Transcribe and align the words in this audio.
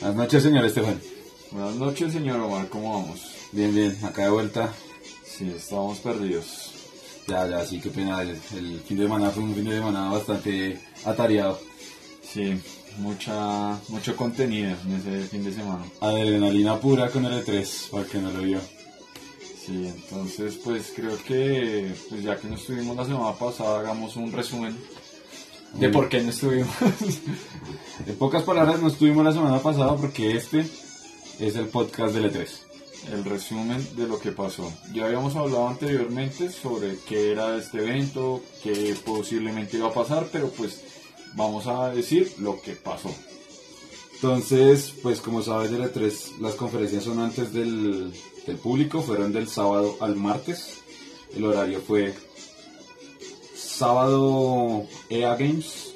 Buenas 0.00 0.16
noches, 0.16 0.42
señor 0.44 0.64
Estefan. 0.64 1.00
Buenas 1.50 1.74
noches, 1.74 2.12
señor 2.12 2.38
Omar, 2.38 2.68
¿cómo 2.68 2.92
vamos? 2.92 3.20
Bien, 3.50 3.74
bien, 3.74 3.98
acá 4.04 4.22
de 4.22 4.30
vuelta. 4.30 4.72
Sí, 5.26 5.52
estábamos 5.56 5.98
perdidos. 5.98 6.70
Ya, 7.26 7.48
ya, 7.48 7.66
sí, 7.66 7.80
qué 7.80 7.90
pena. 7.90 8.22
El, 8.22 8.30
el 8.30 8.80
fin 8.86 8.96
de 8.96 9.02
semana 9.02 9.30
fue 9.30 9.42
un 9.42 9.54
fin 9.56 9.64
de 9.64 9.74
semana 9.74 10.08
bastante 10.08 10.80
atareado. 11.04 11.58
Sí, 12.22 12.60
mucha, 12.98 13.76
mucho 13.88 14.14
contenido 14.14 14.76
en 14.86 14.92
ese 15.00 15.28
fin 15.28 15.44
de 15.44 15.52
semana. 15.52 15.84
Adrenalina 16.00 16.78
pura 16.78 17.10
con 17.10 17.24
el 17.24 17.44
E3, 17.44 17.90
para 17.90 18.04
que 18.04 18.18
no 18.18 18.30
lo 18.30 18.42
vio. 18.42 18.60
Sí, 19.66 19.88
entonces 19.88 20.60
pues 20.62 20.92
creo 20.94 21.18
que 21.26 21.92
pues 22.08 22.22
ya 22.22 22.36
que 22.36 22.46
no 22.46 22.54
estuvimos 22.54 22.96
la 22.96 23.04
semana 23.04 23.32
pasada, 23.32 23.80
hagamos 23.80 24.14
un 24.14 24.30
resumen 24.30 24.76
de 25.74 25.88
por 25.90 26.08
qué 26.08 26.22
no 26.22 26.30
estuvimos. 26.30 26.68
En 28.06 28.14
pocas 28.14 28.44
palabras, 28.44 28.80
no 28.80 28.88
estuvimos 28.88 29.24
la 29.24 29.32
semana 29.32 29.60
pasada 29.60 29.96
porque 29.96 30.36
este 30.36 30.60
es 31.40 31.56
el 31.56 31.66
podcast 31.66 32.14
del 32.14 32.32
E3. 32.32 32.48
El 33.12 33.24
resumen 33.24 33.86
de 33.96 34.06
lo 34.06 34.20
que 34.20 34.30
pasó. 34.30 34.72
Ya 34.94 35.06
habíamos 35.06 35.34
hablado 35.34 35.68
anteriormente 35.68 36.50
sobre 36.50 36.96
qué 37.08 37.32
era 37.32 37.56
este 37.56 37.78
evento, 37.78 38.40
qué 38.62 38.94
posiblemente 39.04 39.78
iba 39.78 39.88
a 39.88 39.92
pasar, 39.92 40.28
pero 40.32 40.48
pues 40.50 40.80
vamos 41.34 41.66
a 41.66 41.90
decir 41.90 42.32
lo 42.38 42.60
que 42.62 42.72
pasó. 42.72 43.12
Entonces, 44.14 44.94
pues 45.02 45.20
como 45.20 45.42
sabes 45.42 45.70
del 45.70 45.82
E3, 45.82 46.38
las 46.40 46.54
conferencias 46.54 47.04
son 47.04 47.18
antes 47.18 47.52
del, 47.52 48.12
del 48.46 48.56
público, 48.56 49.02
fueron 49.02 49.32
del 49.32 49.48
sábado 49.48 49.96
al 50.00 50.16
martes. 50.16 50.78
El 51.34 51.44
horario 51.44 51.80
fue 51.80 52.14
sábado 53.78 54.88
EA 55.08 55.36
Games, 55.36 55.94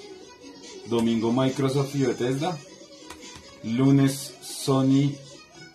domingo 0.87 1.33
Microsoft 1.33 1.97
y 1.97 2.05
Bethesda, 2.05 2.57
lunes 3.65 4.35
Sony, 4.41 5.13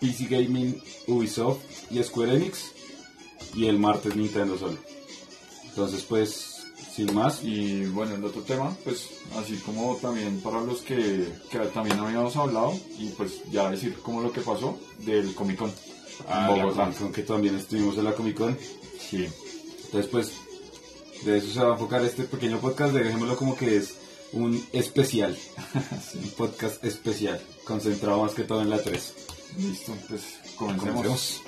PC 0.00 0.24
Gaming, 0.24 0.82
Ubisoft 1.06 1.58
y 1.90 2.02
Square 2.02 2.36
Enix, 2.36 2.72
y 3.54 3.66
el 3.66 3.78
martes 3.78 4.16
Nintendo 4.16 4.56
solo. 4.56 4.78
Entonces, 5.64 6.02
pues, 6.04 6.54
sin 6.94 7.14
más, 7.14 7.44
Y 7.44 7.84
bueno, 7.84 8.14
el 8.14 8.24
otro 8.24 8.40
tema, 8.40 8.74
pues 8.84 9.10
así 9.36 9.56
como 9.58 9.96
también 9.96 10.40
para 10.40 10.62
los 10.62 10.80
que, 10.80 11.28
que 11.50 11.58
también 11.74 11.98
habíamos 11.98 12.34
hablado, 12.36 12.72
y 12.98 13.10
pues 13.10 13.42
ya 13.50 13.70
decir 13.70 13.98
como 14.02 14.22
lo 14.22 14.32
que 14.32 14.40
pasó 14.40 14.78
del 15.00 15.34
Comic 15.34 15.58
Con. 15.58 15.72
a 16.26 16.48
la 16.56 16.72
Comic 16.72 16.98
Con, 16.98 17.12
que 17.12 17.22
también 17.22 17.56
estuvimos 17.56 17.98
en 17.98 18.04
la 18.04 18.14
Comic 18.14 18.38
Con. 18.38 18.56
Sí. 18.98 19.28
Entonces, 19.84 20.10
pues, 20.10 20.32
de 21.28 21.38
eso 21.38 21.52
se 21.52 21.60
va 21.60 21.70
a 21.70 21.72
enfocar 21.72 22.02
este 22.04 22.24
pequeño 22.24 22.58
podcast. 22.58 22.94
Dejémoslo 22.94 23.36
como 23.36 23.56
que 23.56 23.76
es 23.76 23.98
un 24.32 24.62
especial. 24.72 25.36
Un 26.14 26.30
podcast 26.30 26.82
especial. 26.84 27.40
Concentrado 27.64 28.22
más 28.22 28.32
que 28.32 28.44
todo 28.44 28.62
en 28.62 28.70
la 28.70 28.82
3. 28.82 29.14
Listo, 29.58 29.92
pues 30.08 30.40
comencemos. 30.56 30.94
Comencemos. 30.94 31.42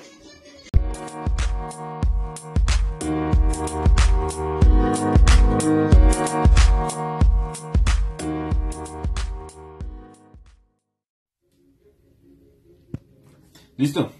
Listo. 13.77 14.11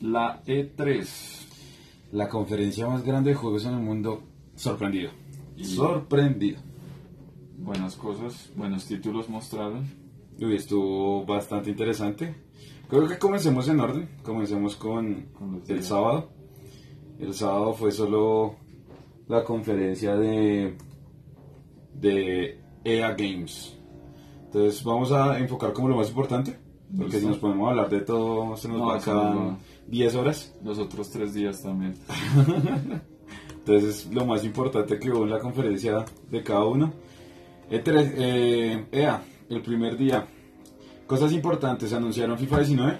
La 0.00 0.42
E 0.46 0.72
E3. 0.74 1.06
La 2.12 2.28
conferencia 2.30 2.86
más 2.86 3.04
grande 3.04 3.30
de 3.30 3.36
juegos 3.36 3.66
en 3.66 3.74
el 3.74 3.80
mundo. 3.80 4.22
Sorprendido. 4.58 5.10
Y- 5.56 5.64
Sorprendido. 5.64 6.60
Buenas 7.58 7.96
cosas, 7.96 8.50
buenos 8.56 8.86
títulos 8.86 9.28
mostraron. 9.28 9.86
Uy, 10.40 10.54
estuvo 10.56 11.24
bastante 11.24 11.70
interesante. 11.70 12.34
Creo 12.88 13.06
que 13.06 13.18
comencemos 13.18 13.68
en 13.68 13.80
orden. 13.80 14.08
Comencemos 14.22 14.76
con, 14.76 15.26
el 15.68 15.82
sábado. 15.82 16.30
El 17.18 17.34
sábado 17.34 17.74
fue 17.74 17.90
solo 17.92 18.56
la 19.28 19.44
conferencia 19.44 20.16
de, 20.16 20.76
de 21.94 22.60
EA 22.84 23.10
Games. 23.14 23.76
Entonces 24.46 24.82
vamos 24.84 25.12
a 25.12 25.38
enfocar 25.38 25.72
como 25.72 25.88
lo 25.88 25.96
más 25.96 26.08
importante. 26.08 26.58
Porque 26.96 27.04
Listo. 27.14 27.20
si 27.20 27.26
nos 27.26 27.38
ponemos 27.38 27.66
a 27.66 27.70
hablar 27.70 27.90
de 27.90 28.00
todo, 28.00 28.56
se 28.56 28.68
nos 28.68 28.78
No, 28.78 28.86
va 28.86 28.98
va. 28.98 29.58
10 29.88 30.14
horas. 30.14 30.54
Los 30.64 30.78
otros 30.78 31.10
tres 31.10 31.34
días 31.34 31.62
también. 31.62 31.94
Entonces 33.68 34.08
lo 34.10 34.24
más 34.24 34.44
importante 34.44 34.98
que 34.98 35.10
hubo 35.10 35.24
en 35.24 35.30
la 35.30 35.38
conferencia 35.40 36.02
de 36.30 36.42
cada 36.42 36.64
uno. 36.64 36.90
E3, 37.70 38.12
eh, 38.16 38.86
EA, 38.90 39.22
el 39.50 39.60
primer 39.60 39.98
día. 39.98 40.26
Cosas 41.06 41.32
importantes, 41.32 41.92
anunciaron 41.92 42.38
FIFA 42.38 42.56
19. 42.60 42.92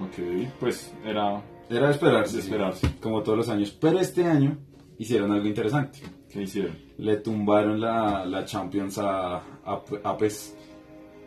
Ok, 0.00 0.48
pues 0.60 0.94
era 1.04 1.42
Era 1.68 1.86
de 1.88 1.92
esperarse, 1.92 2.36
De 2.36 2.42
sí, 2.42 2.48
esperarse. 2.48 2.88
como 3.00 3.20
todos 3.24 3.36
los 3.38 3.48
años. 3.48 3.76
Pero 3.80 3.98
este 3.98 4.24
año 4.24 4.56
hicieron 4.96 5.32
algo 5.32 5.46
interesante. 5.48 5.98
¿Qué 6.30 6.42
hicieron? 6.42 6.78
Le 6.98 7.16
tumbaron 7.16 7.80
la, 7.80 8.24
la 8.24 8.44
Champions 8.44 8.98
a, 8.98 9.38
a, 9.38 9.82
a 10.04 10.16
PES. 10.16 10.54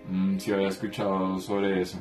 Mm, 0.09 0.38
sí 0.38 0.53
había 0.53 0.69
escuchado 0.69 1.38
sobre 1.40 1.81
eso. 1.81 2.00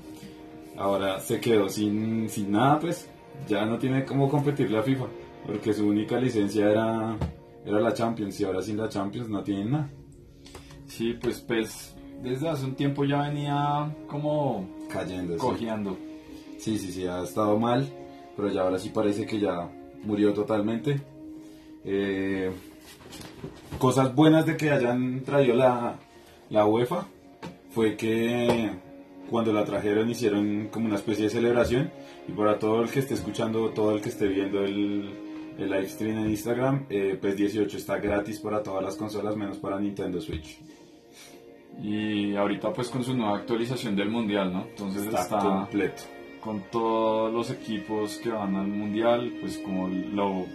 Ahora 0.76 1.18
se 1.18 1.40
quedó 1.40 1.68
sin, 1.68 2.28
sin 2.28 2.52
nada, 2.52 2.78
pues. 2.78 3.10
Ya 3.48 3.66
no 3.66 3.78
tiene 3.78 4.04
cómo 4.04 4.28
competir 4.28 4.70
la 4.70 4.82
FIFA. 4.84 5.06
Porque 5.46 5.72
su 5.72 5.86
única 5.86 6.18
licencia 6.18 6.70
era, 6.70 7.16
era 7.64 7.80
la 7.80 7.94
Champions. 7.94 8.38
Y 8.40 8.44
ahora 8.44 8.62
sin 8.62 8.76
la 8.76 8.88
Champions 8.88 9.28
no 9.28 9.42
tienen 9.42 9.70
nada. 9.70 9.90
Sí, 10.86 11.14
pues 11.20 11.40
PES 11.40 11.96
desde 12.22 12.48
hace 12.48 12.64
un 12.64 12.74
tiempo 12.74 13.04
ya 13.04 13.22
venía 13.22 13.94
como 14.08 14.68
Cayendo. 14.88 15.34
sí. 15.34 15.38
cojeando. 15.38 15.96
Sí, 16.58 16.76
sí, 16.78 16.90
sí, 16.90 17.06
ha 17.06 17.22
estado 17.22 17.56
mal, 17.58 17.88
pero 18.36 18.50
ya 18.50 18.62
ahora 18.62 18.78
sí 18.78 18.90
parece 18.90 19.26
que 19.26 19.38
ya 19.38 19.70
murió 20.02 20.34
totalmente. 20.34 21.00
Eh, 21.84 22.50
cosas 23.78 24.12
buenas 24.14 24.44
de 24.44 24.56
que 24.56 24.72
hayan 24.72 25.22
traído 25.22 25.54
la, 25.54 25.96
la 26.50 26.66
UEFA 26.66 27.06
fue 27.70 27.96
que 27.96 28.70
cuando 29.30 29.52
la 29.52 29.64
trajeron 29.64 30.10
hicieron 30.10 30.68
como 30.72 30.86
una 30.86 30.96
especie 30.96 31.24
de 31.24 31.30
celebración 31.30 31.92
y 32.26 32.32
para 32.32 32.58
todo 32.58 32.82
el 32.82 32.90
que 32.90 32.98
esté 32.98 33.14
escuchando, 33.14 33.70
todo 33.70 33.94
el 33.94 34.00
que 34.00 34.08
esté 34.08 34.26
viendo 34.26 34.64
el, 34.64 35.27
el 35.58 35.70
live 35.70 35.88
stream 35.88 36.18
en 36.18 36.30
Instagram, 36.30 36.86
eh, 36.88 37.18
PES 37.20 37.36
18 37.36 37.76
está 37.76 37.98
gratis 37.98 38.38
para 38.38 38.62
todas 38.62 38.82
las 38.82 38.96
consolas 38.96 39.36
menos 39.36 39.58
para 39.58 39.78
Nintendo 39.78 40.20
Switch. 40.20 40.60
Y 41.82 42.34
ahorita 42.36 42.72
pues 42.72 42.88
con 42.88 43.04
su 43.04 43.14
nueva 43.14 43.36
actualización 43.38 43.94
del 43.96 44.08
mundial, 44.10 44.52
¿no? 44.52 44.66
Entonces 44.68 45.04
Está, 45.06 45.22
está, 45.22 45.38
completo. 45.38 46.02
con 46.40 46.62
todos 46.70 47.32
los 47.32 47.50
equipos 47.50 48.16
que 48.18 48.30
van 48.30 48.54
al 48.56 48.68
mundial, 48.68 49.32
pues 49.40 49.58
como 49.58 49.88
lo, 49.88 50.46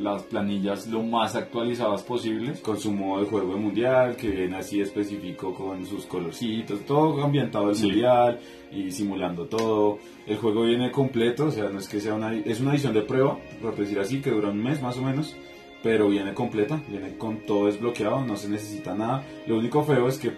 las 0.00 0.22
planillas 0.24 0.86
lo 0.86 1.02
más 1.02 1.36
actualizadas 1.36 2.02
posibles. 2.02 2.60
con 2.60 2.78
su 2.80 2.90
modo 2.90 3.20
de 3.22 3.26
juego 3.28 3.54
de 3.54 3.60
mundial, 3.60 4.16
que 4.16 4.28
viene 4.30 4.56
así 4.56 4.80
específico 4.80 5.54
con 5.54 5.84
sus 5.86 6.06
colorcitos, 6.06 6.80
todo 6.86 7.22
ambientado 7.22 7.68
al 7.68 7.74
Sí. 7.76 7.86
mundial 7.86 8.40
y 8.72 8.90
simulando 8.90 9.46
todo. 9.46 9.98
El 10.26 10.38
juego 10.38 10.62
viene 10.62 10.90
completo, 10.90 11.46
o 11.46 11.50
sea, 11.50 11.68
no 11.68 11.78
es 11.78 11.88
que 11.88 12.00
sea 12.00 12.14
una, 12.14 12.34
es 12.34 12.60
una 12.60 12.72
edición 12.72 12.94
de 12.94 13.02
prueba, 13.02 13.38
por 13.60 13.76
decir 13.76 13.98
así, 13.98 14.20
que 14.20 14.30
dura 14.30 14.48
un 14.48 14.62
mes 14.62 14.80
más 14.82 14.96
o 14.96 15.02
menos, 15.02 15.36
pero 15.82 16.08
viene 16.08 16.32
completa, 16.34 16.80
viene 16.88 17.16
con 17.16 17.38
todo 17.46 17.66
desbloqueado, 17.66 18.24
no 18.24 18.36
se 18.36 18.48
necesita 18.48 18.94
nada. 18.94 19.24
Lo 19.46 19.58
único 19.58 19.82
feo 19.84 20.08
es 20.08 20.18
que 20.18 20.32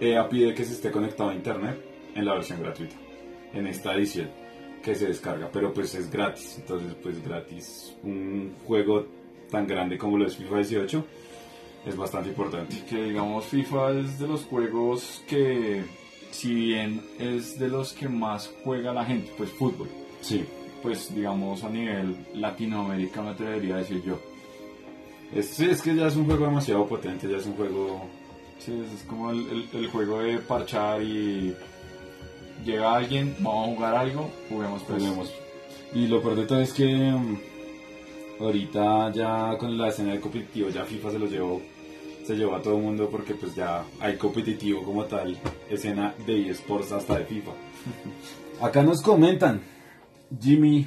EA 0.00 0.28
pide 0.28 0.54
que 0.54 0.64
se 0.64 0.72
esté 0.74 0.90
conectado 0.90 1.30
a 1.30 1.34
internet 1.34 1.78
en 2.14 2.24
la 2.24 2.34
versión 2.34 2.60
gratuita, 2.62 2.96
en 3.54 3.66
esta 3.66 3.94
edición 3.94 4.28
que 4.82 4.94
se 4.94 5.08
descarga, 5.08 5.48
pero 5.52 5.72
pues 5.72 5.94
es 5.94 6.10
gratis, 6.10 6.56
entonces 6.58 6.94
pues 7.02 7.22
gratis 7.24 7.94
un 8.02 8.54
juego 8.66 9.06
tan 9.50 9.66
grande 9.66 9.98
como 9.98 10.16
lo 10.16 10.26
es 10.26 10.36
FIFA 10.36 10.56
18 10.56 11.04
es 11.86 11.96
bastante 11.96 12.28
importante. 12.30 12.76
que 12.88 13.02
digamos 13.04 13.44
FIFA 13.46 13.92
es 13.98 14.18
de 14.18 14.26
los 14.28 14.44
juegos 14.44 15.22
que 15.28 15.82
si 16.30 16.54
bien 16.54 17.02
es 17.18 17.58
de 17.58 17.68
los 17.68 17.92
que 17.92 18.08
más 18.08 18.50
juega 18.64 18.92
la 18.94 19.04
gente, 19.04 19.32
pues 19.36 19.50
fútbol, 19.50 19.88
Sí, 20.20 20.44
pues 20.82 21.14
digamos 21.14 21.62
a 21.64 21.68
nivel 21.70 22.16
Latinoamérica 22.34 23.20
me 23.22 23.30
atrevería 23.30 23.74
a 23.76 23.78
decir 23.78 24.02
yo. 24.04 24.18
es, 25.34 25.82
que 25.82 25.94
ya 25.94 26.06
es 26.08 26.16
un 26.16 26.24
juego 26.26 26.44
demasiado 26.46 26.86
potente, 26.86 27.28
ya 27.28 27.36
es 27.38 27.46
un 27.46 27.54
juego... 27.54 28.06
Sí, 28.58 28.72
es 28.94 29.02
como 29.04 29.30
el, 29.30 29.40
el- 29.50 29.68
el 29.72 29.86
juego 29.88 30.18
de 30.20 30.38
parchar 30.38 31.02
y 31.02 31.54
llega 32.64 32.94
alguien, 32.94 33.36
vamos 33.40 33.68
a 33.68 33.74
jugar 33.74 33.94
algo, 33.94 34.30
juguemos 34.48 34.82
pues. 34.82 35.02
Juguemos. 35.02 35.32
Y 35.92 36.06
lo 36.06 36.22
peor 36.22 36.36
de 36.36 36.46
todo 36.46 36.60
es 36.60 36.72
que 36.72 36.86
mm, 36.86 37.38
ahorita 38.40 39.12
ya 39.12 39.56
con 39.58 39.76
la 39.76 39.88
escena 39.88 40.12
de 40.12 40.20
competitivo 40.20 40.68
ya 40.68 40.84
FIFA 40.84 41.10
se 41.10 41.18
lo 41.18 41.26
llevó, 41.26 41.60
se 42.24 42.36
llevó 42.36 42.54
a 42.54 42.62
todo 42.62 42.76
el 42.76 42.82
mundo 42.82 43.08
porque 43.10 43.34
pues 43.34 43.54
ya 43.54 43.84
hay 44.00 44.16
competitivo 44.16 44.82
como 44.82 45.04
tal, 45.04 45.36
escena 45.68 46.14
de 46.26 46.50
eSports 46.50 46.92
hasta 46.92 47.18
de 47.18 47.24
FIFA. 47.24 47.52
Acá 48.60 48.82
nos 48.82 49.02
comentan, 49.02 49.62
Jimmy 50.40 50.86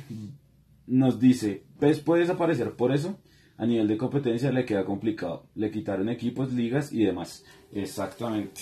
nos 0.87 1.19
dice, 1.19 1.63
PES 1.79 1.99
puede 2.01 2.21
desaparecer 2.21 2.73
por 2.75 2.93
eso, 2.93 3.17
a 3.57 3.65
nivel 3.65 3.87
de 3.87 3.97
competencia 3.97 4.51
le 4.51 4.65
queda 4.65 4.85
complicado, 4.85 5.47
le 5.55 5.71
quitaron 5.71 6.09
equipos, 6.09 6.53
ligas 6.53 6.93
y 6.93 7.03
demás. 7.03 7.43
Exactamente, 7.71 8.61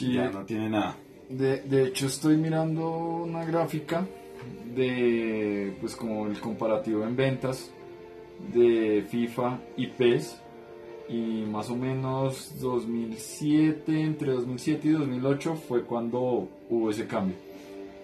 ya 0.00 0.30
no 0.30 0.44
tiene 0.44 0.70
nada. 0.70 0.96
De, 1.28 1.60
de 1.60 1.84
hecho 1.84 2.06
estoy 2.06 2.36
mirando 2.36 2.88
una 2.88 3.44
gráfica 3.44 4.06
de 4.74 5.76
pues 5.80 5.94
como 5.94 6.26
el 6.26 6.40
comparativo 6.40 7.04
en 7.04 7.16
ventas 7.16 7.70
de 8.52 9.04
FIFA 9.08 9.58
y 9.76 9.88
PES 9.88 10.40
y 11.08 11.44
más 11.46 11.70
o 11.70 11.76
menos 11.76 12.60
2007, 12.60 14.00
entre 14.00 14.32
2007 14.32 14.88
y 14.88 14.90
2008 14.92 15.54
fue 15.56 15.82
cuando 15.82 16.48
hubo 16.68 16.90
ese 16.90 17.06
cambio. 17.06 17.36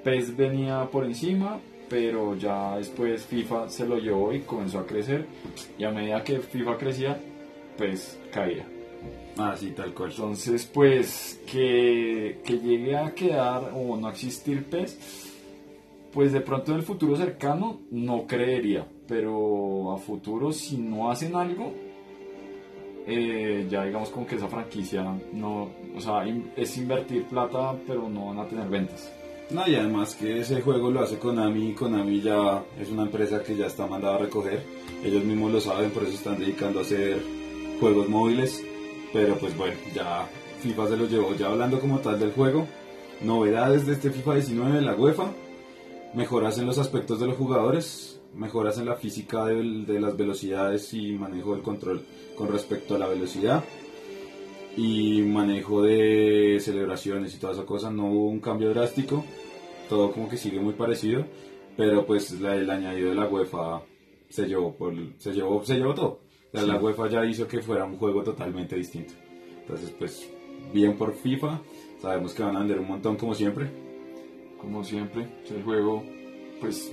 PES 0.03 0.37
venía 0.37 0.89
por 0.91 1.05
encima, 1.05 1.61
pero 1.89 2.35
ya 2.35 2.77
después 2.77 3.25
FIFA 3.25 3.69
se 3.69 3.87
lo 3.87 3.99
llevó 3.99 4.33
y 4.33 4.41
comenzó 4.41 4.81
a 4.81 4.87
crecer 4.87 5.27
y 5.79 5.85
a 5.85 5.91
medida 5.91 6.25
que 6.25 6.41
FIFA 6.41 6.79
crecía, 6.79 7.21
PES 7.77 8.19
caía. 8.33 8.74
Ah, 9.37 9.55
sí, 9.57 9.71
tal 9.73 9.93
cual. 9.95 10.11
Entonces, 10.11 10.65
pues 10.73 11.41
que, 11.51 12.41
que 12.45 12.59
llegue 12.59 12.97
a 12.97 13.13
quedar 13.15 13.73
o 13.75 13.97
no 13.97 14.09
existir 14.09 14.65
PES, 14.65 14.99
pues 16.13 16.33
de 16.33 16.41
pronto 16.41 16.71
en 16.73 16.79
el 16.79 16.85
futuro 16.85 17.17
cercano 17.17 17.81
no 17.91 18.27
creería, 18.27 18.87
pero 19.09 19.91
a 19.93 19.99
futuro 19.99 20.53
si 20.53 20.77
no 20.77 21.11
hacen 21.11 21.35
algo, 21.35 21.73
eh, 23.07 23.67
ya 23.69 23.85
digamos 23.85 24.09
como 24.11 24.27
que 24.27 24.37
esa 24.37 24.49
franquicia 24.49 25.05
no, 25.33 25.71
o 25.97 26.01
sea, 26.01 26.27
in- 26.27 26.51
es 26.57 26.77
invertir 26.79 27.25
plata, 27.25 27.75
pero 27.87 28.09
no 28.09 28.27
van 28.27 28.39
a 28.39 28.49
tener 28.49 28.69
ventas. 28.69 29.13
No, 29.51 29.67
y 29.69 29.75
además 29.75 30.15
que 30.15 30.41
ese 30.41 30.63
juego 30.63 30.91
lo 30.91 31.01
hace 31.01 31.19
Konami, 31.19 31.71
y 31.71 31.73
Konami 31.75 32.21
ya 32.23 32.65
es 32.81 32.89
una 32.91 33.03
empresa 33.03 33.43
que 33.43 33.57
ya 33.57 33.67
está 33.67 33.87
mandada 33.87 34.15
a 34.15 34.19
recoger, 34.19 34.63
ellos 35.05 35.23
mismos 35.25 35.53
lo 35.53 35.61
saben, 35.61 35.91
por 35.91 36.05
eso 36.05 36.15
están 36.15 36.39
dedicando 36.39 36.79
a 36.79 36.83
hacer 36.83 37.21
juegos 37.79 38.09
móviles, 38.09 38.65
pero 39.15 39.37
pues 39.39 39.57
bueno, 39.57 39.77
ya 39.95 40.29
FIFA 40.61 40.89
se 40.89 40.97
lo 40.99 41.07
llevó, 41.07 41.35
ya 41.35 41.47
hablando 41.47 41.81
como 41.81 42.01
tal 42.01 42.19
del 42.21 42.33
juego, 42.33 42.67
novedades 43.23 43.87
de 43.87 43.95
este 43.95 44.11
FIFA 44.11 44.35
19 44.35 44.73
de 44.77 44.83
la 44.83 44.95
UEFA, 44.95 45.33
mejoras 46.15 46.59
en 46.59 46.67
los 46.67 46.79
aspectos 46.79 47.19
de 47.21 47.29
los 47.29 47.37
jugadores, 47.39 48.21
mejoras 48.35 48.77
en 48.79 48.87
la 48.87 48.97
física 48.97 49.45
del- 49.47 49.87
de, 49.87 50.01
las 50.01 50.17
velocidades 50.17 50.93
y 50.93 51.13
manejo 51.13 51.53
del 51.55 51.63
control 51.63 52.03
con 52.37 52.49
respecto 52.49 52.97
a 52.97 52.99
la 52.99 53.07
velocidad 53.07 53.63
y 54.77 55.23
manejo 55.23 55.83
de 55.83 56.59
celebraciones 56.61 57.35
y 57.35 57.39
toda 57.39 57.53
esa 57.53 57.65
cosa, 57.65 57.91
no 57.91 58.07
hubo 58.07 58.29
un 58.29 58.41
cambio 58.41 58.71
drástico, 58.71 59.25
todo 59.89 60.11
como 60.11 60.29
que 60.29 60.37
sigue 60.37 60.59
muy 60.59 60.75
parecido, 60.75 61.25
pero 61.77 62.05
pues 62.07 62.33
la- 62.41 62.57
el 62.57 62.69
añadido 62.69 63.11
de 63.11 63.15
la 63.15 63.29
UEFA 63.29 63.83
se 64.29 64.47
llevó, 64.47 64.75
por, 64.75 64.93
se 65.19 65.33
llevó, 65.33 65.65
se 65.65 65.77
llevó 65.77 65.95
todo. 65.95 66.24
Sea, 66.55 66.67
La 66.67 66.81
UEFA 66.81 67.09
ya 67.09 67.25
hizo 67.27 67.49
que 67.49 67.61
fuera 67.61 67.85
un 67.85 67.97
juego 67.97 68.23
totalmente 68.23 68.77
distinto. 68.77 69.13
Entonces 69.61 69.91
pues 69.99 70.31
bien 70.73 70.97
por 70.97 71.15
FIFA, 71.15 71.61
sabemos 72.01 72.33
que 72.33 72.45
van 72.45 72.55
a 72.55 72.61
vender 72.61 72.79
un 72.79 72.89
montón 72.89 73.17
como 73.17 73.35
siempre. 73.35 73.69
Como 74.61 74.85
siempre, 74.85 75.29
el 75.51 75.63
juego, 75.63 76.03
pues 76.61 76.91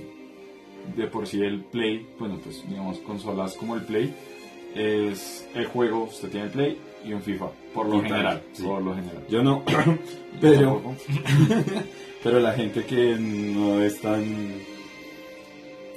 de 0.96 1.06
por 1.06 1.26
sí 1.26 1.40
el 1.40 1.64
Play, 1.64 2.06
bueno, 2.18 2.38
pues 2.42 2.68
digamos 2.68 2.98
consolas 2.98 3.54
como 3.56 3.76
el 3.76 3.82
Play, 3.82 4.12
es 4.74 5.48
el 5.54 5.66
juego, 5.66 6.04
usted 6.04 6.28
tiene 6.28 6.46
el 6.46 6.52
Play 6.52 6.78
y 7.04 7.12
un 7.12 7.22
FIFA, 7.22 7.46
por 7.72 7.88
lo 7.88 8.02
general, 8.02 8.42
sí. 8.52 8.64
por 8.64 8.82
lo 8.82 8.94
general. 8.94 9.24
Yo 9.28 9.42
no, 9.42 9.62
pero, 10.40 10.82
pero 12.22 12.40
la 12.40 12.52
gente 12.52 12.84
que 12.84 13.16
no 13.16 13.80
es 13.80 14.00
tan, 14.00 14.24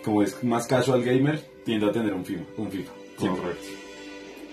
como 0.04 0.22
es 0.22 0.42
más 0.44 0.68
casual 0.68 1.04
gamer, 1.04 1.42
tiende 1.66 1.88
a 1.88 1.92
tener 1.92 2.14
un 2.14 2.24
FIFA. 2.24 2.44
Un 2.58 2.72
FIFA. 2.72 2.92
Correcto. 3.18 3.68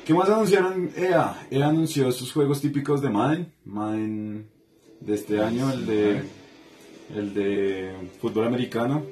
¿Qué 0.05 0.15
más 0.15 0.29
anunciaron 0.29 0.91
EA? 0.97 1.47
EA 1.51 1.69
anunció 1.69 2.11
sus 2.11 2.33
juegos 2.33 2.61
típicos 2.61 3.01
de 3.01 3.11
Madden. 3.11 3.53
Madden 3.65 4.49
de 5.01 5.15
este 5.15 5.41
año, 5.41 5.71
el 5.73 5.87
de, 5.87 6.23
el 7.15 7.35
de 7.35 7.93
fútbol 8.21 8.47
americano. 8.47 9.05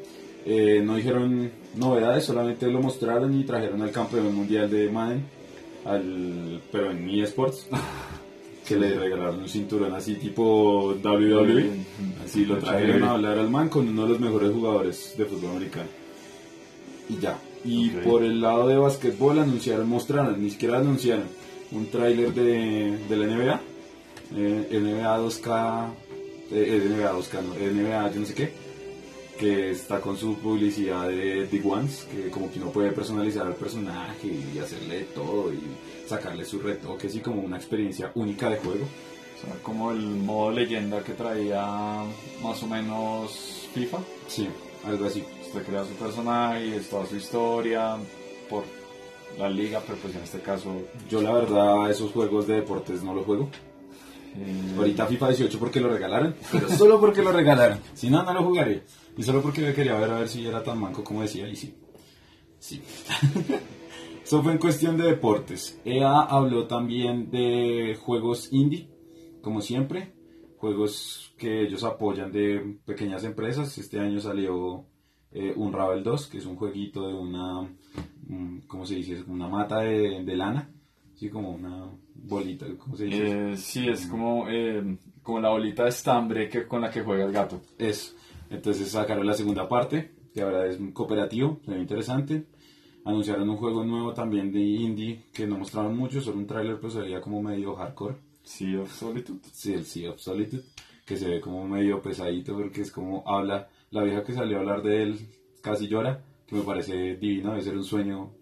Eh, 0.44 0.82
no 0.84 0.96
dijeron 0.96 1.50
novedades, 1.76 2.24
solamente 2.24 2.66
lo 2.66 2.80
mostraron 2.80 3.38
y 3.38 3.44
trajeron 3.44 3.82
al 3.82 3.92
campeón 3.92 4.34
mundial 4.34 4.70
de 4.70 4.88
Madden, 4.90 5.24
al, 5.84 6.62
pero 6.72 6.90
en 6.90 7.08
eSports, 7.10 7.68
que 8.66 8.76
le 8.76 8.98
regalaron 8.98 9.40
un 9.40 9.48
cinturón 9.48 9.92
así 9.94 10.14
tipo 10.14 10.94
WWE. 11.02 11.70
Así 12.24 12.46
lo 12.46 12.58
trajeron 12.58 13.04
a 13.04 13.12
hablar 13.12 13.38
al 13.38 13.50
man 13.50 13.68
con 13.68 13.88
uno 13.88 14.04
de 14.04 14.08
los 14.08 14.20
mejores 14.20 14.50
jugadores 14.50 15.14
de 15.16 15.24
fútbol 15.24 15.50
americano. 15.50 15.88
Y 17.08 17.18
ya. 17.18 17.38
Y 17.64 17.90
por 17.90 18.22
el 18.22 18.40
lado 18.40 18.68
de 18.68 18.76
básquetbol 18.76 19.38
anunciaron, 19.38 19.88
mostraron, 19.88 20.42
ni 20.42 20.50
siquiera 20.50 20.78
anunciaron 20.78 21.24
un 21.72 21.86
tráiler 21.90 22.32
de, 22.32 22.98
de 23.08 23.16
la 23.16 23.26
NBA. 23.26 23.60
eh, 24.36 24.68
NBA 24.70 25.18
2K, 25.18 25.86
eh, 26.52 26.88
NBA 26.88 27.12
2K, 27.12 27.42
no, 27.42 27.54
NBA 27.54 28.12
yo 28.12 28.20
no 28.20 28.26
sé 28.26 28.34
qué, 28.34 28.52
que 29.38 29.70
está 29.70 30.00
con 30.00 30.16
su 30.16 30.36
publicidad 30.36 31.08
de 31.08 31.46
The 31.50 31.62
Ones, 31.64 32.06
que 32.10 32.30
como 32.30 32.50
que 32.50 32.58
uno 32.60 32.70
puede 32.70 32.92
personalizar 32.92 33.46
al 33.46 33.54
personaje 33.54 34.28
y 34.28 34.58
hacerle 34.58 35.04
todo 35.14 35.52
y 35.52 35.60
sacarle 36.06 36.44
su 36.44 36.58
retoque, 36.60 37.08
así 37.08 37.20
como 37.20 37.42
una 37.42 37.56
experiencia 37.56 38.10
única 38.14 38.48
de 38.50 38.56
juego. 38.58 38.84
O 38.84 39.46
sea, 39.46 39.54
como 39.62 39.90
el 39.92 40.00
modo 40.00 40.50
leyenda 40.50 41.02
que 41.02 41.14
traía 41.14 41.64
más 42.42 42.62
o 42.62 42.66
menos 42.66 43.68
FIFA. 43.72 43.98
Sí, 44.28 44.46
algo 44.84 45.04
así. 45.06 45.24
Usted 45.46 45.64
crea 45.64 45.84
su 45.84 45.94
personaje 45.94 46.76
es 46.76 46.88
toda 46.88 47.06
su 47.06 47.16
historia 47.16 47.96
por 48.48 48.64
la 49.38 49.48
liga, 49.48 49.82
pero 49.86 49.98
pues 49.98 50.14
en 50.16 50.22
este 50.22 50.40
caso... 50.40 50.74
Yo 51.08 51.20
la 51.22 51.32
verdad 51.32 51.90
esos 51.90 52.12
juegos 52.12 52.46
de 52.46 52.54
deportes 52.56 53.02
no 53.02 53.14
los 53.14 53.24
juego. 53.24 53.48
eh, 54.36 54.74
Ahorita 54.76 55.06
FIFA 55.06 55.28
18 55.28 55.58
porque 55.58 55.80
lo 55.80 55.88
regalaron, 55.88 56.34
pero 56.50 56.68
solo 56.70 57.00
porque 57.00 57.22
lo 57.22 57.32
regalaron. 57.32 57.78
Si 57.94 58.10
no, 58.10 58.22
no 58.22 58.32
lo 58.32 58.42
jugaría. 58.44 58.82
Y 59.16 59.22
solo 59.22 59.42
porque 59.42 59.60
me 59.62 59.74
quería 59.74 59.94
ver 59.96 60.10
a 60.10 60.18
ver 60.20 60.28
si 60.28 60.46
era 60.46 60.62
tan 60.62 60.78
manco 60.80 61.02
como 61.04 61.22
decía 61.22 61.48
y 61.48 61.56
sí. 61.56 61.74
Sí. 62.58 62.82
Eso 64.24 64.42
fue 64.42 64.52
en 64.52 64.58
cuestión 64.58 64.96
de 64.96 65.04
deportes. 65.04 65.80
EA 65.84 66.20
habló 66.20 66.66
también 66.66 67.30
de 67.30 67.98
juegos 68.00 68.52
indie, 68.52 68.88
como 69.42 69.60
siempre. 69.60 70.12
Juegos 70.60 71.32
que 71.38 71.62
ellos 71.62 71.84
apoyan 71.84 72.30
de 72.30 72.76
pequeñas 72.84 73.24
empresas. 73.24 73.78
Este 73.78 73.98
año 73.98 74.20
salió 74.20 74.84
eh, 75.32 75.54
Unravel 75.56 76.02
2, 76.02 76.26
que 76.26 76.36
es 76.36 76.44
un 76.44 76.56
jueguito 76.56 77.08
de 77.08 77.14
una, 77.14 77.66
¿cómo 78.66 78.84
se 78.84 78.96
dice? 78.96 79.24
Una 79.26 79.48
mata 79.48 79.78
de, 79.80 80.22
de 80.22 80.36
lana. 80.36 80.70
Sí, 81.14 81.30
como 81.30 81.52
una 81.52 81.88
bolita, 82.14 82.66
¿cómo 82.76 82.94
se 82.94 83.04
dice? 83.04 83.52
eh, 83.52 83.56
sí, 83.56 83.88
es 83.88 84.04
como, 84.06 84.50
eh, 84.50 84.98
como 85.22 85.40
la 85.40 85.48
bolita 85.48 85.84
de 85.84 85.88
estambre 85.88 86.50
que, 86.50 86.66
con 86.66 86.82
la 86.82 86.90
que 86.90 87.00
juega 87.00 87.24
el 87.24 87.32
gato. 87.32 87.62
Eso. 87.78 88.14
Entonces 88.50 88.90
sacaron 88.90 89.26
la 89.26 89.32
segunda 89.32 89.66
parte, 89.66 90.12
que 90.34 90.42
ahora 90.42 90.66
es 90.66 90.78
un 90.78 90.92
cooperativo, 90.92 91.60
se 91.64 91.72
ve 91.72 91.80
interesante. 91.80 92.46
Anunciaron 93.06 93.48
un 93.48 93.56
juego 93.56 93.82
nuevo 93.82 94.12
también 94.12 94.52
de 94.52 94.60
indie, 94.60 95.24
que 95.32 95.46
no 95.46 95.56
mostraron 95.56 95.96
mucho, 95.96 96.20
solo 96.20 96.36
un 96.36 96.46
tráiler, 96.46 96.76
pero 96.76 96.90
se 96.90 97.00
veía 97.00 97.22
como 97.22 97.40
medio 97.40 97.74
hardcore. 97.76 98.16
Sí, 98.42 98.74
of 98.76 98.92
Solitude. 98.92 99.40
Sí, 99.52 99.74
el 99.74 99.84
Sea 99.84 100.10
of 100.10 100.20
Solitude, 100.20 100.64
que 101.06 101.16
se 101.16 101.28
ve 101.28 101.40
como 101.40 101.66
medio 101.66 102.00
pesadito, 102.00 102.54
porque 102.56 102.82
es 102.82 102.90
como 102.92 103.22
habla, 103.26 103.68
la 103.90 104.02
vieja 104.02 104.22
que 104.24 104.32
salió 104.32 104.56
a 104.56 104.60
hablar 104.60 104.82
de 104.82 105.02
él 105.02 105.18
casi 105.62 105.88
llora, 105.88 106.24
que 106.46 106.56
me 106.56 106.62
parece 106.62 107.16
divino, 107.16 107.50
debe 107.50 107.62
ser 107.62 107.76
un 107.76 107.84
sueño 107.84 108.32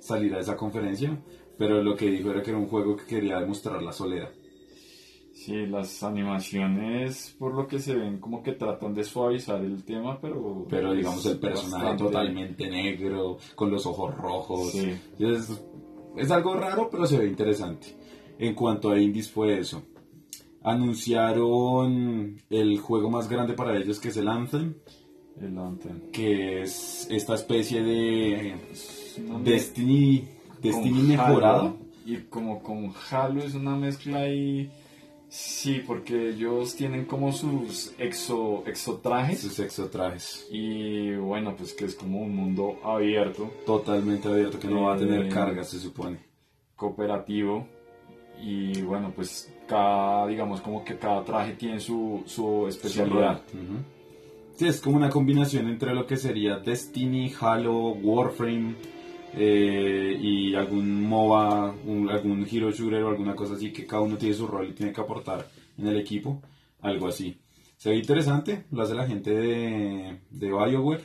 salir 0.00 0.34
a 0.34 0.40
esa 0.40 0.56
conferencia, 0.56 1.18
pero 1.58 1.82
lo 1.82 1.94
que 1.96 2.10
dijo 2.10 2.30
era 2.30 2.42
que 2.42 2.50
era 2.50 2.58
un 2.58 2.68
juego 2.68 2.96
que 2.96 3.04
quería 3.06 3.38
demostrar 3.40 3.82
la 3.82 3.92
soledad. 3.92 4.30
Sí, 5.32 5.66
las 5.66 6.02
animaciones, 6.02 7.36
por 7.38 7.54
lo 7.54 7.66
que 7.66 7.78
se 7.78 7.94
ven, 7.94 8.18
como 8.20 8.42
que 8.42 8.52
tratan 8.52 8.94
de 8.94 9.04
suavizar 9.04 9.62
el 9.62 9.84
tema, 9.84 10.18
pero... 10.20 10.66
Pero 10.68 10.92
digamos 10.94 11.24
el 11.26 11.38
personaje 11.38 11.84
bastante- 11.84 12.04
totalmente 12.04 12.68
negro, 12.70 13.38
con 13.54 13.70
los 13.70 13.84
ojos 13.86 14.16
rojos. 14.16 14.72
Sí. 14.72 14.92
Es, 15.18 15.62
es 16.16 16.30
algo 16.30 16.54
raro, 16.54 16.88
pero 16.90 17.06
se 17.06 17.18
ve 17.18 17.26
interesante. 17.26 17.88
En 18.38 18.54
cuanto 18.54 18.90
a 18.90 19.00
indies 19.00 19.30
fue 19.30 19.58
eso. 19.58 19.82
Anunciaron 20.62 22.36
el 22.50 22.78
juego 22.78 23.10
más 23.10 23.28
grande 23.28 23.54
para 23.54 23.76
ellos 23.76 24.00
que 24.00 24.08
es 24.08 24.16
el 24.16 24.28
Anthem, 24.28 24.74
El 25.40 25.56
Anthem. 25.58 26.10
que 26.12 26.62
es 26.62 27.06
esta 27.10 27.34
especie 27.34 27.82
de 27.82 28.56
Destiny, 29.42 30.28
Destiny 30.60 31.02
mejorado. 31.02 31.76
Y 32.04 32.16
como 32.28 32.62
con 32.62 32.92
Halo 33.10 33.42
es 33.42 33.54
una 33.54 33.74
mezcla 33.76 34.20
ahí. 34.20 34.70
Sí, 35.28 35.82
porque 35.86 36.30
ellos 36.30 36.76
tienen 36.76 37.04
como 37.04 37.32
sus 37.32 37.92
exo, 37.98 38.62
exotrajes. 38.66 39.40
Sus 39.40 39.58
exotrajes. 39.58 40.46
Y 40.50 41.14
bueno, 41.16 41.54
pues 41.56 41.72
que 41.74 41.84
es 41.84 41.94
como 41.96 42.20
un 42.22 42.34
mundo 42.34 42.76
abierto, 42.84 43.50
Totalmente 43.66 44.28
abierto, 44.28 44.58
que 44.60 44.68
no 44.68 44.82
va 44.82 44.94
a 44.94 44.98
tener 44.98 45.26
Eh, 45.26 45.28
cargas, 45.28 45.68
se 45.70 45.78
supone. 45.80 46.18
cooperativo. 46.76 47.66
Y 48.42 48.82
bueno, 48.82 49.12
pues 49.14 49.52
cada, 49.66 50.26
digamos, 50.26 50.60
como 50.60 50.84
que 50.84 50.96
cada 50.98 51.24
traje 51.24 51.52
tiene 51.54 51.80
su, 51.80 52.22
su 52.26 52.66
especialidad. 52.68 53.42
Sí, 54.56 54.66
es 54.66 54.80
como 54.80 54.96
una 54.96 55.10
combinación 55.10 55.68
entre 55.68 55.94
lo 55.94 56.06
que 56.06 56.16
sería 56.16 56.58
Destiny, 56.58 57.32
Halo, 57.40 57.88
Warframe 57.90 58.74
eh, 59.34 60.16
y 60.20 60.54
algún 60.54 61.02
MOBA, 61.02 61.74
un- 61.86 62.08
algún 62.08 62.46
Hero 62.50 62.70
Shooter 62.70 63.02
o 63.02 63.08
alguna 63.10 63.34
cosa 63.34 63.54
así 63.54 63.72
que 63.72 63.84
cada 63.86 64.02
uno 64.02 64.16
tiene 64.16 64.34
su 64.34 64.46
rol 64.46 64.68
y 64.70 64.72
tiene 64.72 64.92
que 64.92 65.00
aportar 65.00 65.46
en 65.76 65.86
el 65.88 65.96
equipo, 65.98 66.40
algo 66.80 67.08
así. 67.08 67.36
Se 67.76 67.90
ve 67.90 67.96
interesante, 67.96 68.64
lo 68.70 68.82
hace 68.82 68.94
la 68.94 69.06
gente 69.06 69.30
de, 69.34 70.20
de 70.30 70.46
BioWare. 70.48 71.02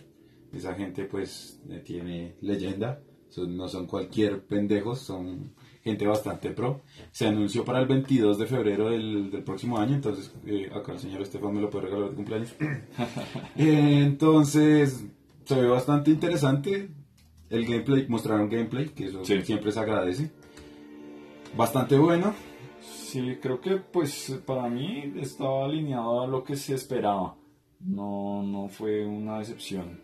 Esa 0.53 0.73
gente 0.75 1.03
pues 1.05 1.61
eh, 1.69 1.81
tiene 1.85 2.35
leyenda, 2.41 3.01
son- 3.29 3.57
no 3.57 3.67
son 3.67 3.85
cualquier 3.87 4.45
pendejos, 4.45 4.99
son 4.99 5.53
gente 5.83 6.05
bastante 6.05 6.51
pro. 6.51 6.81
Se 7.11 7.27
anunció 7.27 7.65
para 7.65 7.79
el 7.79 7.87
22 7.87 8.37
de 8.37 8.45
febrero 8.45 8.89
del, 8.89 9.31
del 9.31 9.43
próximo 9.43 9.77
año, 9.77 9.95
entonces 9.95 10.33
eh, 10.45 10.69
acá 10.73 10.93
el 10.93 10.99
señor 10.99 11.21
Estefan 11.21 11.53
me 11.53 11.61
lo 11.61 11.69
puede 11.69 11.85
regalar 11.85 12.09
de 12.09 12.15
cumpleaños. 12.15 12.53
Entonces 13.55 15.05
se 15.45 15.55
ve 15.61 15.67
bastante 15.67 16.11
interesante. 16.11 16.89
El 17.49 17.65
gameplay, 17.65 18.05
mostraron 18.07 18.49
gameplay, 18.49 18.89
que 18.89 19.07
eso 19.07 19.25
Sí. 19.25 19.41
siempre 19.41 19.71
se 19.71 19.79
agradece. 19.79 20.31
Bastante 21.57 21.97
bueno. 21.97 22.33
Sí, 22.81 23.37
creo 23.41 23.59
que 23.59 23.75
pues 23.77 24.39
para 24.45 24.69
mí 24.69 25.13
estaba 25.19 25.65
alineado 25.65 26.21
a 26.21 26.27
lo 26.27 26.43
que 26.43 26.55
se 26.55 26.75
esperaba. 26.75 27.35
No, 27.81 28.41
no 28.43 28.69
fue 28.69 29.05
una 29.05 29.39
decepción. 29.39 29.99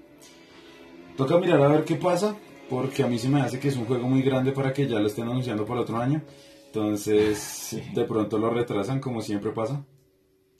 Toca 1.16 1.38
mirar 1.40 1.62
a 1.62 1.68
ver 1.70 1.86
qué 1.86 1.96
pasa, 1.96 2.36
porque 2.70 3.04
a 3.04 3.08
mí 3.08 3.18
se 3.18 3.30
me 3.30 3.42
hace 3.42 3.60
que 3.60 3.70
es 3.70 3.78
un 3.78 3.86
juego 3.86 4.08
muy 4.08 4.22
grande 4.22 4.52
para 4.52 4.74
que 4.74 4.88
ya 4.88 5.00
lo 5.00 5.08
estén 5.08 5.28
anunciando 5.28 5.66
para 5.66 5.80
el 5.80 5.84
otro 5.84 5.98
año. 5.98 6.22
Entonces, 6.68 7.82
de 7.94 8.04
pronto 8.06 8.38
lo 8.38 8.50
retrasan, 8.50 9.00
como 9.00 9.22
siempre 9.22 9.52
pasa. 9.52 9.86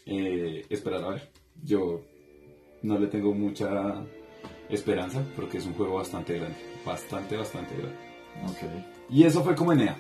Eh, 0.06 0.66
esperar 0.70 1.04
a 1.04 1.10
ver. 1.10 1.32
Yo 1.64 2.02
no 2.84 2.98
le 2.98 3.08
tengo 3.08 3.34
mucha 3.34 4.06
esperanza, 4.70 5.24
porque 5.36 5.58
es 5.58 5.66
un 5.66 5.74
juego 5.74 5.96
bastante 5.96 6.38
grande. 6.38 6.58
Bastante, 6.86 7.36
bastante 7.36 7.76
grande. 7.76 7.98
Ok. 8.46 8.86
Y 9.10 9.24
eso 9.24 9.44
fue 9.44 9.56
como 9.56 9.74
Enea. 9.74 9.98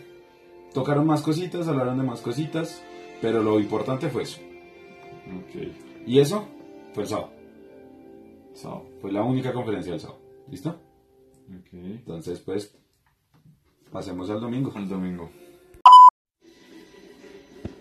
Tocaron 0.74 1.06
más 1.06 1.22
cositas, 1.22 1.68
hablaron 1.68 1.98
de 1.98 2.04
más 2.04 2.22
cositas, 2.22 2.84
pero 3.22 3.42
lo 3.42 3.60
importante 3.60 4.10
fue 4.10 4.24
eso. 4.24 4.40
Ok. 5.40 5.72
Y 6.06 6.20
eso 6.20 6.48
fue 6.94 7.04
el 7.04 7.10
sábado. 7.10 7.32
So, 8.54 8.86
Fue 9.02 9.12
la 9.12 9.24
única 9.24 9.54
conferencia 9.54 9.92
del 9.92 10.02
sábado. 10.02 10.20
¿Listo? 10.50 10.87
Ok. 11.48 11.74
Entonces, 11.74 12.40
pues, 12.40 12.76
pasemos 13.92 14.30
al 14.30 14.42
domingo. 14.42 14.74
El 14.76 14.88
domingo. 14.88 15.30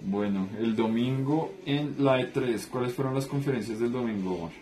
Bueno, 0.02 0.48
el 0.60 0.76
domingo 0.76 1.52
en 1.64 2.04
la 2.04 2.20
E3, 2.20 2.68
¿cuáles 2.68 2.92
fueron 2.92 3.14
las 3.14 3.26
conferencias 3.26 3.80
del 3.80 3.90
domingo, 3.90 4.34
Omar? 4.34 4.52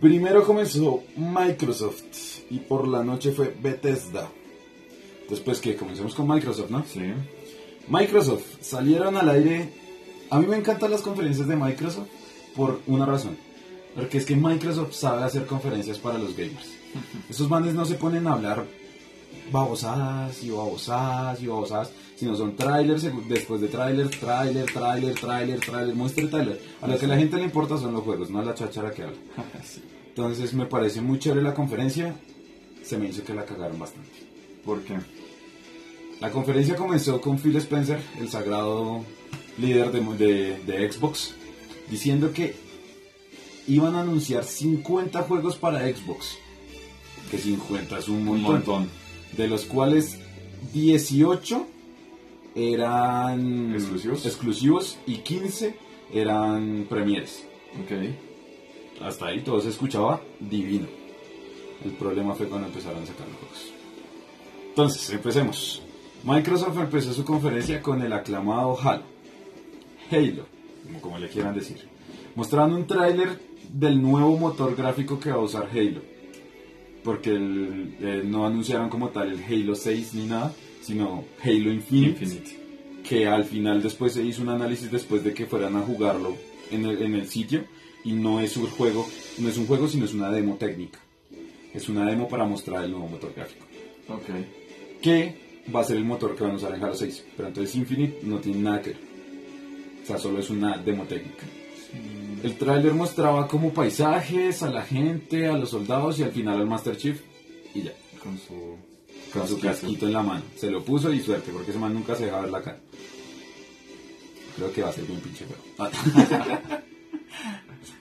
Primero 0.00 0.44
comenzó 0.44 1.02
Microsoft 1.16 2.02
y 2.50 2.58
por 2.58 2.88
la 2.88 3.04
noche 3.04 3.32
fue 3.32 3.54
Bethesda. 3.60 4.30
Después 5.28 5.60
que 5.60 5.76
comencemos 5.76 6.14
con 6.14 6.26
Microsoft, 6.26 6.70
¿no? 6.70 6.84
Sí. 6.84 7.12
Microsoft 7.88 8.44
salieron 8.60 9.16
al 9.16 9.28
aire. 9.28 9.68
A 10.30 10.38
mí 10.38 10.46
me 10.46 10.56
encantan 10.56 10.90
las 10.90 11.02
conferencias 11.02 11.48
de 11.48 11.56
Microsoft 11.56 12.08
por 12.56 12.80
una 12.86 13.06
razón. 13.06 13.36
Porque 13.94 14.18
es 14.18 14.26
que 14.26 14.36
Microsoft 14.36 14.94
sabe 14.94 15.22
hacer 15.22 15.46
conferencias 15.46 15.98
para 15.98 16.18
los 16.18 16.36
gamers. 16.36 16.83
Esos 17.28 17.48
manes 17.48 17.74
no 17.74 17.84
se 17.84 17.94
ponen 17.94 18.26
a 18.26 18.32
hablar 18.34 18.64
babosadas 19.52 20.42
y 20.42 20.50
babosadas 20.50 21.42
y 21.42 21.46
babosadas, 21.46 21.90
sino 22.16 22.34
son 22.36 22.56
trailers 22.56 23.06
después 23.28 23.60
de 23.60 23.68
trailer, 23.68 24.08
trailer, 24.08 24.66
trailer, 24.72 25.14
trailer, 25.14 25.60
trailer, 25.60 25.94
muestre 25.94 26.26
trailer. 26.28 26.60
A 26.80 26.86
lo 26.88 26.98
que 26.98 27.04
a 27.06 27.08
la 27.08 27.16
gente 27.16 27.36
le 27.36 27.44
importa 27.44 27.76
son 27.78 27.92
los 27.92 28.02
juegos, 28.02 28.30
no 28.30 28.42
la 28.42 28.54
cháchara 28.54 28.90
que 28.92 29.02
habla. 29.02 29.16
Entonces 30.08 30.54
me 30.54 30.66
parece 30.66 31.00
muy 31.00 31.18
chévere 31.18 31.42
la 31.42 31.54
conferencia. 31.54 32.14
Se 32.82 32.96
me 32.98 33.08
hizo 33.08 33.24
que 33.24 33.34
la 33.34 33.44
cagaron 33.44 33.78
bastante. 33.78 34.10
¿Por 34.64 34.82
qué? 34.82 34.94
La 36.20 36.30
conferencia 36.30 36.76
comenzó 36.76 37.20
con 37.20 37.38
Phil 37.38 37.56
Spencer, 37.56 38.00
el 38.20 38.28
sagrado 38.28 39.04
líder 39.58 39.90
de, 39.90 40.00
de- 40.16 40.58
de 40.64 40.92
Xbox, 40.92 41.34
diciendo 41.90 42.32
que 42.32 42.54
iban 43.66 43.94
a 43.94 44.02
anunciar 44.02 44.44
50 44.44 45.22
juegos 45.24 45.56
para 45.56 45.80
Xbox. 45.80 46.36
Que 47.30 47.38
50 47.38 47.98
es 47.98 48.08
un 48.08 48.24
montón. 48.24 48.88
De 49.36 49.48
los 49.48 49.64
cuales 49.64 50.18
18 50.72 51.66
eran 52.54 53.74
¿Exclusivos? 53.74 54.26
exclusivos 54.26 54.98
y 55.06 55.16
15 55.18 55.74
eran 56.12 56.86
premieres. 56.88 57.44
Ok. 57.82 59.02
Hasta 59.04 59.26
ahí 59.26 59.40
todo 59.40 59.60
se 59.60 59.70
escuchaba 59.70 60.20
divino. 60.38 60.86
El 61.84 61.92
problema 61.92 62.34
fue 62.34 62.46
cuando 62.46 62.68
empezaron 62.68 63.02
a 63.02 63.06
sacar 63.06 63.26
los 63.26 63.36
juegos. 63.38 63.72
Entonces, 64.68 65.10
empecemos. 65.10 65.82
Microsoft 66.22 66.78
empezó 66.78 67.12
su 67.12 67.24
conferencia 67.24 67.82
con 67.82 68.00
el 68.02 68.12
aclamado 68.12 68.78
Halo. 68.80 69.02
Halo, 70.10 70.46
como, 70.86 71.00
como 71.00 71.18
le 71.18 71.28
quieran 71.28 71.54
decir. 71.54 71.86
Mostrando 72.34 72.76
un 72.76 72.86
tráiler 72.86 73.40
del 73.68 74.00
nuevo 74.00 74.36
motor 74.38 74.74
gráfico 74.76 75.18
que 75.18 75.30
va 75.30 75.36
a 75.36 75.40
usar 75.40 75.68
Halo. 75.72 76.00
Porque 77.04 77.30
el- 77.30 77.96
eh, 78.00 78.22
no 78.24 78.46
anunciaron 78.46 78.88
como 78.88 79.10
tal 79.10 79.30
el 79.32 79.44
Halo 79.44 79.74
6 79.74 80.14
ni 80.14 80.24
nada, 80.26 80.52
sino 80.80 81.24
Halo 81.42 81.70
Infinite 81.72 82.18
que 83.04 83.26
al 83.28 83.44
final 83.44 83.82
después 83.82 84.14
se 84.14 84.24
hizo 84.24 84.40
un 84.42 84.48
análisis 84.48 84.90
después 84.90 85.22
de 85.22 85.34
que 85.34 85.44
fueran 85.46 85.76
a 85.76 85.80
jugarlo 85.82 86.34
en 86.70 86.86
el, 86.86 87.02
en 87.02 87.14
el 87.14 87.28
sitio 87.28 87.64
y 88.02 88.12
no 88.12 88.40
es 88.40 88.56
un 88.56 88.66
juego, 88.66 89.06
no 89.38 89.48
es 89.50 89.58
un 89.58 89.66
juego 89.66 89.86
sino 89.88 90.06
es 90.06 90.14
una 90.14 90.30
demo 90.30 90.56
técnica. 90.56 90.98
Es 91.74 91.88
una 91.90 92.06
demo 92.06 92.28
para 92.28 92.44
mostrar 92.46 92.84
el 92.84 92.92
nuevo 92.92 93.08
motor 93.08 93.32
gráfico. 93.36 93.66
Ok. 94.08 95.00
Que 95.02 95.34
va 95.74 95.80
a 95.80 95.84
ser 95.84 95.96
el 95.98 96.04
motor 96.04 96.34
que 96.36 96.44
van 96.44 96.52
a 96.52 96.56
usar 96.56 96.74
en 96.74 96.82
Halo 96.82 96.94
6. 96.94 97.24
Pero 97.36 97.48
entonces 97.48 97.74
Infinite 97.76 98.20
no 98.22 98.38
tiene 98.38 98.60
nada 98.60 98.80
que 98.80 98.90
ver. 98.90 98.98
O 100.02 100.06
sea, 100.06 100.18
solo 100.18 100.38
es 100.38 100.48
una 100.50 100.78
demo 100.78 101.04
técnica. 101.04 101.44
El 102.44 102.58
tráiler 102.58 102.92
mostraba 102.92 103.48
como 103.48 103.72
paisajes, 103.72 104.62
a 104.62 104.68
la 104.70 104.82
gente, 104.82 105.46
a 105.46 105.56
los 105.56 105.70
soldados 105.70 106.18
y 106.18 106.24
al 106.24 106.30
final 106.30 106.60
al 106.60 106.66
Master 106.66 106.94
Chief. 106.94 107.18
Y 107.74 107.80
ya 107.84 107.92
Con 108.22 108.36
su. 108.36 108.76
con 109.32 109.48
su 109.48 109.58
casquito. 109.58 110.04
en 110.04 110.12
la 110.12 110.22
mano. 110.22 110.42
Se 110.54 110.70
lo 110.70 110.84
puso 110.84 111.10
y 111.10 111.20
suerte, 111.20 111.50
porque 111.52 111.70
ese 111.70 111.80
man 111.80 111.94
nunca 111.94 112.14
se 112.14 112.26
deja 112.26 112.42
ver 112.42 112.50
la 112.50 112.60
cara. 112.60 112.80
Creo 114.56 114.70
que 114.74 114.82
va 114.82 114.90
a 114.90 114.92
ser 114.92 115.06
bien 115.06 115.20
pinche 115.20 115.46
feo. 115.46 115.56
Ah. 115.78 115.90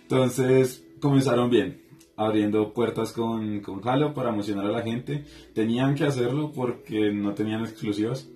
Entonces, 0.01 0.83
comenzaron 0.99 1.49
bien, 1.49 1.81
abriendo 2.17 2.73
puertas 2.73 3.13
con, 3.13 3.61
con 3.61 3.79
Halo 3.87 4.13
para 4.13 4.31
emocionar 4.31 4.65
a 4.65 4.71
la 4.71 4.81
gente. 4.81 5.23
Tenían 5.53 5.95
que 5.95 6.03
hacerlo 6.03 6.51
porque 6.51 7.13
no 7.13 7.33
tenían 7.33 7.61
exclusivas. 7.61 8.27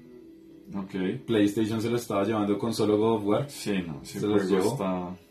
Ok. 0.73 1.25
PlayStation 1.25 1.81
se 1.81 1.89
lo 1.89 1.97
estaba 1.97 2.23
llevando 2.23 2.57
con 2.57 2.73
solo 2.73 2.97
God 2.97 3.15
of 3.17 3.25
War. 3.25 3.49
Sí, 3.49 3.73
no. 3.85 3.99
Se 4.05 4.25
los 4.25 4.49
llevó. 4.49 4.71
está. 4.71 5.26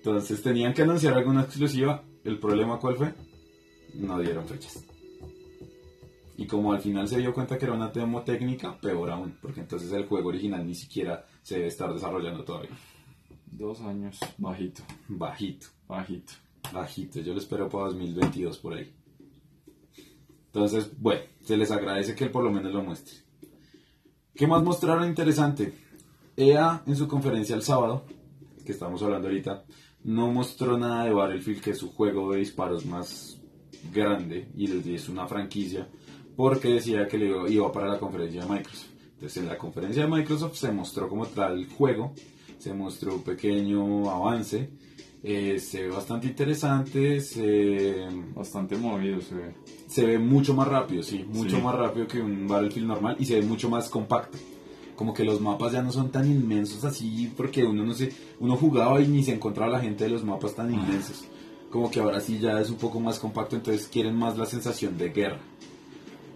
Entonces 0.00 0.42
tenían 0.42 0.72
que 0.72 0.80
anunciar 0.80 1.12
alguna 1.12 1.42
exclusiva. 1.42 2.02
¿El 2.24 2.38
problema 2.38 2.78
cuál 2.78 2.96
fue? 2.96 3.12
No 3.94 4.18
dieron 4.18 4.46
fechas. 4.46 4.82
Y 6.38 6.46
como 6.46 6.72
al 6.72 6.80
final 6.80 7.06
se 7.06 7.18
dio 7.18 7.34
cuenta 7.34 7.58
que 7.58 7.66
era 7.66 7.74
una 7.74 7.88
demo 7.88 8.22
técnica, 8.22 8.80
peor 8.80 9.10
aún, 9.10 9.36
porque 9.42 9.60
entonces 9.60 9.92
el 9.92 10.06
juego 10.06 10.30
original 10.30 10.66
ni 10.66 10.74
siquiera 10.74 11.26
se 11.42 11.56
debe 11.56 11.66
estar 11.68 11.92
desarrollando 11.92 12.42
todavía. 12.44 12.70
Dos 13.44 13.82
años. 13.82 14.18
Bajito. 14.38 14.82
Bajito, 15.06 15.66
Bajito. 15.86 16.32
bajito. 16.72 17.20
Yo 17.20 17.34
lo 17.34 17.40
espero 17.40 17.68
para 17.68 17.84
2022 17.88 18.56
por 18.56 18.72
ahí. 18.72 18.90
Entonces, 20.46 20.90
bueno, 20.98 21.20
se 21.42 21.58
les 21.58 21.70
agradece 21.70 22.14
que 22.14 22.30
por 22.30 22.42
lo 22.42 22.50
menos 22.50 22.72
lo 22.72 22.82
muestre. 22.82 23.16
¿Qué 24.34 24.46
más 24.46 24.62
mostraron 24.62 25.06
interesante? 25.06 25.74
EA 26.38 26.82
en 26.86 26.96
su 26.96 27.06
conferencia 27.06 27.54
el 27.54 27.62
sábado, 27.62 28.06
que 28.64 28.72
estamos 28.72 29.02
hablando 29.02 29.28
ahorita, 29.28 29.64
no 30.04 30.30
mostró 30.32 30.78
nada 30.78 31.04
de 31.04 31.12
Battlefield, 31.12 31.60
que 31.60 31.70
es 31.70 31.78
su 31.78 31.92
juego 31.92 32.32
de 32.32 32.38
disparos 32.38 32.86
más 32.86 33.40
grande 33.92 34.48
y 34.56 34.92
es 34.94 35.08
una 35.08 35.26
franquicia, 35.26 35.88
porque 36.36 36.68
decía 36.74 37.06
que 37.08 37.18
le 37.18 37.52
iba- 37.52 37.72
para 37.72 37.88
la 37.88 37.98
conferencia 37.98 38.42
de 38.44 38.48
Microsoft. 38.50 38.88
Entonces 39.14 39.36
en 39.42 39.48
la 39.48 39.58
conferencia 39.58 40.02
de 40.04 40.10
Microsoft 40.10 40.56
se 40.56 40.72
mostró 40.72 41.08
como 41.08 41.26
tal 41.26 41.58
el 41.58 41.66
juego, 41.68 42.12
se 42.58 42.72
mostró 42.72 43.14
un 43.16 43.22
pequeño 43.22 44.08
avance, 44.10 44.70
eh, 45.22 45.58
se 45.58 45.82
ve 45.82 45.88
bastante 45.90 46.28
interesante, 46.28 47.20
se, 47.20 48.06
Bastante 48.34 48.76
movido 48.76 49.20
se 49.20 49.34
ve. 49.34 49.54
se 49.86 50.06
ve 50.06 50.18
mucho 50.18 50.54
más 50.54 50.66
rápido, 50.68 51.02
sí, 51.02 51.24
mucho 51.28 51.56
Sí. 51.56 51.62
más 51.62 51.74
rápido 51.74 52.06
que 52.06 52.20
un 52.22 52.46
Battlefield 52.48 52.86
normal 52.88 53.16
y 53.18 53.26
se 53.26 53.34
ve 53.40 53.42
mucho 53.46 53.68
más 53.68 53.90
compacto. 53.90 54.38
Como 55.00 55.14
que 55.14 55.24
los 55.24 55.40
mapas 55.40 55.72
ya 55.72 55.80
no 55.80 55.90
son 55.92 56.10
tan 56.10 56.30
inmensos 56.30 56.84
así, 56.84 57.32
porque 57.34 57.64
uno 57.64 57.86
no 57.86 57.94
sé, 57.94 58.12
uno 58.38 58.54
jugaba 58.58 59.00
y 59.00 59.08
ni 59.08 59.22
se 59.22 59.32
encontraba 59.32 59.72
la 59.72 59.80
gente 59.80 60.04
de 60.04 60.10
los 60.10 60.24
mapas 60.24 60.54
tan 60.54 60.70
inmensos. 60.70 61.24
Como 61.70 61.90
que 61.90 62.00
ahora 62.00 62.20
sí 62.20 62.38
ya 62.38 62.60
es 62.60 62.68
un 62.68 62.76
poco 62.76 63.00
más 63.00 63.18
compacto, 63.18 63.56
entonces 63.56 63.88
quieren 63.88 64.14
más 64.14 64.36
la 64.36 64.44
sensación 64.44 64.98
de 64.98 65.08
guerra. 65.08 65.38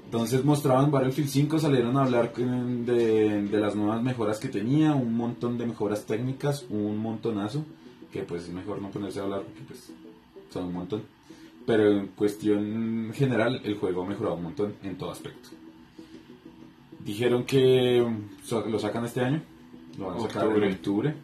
Entonces 0.06 0.46
mostraban 0.46 0.90
Battlefield 0.90 1.28
5, 1.28 1.58
salieron 1.58 1.98
a 1.98 2.04
hablar 2.04 2.32
de, 2.34 3.42
de 3.42 3.60
las 3.60 3.76
nuevas 3.76 4.02
mejoras 4.02 4.38
que 4.38 4.48
tenía, 4.48 4.94
un 4.94 5.14
montón 5.14 5.58
de 5.58 5.66
mejoras 5.66 6.06
técnicas, 6.06 6.64
un 6.70 6.96
montonazo, 6.96 7.66
que 8.10 8.22
pues 8.22 8.44
es 8.44 8.48
mejor 8.48 8.80
no 8.80 8.88
ponerse 8.90 9.20
a 9.20 9.24
hablar 9.24 9.42
porque 9.42 9.60
pues 9.68 9.92
son 10.50 10.64
un 10.64 10.72
montón. 10.72 11.02
Pero 11.66 11.98
en 11.98 12.06
cuestión 12.16 13.12
general, 13.12 13.60
el 13.62 13.76
juego 13.76 14.04
ha 14.04 14.06
mejorado 14.06 14.36
un 14.36 14.44
montón 14.44 14.72
en 14.82 14.96
todo 14.96 15.10
aspecto. 15.10 15.50
Dijeron 17.04 17.44
que 17.44 18.04
lo 18.50 18.78
sacan 18.78 19.04
este 19.04 19.20
año, 19.20 19.42
lo 19.98 20.06
van 20.06 20.16
a 20.16 20.20
sacar 20.20 20.46
Octubre. 20.46 20.66
en 20.66 20.72
octubre, 20.74 21.14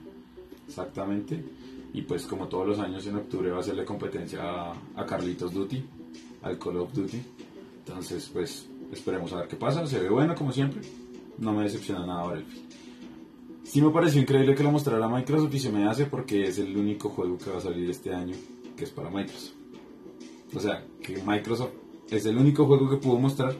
exactamente. 0.68 1.44
Y 1.92 2.02
pues 2.02 2.26
como 2.26 2.46
todos 2.48 2.66
los 2.68 2.78
años 2.78 3.06
en 3.06 3.16
octubre 3.16 3.50
va 3.50 3.56
a 3.56 3.60
hacerle 3.60 3.84
competencia 3.84 4.42
a, 4.42 4.74
a 4.94 5.06
Carlitos 5.06 5.52
Duty, 5.52 5.82
al 6.42 6.58
Call 6.58 6.76
of 6.76 6.92
Duty. 6.92 7.20
Entonces 7.78 8.30
pues 8.32 8.68
esperemos 8.92 9.32
a 9.32 9.36
ver 9.36 9.48
qué 9.48 9.56
pasa. 9.56 9.86
Se 9.86 9.98
ve 9.98 10.08
bueno 10.08 10.34
como 10.34 10.52
siempre. 10.52 10.82
No 11.38 11.52
me 11.52 11.64
decepciona 11.64 12.06
nada 12.06 12.24
Battlefield. 12.24 12.70
Sí 13.64 13.80
me 13.80 13.90
pareció 13.90 14.20
increíble 14.20 14.54
que 14.54 14.62
lo 14.62 14.70
mostrara 14.72 15.08
Microsoft 15.08 15.54
y 15.54 15.58
se 15.60 15.70
me 15.70 15.88
hace 15.88 16.06
porque 16.06 16.44
es 16.44 16.58
el 16.58 16.76
único 16.76 17.08
juego 17.08 17.38
que 17.38 17.50
va 17.50 17.58
a 17.58 17.60
salir 17.60 17.88
este 17.88 18.12
año 18.12 18.34
que 18.76 18.84
es 18.84 18.90
para 18.90 19.10
Microsoft. 19.10 19.54
O 20.54 20.60
sea, 20.60 20.84
que 21.02 21.22
Microsoft 21.24 21.70
es 22.10 22.26
el 22.26 22.36
único 22.36 22.66
juego 22.66 22.90
que 22.90 22.96
pudo 22.96 23.18
mostrar 23.18 23.54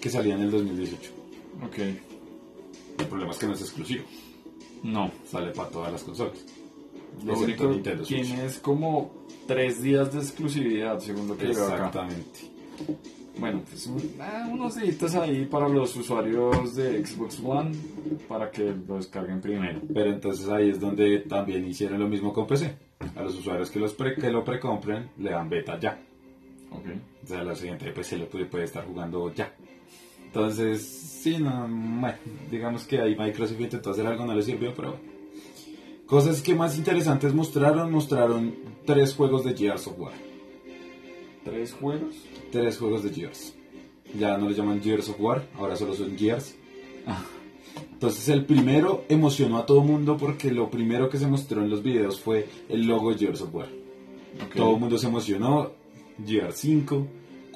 que 0.00 0.08
salía 0.08 0.34
en 0.36 0.42
el 0.42 0.50
2018. 0.50 1.25
Ok. 1.64 1.78
El 2.98 3.06
problema 3.08 3.30
es 3.32 3.38
que 3.38 3.46
no 3.46 3.52
es 3.52 3.60
exclusivo. 3.60 4.04
No. 4.82 5.10
Sale 5.26 5.50
para 5.52 5.68
todas 5.70 5.92
las 5.92 6.02
consolas. 6.02 6.44
Lo 7.24 7.38
único 7.38 7.64
Nintendo 7.68 8.04
Switch. 8.04 8.26
tiene 8.26 8.44
es 8.46 8.58
como 8.58 9.10
tres 9.46 9.82
días 9.82 10.12
de 10.12 10.18
exclusividad, 10.20 10.98
según 11.00 11.28
lo 11.28 11.36
que 11.36 11.46
veo 11.46 11.64
acá. 11.66 11.74
Exactamente. 11.86 12.40
Bueno, 13.38 13.62
pues 13.68 13.86
un- 13.86 14.14
ah, 14.20 14.48
unos 14.50 14.76
días 14.76 15.14
ahí 15.14 15.44
para 15.46 15.68
los 15.68 15.94
usuarios 15.96 16.74
de 16.74 17.04
Xbox 17.04 17.38
One 17.44 17.72
para 18.28 18.50
que 18.50 18.74
lo 18.86 18.96
descarguen 18.96 19.40
primero. 19.40 19.80
Pero 19.92 20.10
entonces 20.10 20.48
ahí 20.48 20.70
es 20.70 20.80
donde 20.80 21.20
también 21.20 21.66
hicieron 21.66 21.98
lo 22.00 22.08
mismo 22.08 22.32
con 22.32 22.46
PC. 22.46 22.74
A 23.14 23.22
los 23.22 23.36
usuarios 23.38 23.70
que, 23.70 23.78
los 23.78 23.92
pre- 23.92 24.14
que 24.16 24.30
lo 24.30 24.42
precompren 24.42 25.10
le 25.18 25.30
dan 25.30 25.48
beta 25.50 25.78
ya. 25.78 25.98
Ok. 26.70 26.84
O 27.24 27.26
sea, 27.26 27.44
la 27.44 27.54
siguiente 27.54 27.90
PC 27.92 28.16
lo 28.18 28.26
puede, 28.28 28.46
puede 28.46 28.64
estar 28.64 28.86
jugando 28.86 29.32
ya. 29.34 29.54
Entonces, 30.36 30.86
sí, 31.22 31.38
no, 31.38 31.66
bueno, 31.66 32.18
digamos 32.50 32.84
que 32.84 33.00
ahí 33.00 33.16
Microsoft 33.16 33.58
intentó 33.58 33.92
hacer 33.92 34.06
algo, 34.06 34.26
no 34.26 34.34
le 34.34 34.42
sirvió, 34.42 34.74
pero 34.74 34.90
bueno. 34.90 35.04
Cosas 36.04 36.42
que 36.42 36.54
más 36.54 36.76
interesantes 36.76 37.32
mostraron, 37.32 37.90
mostraron 37.90 38.54
tres 38.84 39.14
juegos 39.14 39.44
de 39.44 39.56
Gears 39.56 39.86
of 39.86 39.98
War. 39.98 40.12
¿Tres 41.42 41.72
juegos? 41.72 42.16
Tres 42.52 42.76
juegos 42.76 43.02
de 43.02 43.14
Gears. 43.14 43.54
Ya 44.18 44.36
no 44.36 44.50
le 44.50 44.54
llaman 44.54 44.82
Gears 44.82 45.08
of 45.08 45.18
War, 45.18 45.48
ahora 45.56 45.74
solo 45.74 45.94
son 45.94 46.18
Gears. 46.18 46.54
Entonces 47.94 48.28
el 48.28 48.44
primero 48.44 49.06
emocionó 49.08 49.56
a 49.56 49.64
todo 49.64 49.80
mundo 49.80 50.18
porque 50.18 50.50
lo 50.50 50.70
primero 50.70 51.08
que 51.08 51.16
se 51.16 51.26
mostró 51.26 51.62
en 51.62 51.70
los 51.70 51.82
videos 51.82 52.20
fue 52.20 52.46
el 52.68 52.86
logo 52.86 53.10
de 53.10 53.18
Gears 53.20 53.40
of 53.40 53.54
War. 53.54 53.68
Ok. 54.44 54.54
Todo 54.54 54.74
el 54.74 54.80
mundo 54.80 54.98
se 54.98 55.06
emocionó. 55.06 55.72
Gears 56.26 56.56
5. 56.56 57.06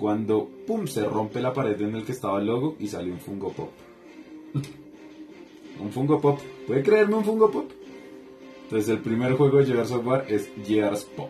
Cuando 0.01 0.49
pum 0.67 0.87
se 0.87 1.05
rompe 1.05 1.43
la 1.43 1.53
pared 1.53 1.79
en 1.83 1.95
el 1.95 2.07
que 2.07 2.13
estaba 2.13 2.41
el 2.41 2.47
logo 2.47 2.75
y 2.79 2.89
sale 2.89 3.13
un 3.13 3.21
Fungo 3.21 3.53
Pop. 3.53 3.69
un 5.79 5.93
Fungo 5.93 6.19
Pop. 6.19 6.41
¿Puede 6.67 6.83
creerme 6.83 7.17
un 7.17 7.25
Fungo 7.25 7.51
Pop? 7.51 7.71
Entonces 8.63 8.89
el 8.89 9.01
primer 9.01 9.35
juego 9.35 9.59
de 9.59 9.67
Gears 9.67 9.91
of 9.91 10.07
War 10.07 10.25
es 10.27 10.51
Gears 10.67 11.05
Pop. 11.05 11.29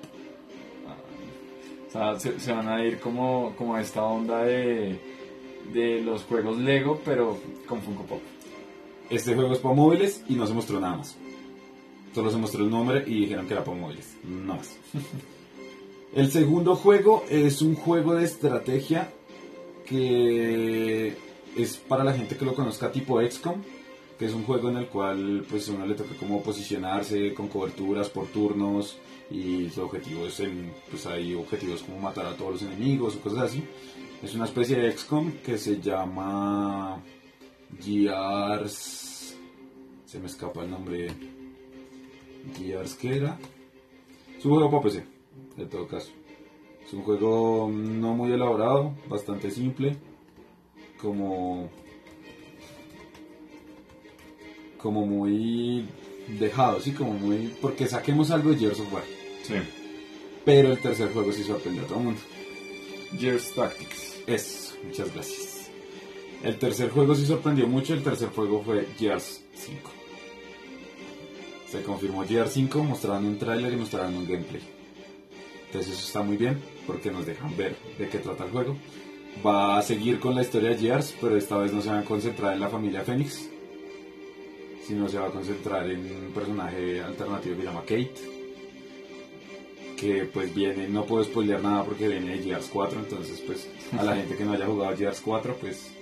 O 1.89 1.91
sea, 1.91 2.21
se, 2.21 2.39
se 2.39 2.53
van 2.53 2.69
a 2.69 2.85
ir 2.85 3.01
como, 3.01 3.55
como 3.59 3.75
a 3.75 3.81
esta 3.81 4.05
onda 4.05 4.45
de, 4.45 4.97
de 5.73 6.01
los 6.03 6.23
juegos 6.23 6.57
Lego, 6.57 7.01
pero 7.05 7.39
con 7.67 7.83
Funko 7.83 8.05
Pop. 8.05 8.21
Este 9.11 9.35
juego 9.35 9.53
es 9.53 9.59
para 9.59 9.75
móviles 9.75 10.23
y 10.29 10.35
no 10.35 10.47
se 10.47 10.55
mostró 10.55 10.79
nada 10.79 10.99
más. 10.99 11.17
Solo 12.15 12.31
se 12.31 12.37
mostró 12.37 12.63
el 12.63 12.71
nombre 12.71 13.03
y 13.05 13.23
dijeron 13.23 13.49
que 13.49 13.55
era 13.55 13.65
para 13.65 13.77
móviles. 13.77 14.17
No 14.23 14.55
más. 14.55 14.79
El 16.13 16.33
segundo 16.33 16.75
juego 16.75 17.25
es 17.31 17.63
un 17.63 17.77
juego 17.77 18.15
de 18.15 18.25
estrategia 18.25 19.13
que 19.87 21.17
es 21.57 21.77
para 21.77 22.03
la 22.03 22.13
gente 22.13 22.37
que 22.37 22.45
lo 22.45 22.55
conozca 22.55 22.91
tipo 22.91 23.21
XCOM, 23.23 23.63
que 24.19 24.27
es 24.27 24.35
un 24.35 24.43
juego 24.43 24.71
en 24.71 24.79
el 24.79 24.89
cual 24.89 25.47
pues 25.49 25.69
uno 25.69 25.87
le 25.87 25.95
toca 25.95 26.15
como 26.19 26.43
posicionarse 26.43 27.33
con 27.33 27.47
coberturas 27.47 28.09
por 28.09 28.27
turnos 28.27 28.99
y 29.31 29.71
su 29.71 29.83
objetivo 29.83 30.27
es 30.27 30.41
en, 30.41 30.73
pues 30.91 31.07
hay 31.07 31.33
objetivos 31.35 31.83
como 31.83 32.01
matar 32.01 32.27
a 32.27 32.37
todos 32.37 32.55
los 32.55 32.63
enemigos 32.63 33.15
o 33.15 33.21
cosas 33.21 33.43
así. 33.43 33.63
Es 34.21 34.35
una 34.35 34.47
especie 34.47 34.79
de 34.79 34.91
XCOM 34.91 35.31
que 35.45 35.59
se 35.59 35.81
llama 35.81 37.01
Gears. 37.81 39.37
Se 40.07 40.19
me 40.19 40.27
escapa 40.27 40.65
el 40.65 40.73
nombre. 40.73 41.09
Gears, 42.59 42.95
¿qué 42.97 43.17
era? 43.17 43.39
Es 44.37 44.45
un 44.45 44.53
juego 44.53 44.71
para 44.71 44.83
PC, 44.83 45.05
en 45.57 45.69
todo 45.69 45.87
caso. 45.87 46.11
Es 46.87 46.93
un 46.93 47.03
juego 47.03 47.71
no 47.73 48.15
muy 48.15 48.33
elaborado, 48.33 48.95
bastante 49.09 49.51
simple. 49.51 49.97
Como. 51.01 51.71
Como 54.79 55.07
muy 55.07 55.87
dejado, 56.39 56.81
sí, 56.81 56.93
como 56.93 57.13
muy. 57.13 57.55
Porque 57.61 57.87
saquemos 57.87 58.31
algo 58.31 58.51
de 58.51 58.59
Gears 58.59 58.81
of 58.81 58.93
War. 58.93 59.05
Sí. 59.43 59.55
Pero 60.45 60.73
el 60.73 60.81
tercer 60.81 61.13
juego 61.13 61.33
sí 61.33 61.43
sorprendió 61.45 61.85
a 61.85 61.87
todo 61.87 61.99
el 61.99 62.05
mundo. 62.05 62.21
Gears 63.19 63.55
Tactics. 63.55 64.23
Eso, 64.27 64.75
muchas 64.85 65.13
gracias. 65.13 65.71
El 66.43 66.59
tercer 66.59 66.91
juego 66.91 67.15
sí 67.15 67.27
sorprendió 67.27 67.67
mucho, 67.67 67.93
el 67.93 68.03
tercer 68.03 68.31
juego 68.31 68.63
fue 68.63 68.87
Gears 68.99 69.43
5. 69.55 69.91
Se 71.69 71.83
confirmó 71.83 72.25
Gears 72.25 72.53
5, 72.53 72.83
mostraron 72.83 73.27
un 73.27 73.39
tráiler 73.39 73.73
y 73.73 73.77
mostraron 73.77 74.17
un 74.17 74.27
gameplay. 74.27 74.80
Entonces 75.71 75.93
eso 75.93 76.07
está 76.07 76.23
muy 76.23 76.37
bien, 76.37 76.59
porque 76.85 77.13
nos 77.13 77.25
dejan 77.25 77.57
ver 77.57 77.77
de 77.97 78.09
qué 78.09 78.19
trata 78.19 78.45
el 78.45 78.51
juego. 78.51 78.77
Va 79.47 79.79
a 79.79 79.83
seguir 79.83 80.19
con 80.19 80.35
la 80.35 80.43
historia 80.43 80.71
de 80.71 80.79
Gears, 80.79 81.15
pero 81.21 81.37
esta 81.37 81.59
vez 81.59 81.73
no 81.73 81.81
se 81.81 81.91
va 81.91 82.01
a 82.01 82.05
concentrar 82.05 82.55
en 82.55 82.61
la 82.61 82.69
familia 82.69 83.03
Phoenix, 83.03 83.49
sino 84.85 85.09
se 85.09 85.17
va 85.17 85.29
a 85.29 85.31
concentrar 85.31 85.89
en 85.89 86.01
un 86.01 86.33
personaje 86.35 87.01
alternativo 87.01 87.55
que 87.55 87.63
se 87.63 87.69
llama 87.69 87.83
Kate, 87.83 88.15
que 89.97 90.25
pues 90.25 90.53
viene, 90.53 90.89
no 90.89 91.07
puedo 91.07 91.23
spoilear 91.23 91.63
nada 91.63 91.85
porque 91.85 92.09
viene 92.09 92.37
de 92.37 92.43
Gears 92.43 92.69
4, 92.73 92.99
entonces 92.99 93.41
pues 93.47 93.69
a 93.97 94.03
la 94.03 94.17
gente 94.17 94.37
que 94.37 94.45
no 94.45 94.55
haya 94.55 94.67
jugado 94.67 94.97
Gears 94.97 95.21
4 95.21 95.57
pues 95.61 95.95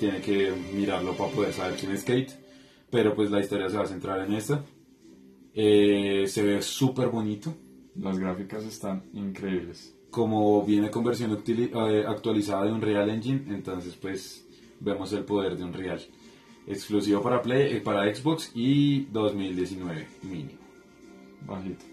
tiene 0.00 0.20
que 0.20 0.52
mirarlo 0.74 1.12
para 1.12 1.30
poder 1.30 1.52
saber 1.52 1.76
quién 1.76 1.92
es 1.92 2.02
Kate, 2.02 2.32
pero 2.90 3.14
pues 3.14 3.30
la 3.30 3.38
historia 3.38 3.68
se 3.70 3.76
va 3.76 3.84
a 3.84 3.86
centrar 3.86 4.26
en 4.26 4.32
esta. 4.34 4.64
Eh, 5.54 6.24
se 6.26 6.42
ve 6.42 6.62
súper 6.62 7.08
bonito, 7.08 7.54
Las 7.96 8.18
gráficas 8.18 8.64
están 8.64 9.04
increíbles. 9.12 9.94
como 10.10 10.64
viene 10.64 10.90
con 10.90 11.04
versión 11.04 11.42
eh, 11.46 12.04
actualizada 12.06 12.64
de 12.64 12.72
Unreal 12.72 13.08
Engine, 13.10 13.44
entonces 13.54 13.96
pues 13.96 14.46
vemos 14.80 15.12
el 15.12 15.24
poder 15.24 15.56
de 15.56 15.64
Unreal. 15.64 16.00
Exclusivo 16.66 17.22
para 17.22 17.42
Play, 17.42 17.76
eh, 17.76 17.80
para 17.80 18.14
Xbox 18.14 18.50
y 18.54 19.04
2019 19.06 20.06
mínimo. 20.22 20.60
Bajito. 21.46 21.84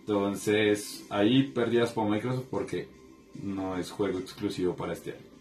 Entonces, 0.00 1.06
ahí 1.08 1.44
pérdidas 1.44 1.92
para 1.92 2.10
Microsoft 2.10 2.46
porque 2.50 2.88
no 3.42 3.76
es 3.76 3.90
juego 3.90 4.18
exclusivo 4.18 4.76
para 4.76 4.92
este 4.92 5.12
año. 5.12 5.34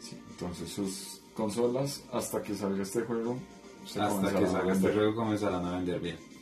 Sí, 0.00 0.18
entonces 0.30 0.68
sus 0.68 1.22
consolas, 1.34 2.04
hasta 2.12 2.42
que 2.42 2.54
salga 2.54 2.82
este 2.82 3.02
juego, 3.02 3.38
Hasta 3.84 4.38
que 4.38 4.46
salga 4.46 4.72
este 4.72 4.92
juego 4.92 5.14
comenzarán 5.14 5.64
a 5.64 5.76
vender 5.76 6.00
bien. 6.00 6.33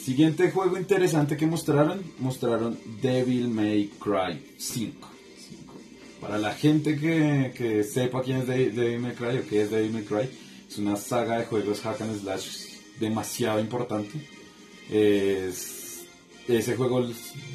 Siguiente 0.00 0.50
juego 0.50 0.76
interesante 0.78 1.36
que 1.36 1.46
mostraron, 1.46 2.02
mostraron 2.18 2.78
Devil 3.00 3.48
May 3.48 3.90
Cry 4.00 4.40
5. 4.58 5.08
Cinco. 5.48 5.78
Para 6.20 6.38
la 6.38 6.54
gente 6.54 6.96
que, 6.98 7.52
que 7.56 7.84
sepa 7.84 8.22
quién 8.22 8.38
es 8.38 8.46
De- 8.48 8.70
Devil 8.70 8.98
May 9.00 9.14
Cry 9.14 9.38
o 9.38 9.46
qué 9.48 9.62
es 9.62 9.70
Devil 9.70 9.92
May 9.92 10.02
Cry, 10.04 10.28
es 10.68 10.78
una 10.78 10.96
saga 10.96 11.38
de 11.38 11.44
juegos 11.44 11.80
hack 11.82 12.00
and 12.00 12.20
slash 12.20 12.48
demasiado 12.98 13.60
importante. 13.60 14.18
Es- 14.90 16.04
ese 16.48 16.74
juego 16.74 17.08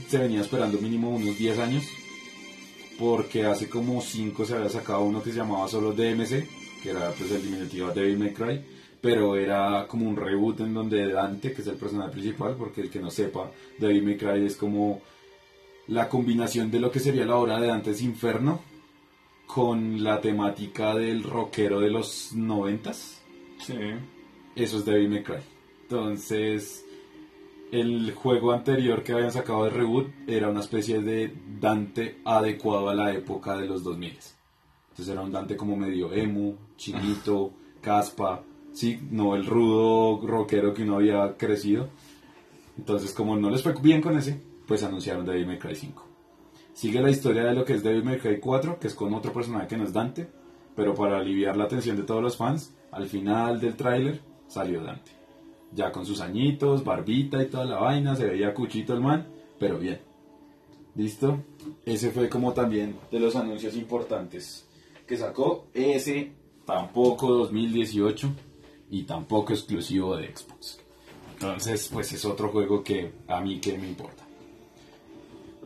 se 0.10 0.18
venía 0.18 0.40
esperando 0.42 0.80
mínimo 0.80 1.10
unos 1.10 1.38
10 1.38 1.60
años, 1.60 1.84
porque 2.98 3.46
hace 3.46 3.68
como 3.68 4.02
5 4.02 4.46
se 4.46 4.56
había 4.56 4.70
sacado 4.70 5.02
uno 5.04 5.22
que 5.22 5.32
se 5.32 5.38
llamaba 5.38 5.68
solo 5.68 5.92
DMC, 5.94 6.48
que 6.82 6.90
era 6.92 7.12
pues 7.12 7.30
el 7.32 7.44
diminutivo 7.44 7.90
de 7.92 8.02
Devil 8.02 8.18
May 8.20 8.34
Cry, 8.34 8.62
pero 9.02 9.36
era 9.36 9.86
como 9.88 10.08
un 10.10 10.16
reboot 10.16 10.62
en 10.62 10.74
donde 10.74 11.12
Dante, 11.12 11.54
que 11.54 11.62
es 11.62 11.68
el 11.68 11.76
personaje 11.76 12.12
principal, 12.12 12.56
porque 12.58 12.82
el 12.82 12.90
que 12.90 13.00
no 13.00 13.12
sepa, 13.12 13.52
Devil 13.78 14.04
May 14.04 14.18
Cry 14.18 14.46
es 14.46 14.56
como 14.56 15.02
la 15.88 16.10
combinación 16.10 16.70
de 16.70 16.80
lo 16.80 16.92
que 16.92 17.00
sería 17.00 17.26
la 17.26 17.38
obra 17.38 17.60
de 17.60 17.68
Dante's 17.68 18.02
Inferno 18.02 18.62
con 19.46 20.04
la 20.04 20.20
temática 20.20 20.94
del 20.96 21.24
rockero 21.24 21.80
de 21.80 21.90
los 21.90 22.34
noventas. 22.34 23.22
Sí. 23.60 23.76
Eso 24.56 24.78
es 24.78 24.86
Devil 24.86 25.10
May 25.10 25.24
Cry. 25.24 25.38
Entonces, 25.84 26.84
el 27.72 28.14
juego 28.14 28.52
anterior 28.52 29.04
que 29.04 29.14
habían 29.14 29.32
sacado 29.32 29.64
de 29.66 29.70
reboot 29.70 30.08
era 30.28 30.50
una 30.50 30.60
especie 30.62 31.02
de 31.02 31.34
Dante 31.60 32.20
adecuado 32.26 32.90
a 32.90 32.96
la 32.96 33.14
época 33.14 33.58
de 33.58 33.68
los 33.68 33.84
2000. 33.84 34.10
Entonces 34.10 35.10
era 35.10 35.22
un 35.22 35.32
Dante 35.32 35.56
como 35.56 35.76
medio 35.76 36.12
emo, 36.12 36.56
chiquito, 36.76 37.52
caspa, 37.82 38.44
sí, 38.78 39.00
no 39.10 39.36
el 39.36 39.48
rudo 39.48 40.22
rockero 40.26 40.72
que 40.72 40.84
uno 40.84 40.98
había 40.98 41.36
crecido. 41.36 41.90
Entonces, 42.78 43.12
como 43.12 43.36
no 43.36 43.50
les 43.50 43.64
fue 43.64 43.74
bien 43.82 44.02
con 44.02 44.16
ese, 44.16 44.40
pues 44.68 44.84
anunciaron 44.84 45.26
Devil 45.26 45.48
May 45.48 45.58
Cry 45.58 45.76
5. 45.76 46.06
Sigue 46.74 47.02
la 47.02 47.10
historia 47.10 47.44
de 47.46 47.56
lo 47.56 47.66
que 47.66 47.74
es 47.74 47.82
Devil 47.82 48.04
May 48.04 48.20
Cry 48.20 48.40
4, 48.40 48.78
que 48.80 48.88
es 48.88 48.94
con 48.94 49.16
otro 49.16 49.34
personaje 49.34 49.68
que 49.68 49.78
no 49.78 49.84
es 49.84 49.94
Dante, 49.94 50.30
pero 50.76 50.94
para 50.94 51.18
aliviar 51.18 51.58
la 51.58 51.64
atención 51.64 51.98
de 51.98 52.04
todos 52.04 52.22
los 52.22 52.38
fans, 52.38 52.72
al 52.92 53.08
final 53.08 53.60
del 53.60 53.76
tráiler 53.76 54.22
salió 54.48 54.84
Dante. 54.84 55.10
Ya 55.74 55.92
con 55.92 56.06
sus 56.06 56.22
añitos, 56.22 56.84
barbita 56.84 57.42
y 57.42 57.48
toda 57.48 57.66
la 57.66 57.80
vaina, 57.80 58.16
se 58.16 58.28
veía 58.28 58.54
cuchito 58.54 58.94
el 58.94 59.02
man, 59.02 59.26
pero 59.58 59.80
bien. 59.80 60.00
¿Listo? 60.96 61.44
Ese 61.84 62.12
fue 62.12 62.30
como 62.30 62.54
también 62.54 62.96
de 63.12 63.20
los 63.20 63.36
anuncios 63.36 63.76
importantes 63.76 64.68
que 65.08 65.18
sacó. 65.18 65.66
Ese 65.74 66.32
tampoco 66.64 67.34
2018 67.34 68.32
y 68.90 69.04
tampoco 69.04 69.54
exclusivo 69.54 70.16
de 70.16 70.36
Xbox. 70.36 70.80
Entonces, 71.34 71.90
pues 71.92 72.12
es 72.14 72.26
otro 72.26 72.50
juego 72.50 72.84
que 72.84 73.12
a 73.28 73.42
mí 73.42 73.60
que 73.60 73.78
me 73.78 73.88
importa. 73.88 74.26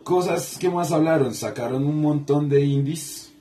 Cosas 0.03 0.57
que 0.57 0.69
más 0.69 0.91
hablaron, 0.91 1.33
sacaron 1.33 1.85
un 1.85 2.01
montón 2.01 2.49
de 2.49 2.61
indies. 2.61 3.31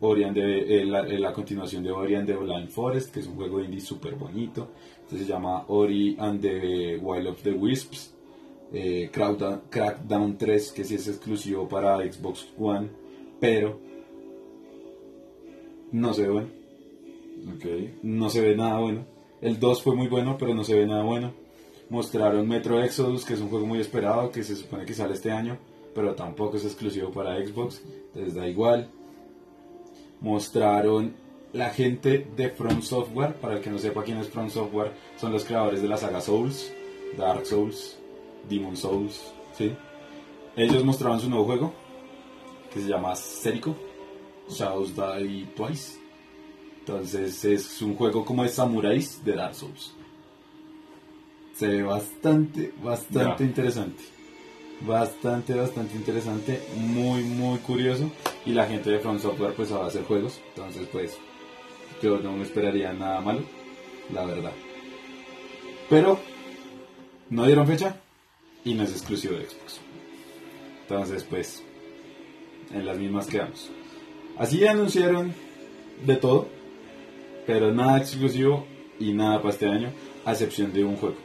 Orion 0.00 0.34
de, 0.34 0.80
eh, 0.80 0.84
la, 0.84 1.06
eh, 1.06 1.18
la, 1.18 1.32
continuación 1.32 1.84
de 1.84 1.92
Ori 1.92 2.16
and 2.16 2.26
the 2.26 2.34
Blind 2.34 2.68
Forest, 2.68 3.14
que 3.14 3.20
es 3.20 3.26
un 3.28 3.36
juego 3.36 3.60
indie 3.60 3.80
súper 3.80 4.16
bonito. 4.16 4.68
Este 5.00 5.18
se 5.18 5.24
llama 5.24 5.64
Ori 5.68 6.16
and 6.18 6.40
the 6.40 6.98
Wild 7.00 7.28
of 7.28 7.42
the 7.42 7.52
Wisps. 7.52 8.12
Eh, 8.72 9.10
Crackdown, 9.12 9.62
Crackdown 9.70 10.36
3, 10.36 10.72
que 10.72 10.84
sí 10.84 10.96
es 10.96 11.06
exclusivo 11.06 11.68
para 11.68 11.98
Xbox 11.98 12.48
One, 12.58 12.88
pero 13.38 13.78
no 15.92 16.12
se 16.14 16.22
ve 16.22 16.28
bueno. 16.30 16.48
No 18.02 18.30
se 18.30 18.40
ve 18.40 18.56
nada 18.56 18.80
bueno. 18.80 19.11
El 19.42 19.58
2 19.58 19.82
fue 19.82 19.96
muy 19.96 20.06
bueno, 20.06 20.38
pero 20.38 20.54
no 20.54 20.62
se 20.62 20.76
ve 20.76 20.86
nada 20.86 21.02
bueno. 21.02 21.32
Mostraron 21.90 22.48
Metro 22.48 22.80
Exodus, 22.80 23.24
que 23.24 23.34
es 23.34 23.40
un 23.40 23.50
juego 23.50 23.66
muy 23.66 23.80
esperado, 23.80 24.30
que 24.30 24.44
se 24.44 24.54
supone 24.54 24.86
que 24.86 24.94
sale 24.94 25.14
este 25.14 25.32
año, 25.32 25.58
pero 25.94 26.14
tampoco 26.14 26.56
es 26.56 26.64
exclusivo 26.64 27.10
para 27.10 27.36
Xbox, 27.44 27.82
entonces 28.06 28.34
da 28.34 28.46
igual. 28.46 28.88
Mostraron 30.20 31.14
la 31.52 31.70
gente 31.70 32.24
de 32.36 32.50
From 32.50 32.82
Software, 32.82 33.34
para 33.34 33.56
el 33.56 33.60
que 33.60 33.70
no 33.70 33.78
sepa 33.78 34.04
quién 34.04 34.18
es 34.18 34.28
From 34.28 34.48
Software, 34.48 34.92
son 35.16 35.32
los 35.32 35.44
creadores 35.44 35.82
de 35.82 35.88
la 35.88 35.96
saga 35.96 36.20
Souls, 36.20 36.72
Dark 37.18 37.44
Souls, 37.44 37.98
Demon 38.48 38.76
Souls, 38.76 39.34
¿sí? 39.58 39.74
Ellos 40.54 40.84
mostraron 40.84 41.18
su 41.18 41.28
nuevo 41.28 41.46
juego, 41.46 41.72
que 42.72 42.80
se 42.80 42.88
llama 42.88 43.16
Serico, 43.16 43.74
Shadows 44.48 44.94
Die 44.94 45.46
Twice. 45.56 46.01
Entonces 46.84 47.44
es 47.44 47.80
un 47.80 47.94
juego 47.94 48.24
como 48.24 48.42
de 48.42 48.48
samuráis 48.48 49.24
de 49.24 49.36
Dark 49.36 49.54
Souls. 49.54 49.92
Se 51.54 51.68
ve 51.68 51.82
bastante, 51.84 52.72
bastante 52.82 53.44
interesante. 53.44 54.02
Bastante, 54.80 55.54
bastante 55.54 55.94
interesante. 55.94 56.60
Muy, 56.76 57.22
muy 57.22 57.60
curioso. 57.60 58.10
Y 58.44 58.50
la 58.50 58.66
gente 58.66 58.90
de 58.90 58.98
From 58.98 59.20
Software 59.20 59.54
pues 59.54 59.72
va 59.72 59.84
a 59.84 59.86
hacer 59.86 60.02
juegos. 60.02 60.40
Entonces 60.48 60.88
pues 60.90 61.16
yo 62.02 62.18
no 62.18 62.32
me 62.32 62.42
esperaría 62.42 62.92
nada 62.92 63.20
malo. 63.20 63.42
La 64.12 64.24
verdad. 64.24 64.52
Pero 65.88 66.18
no 67.30 67.46
dieron 67.46 67.68
fecha 67.68 68.00
y 68.64 68.74
no 68.74 68.82
es 68.82 68.90
exclusivo 68.90 69.36
de 69.36 69.46
Xbox. 69.46 69.78
Entonces 70.80 71.22
pues 71.22 71.62
en 72.72 72.84
las 72.84 72.98
mismas 72.98 73.28
quedamos. 73.28 73.70
Así 74.36 74.66
anunciaron 74.66 75.32
de 76.04 76.16
todo, 76.16 76.48
pero 77.46 77.72
nada 77.72 77.98
exclusivo 77.98 78.66
y 78.98 79.12
nada 79.12 79.38
para 79.38 79.50
este 79.50 79.68
año, 79.68 79.90
a 80.24 80.32
excepción 80.32 80.72
de 80.72 80.84
un 80.84 80.96
juego 80.96 81.16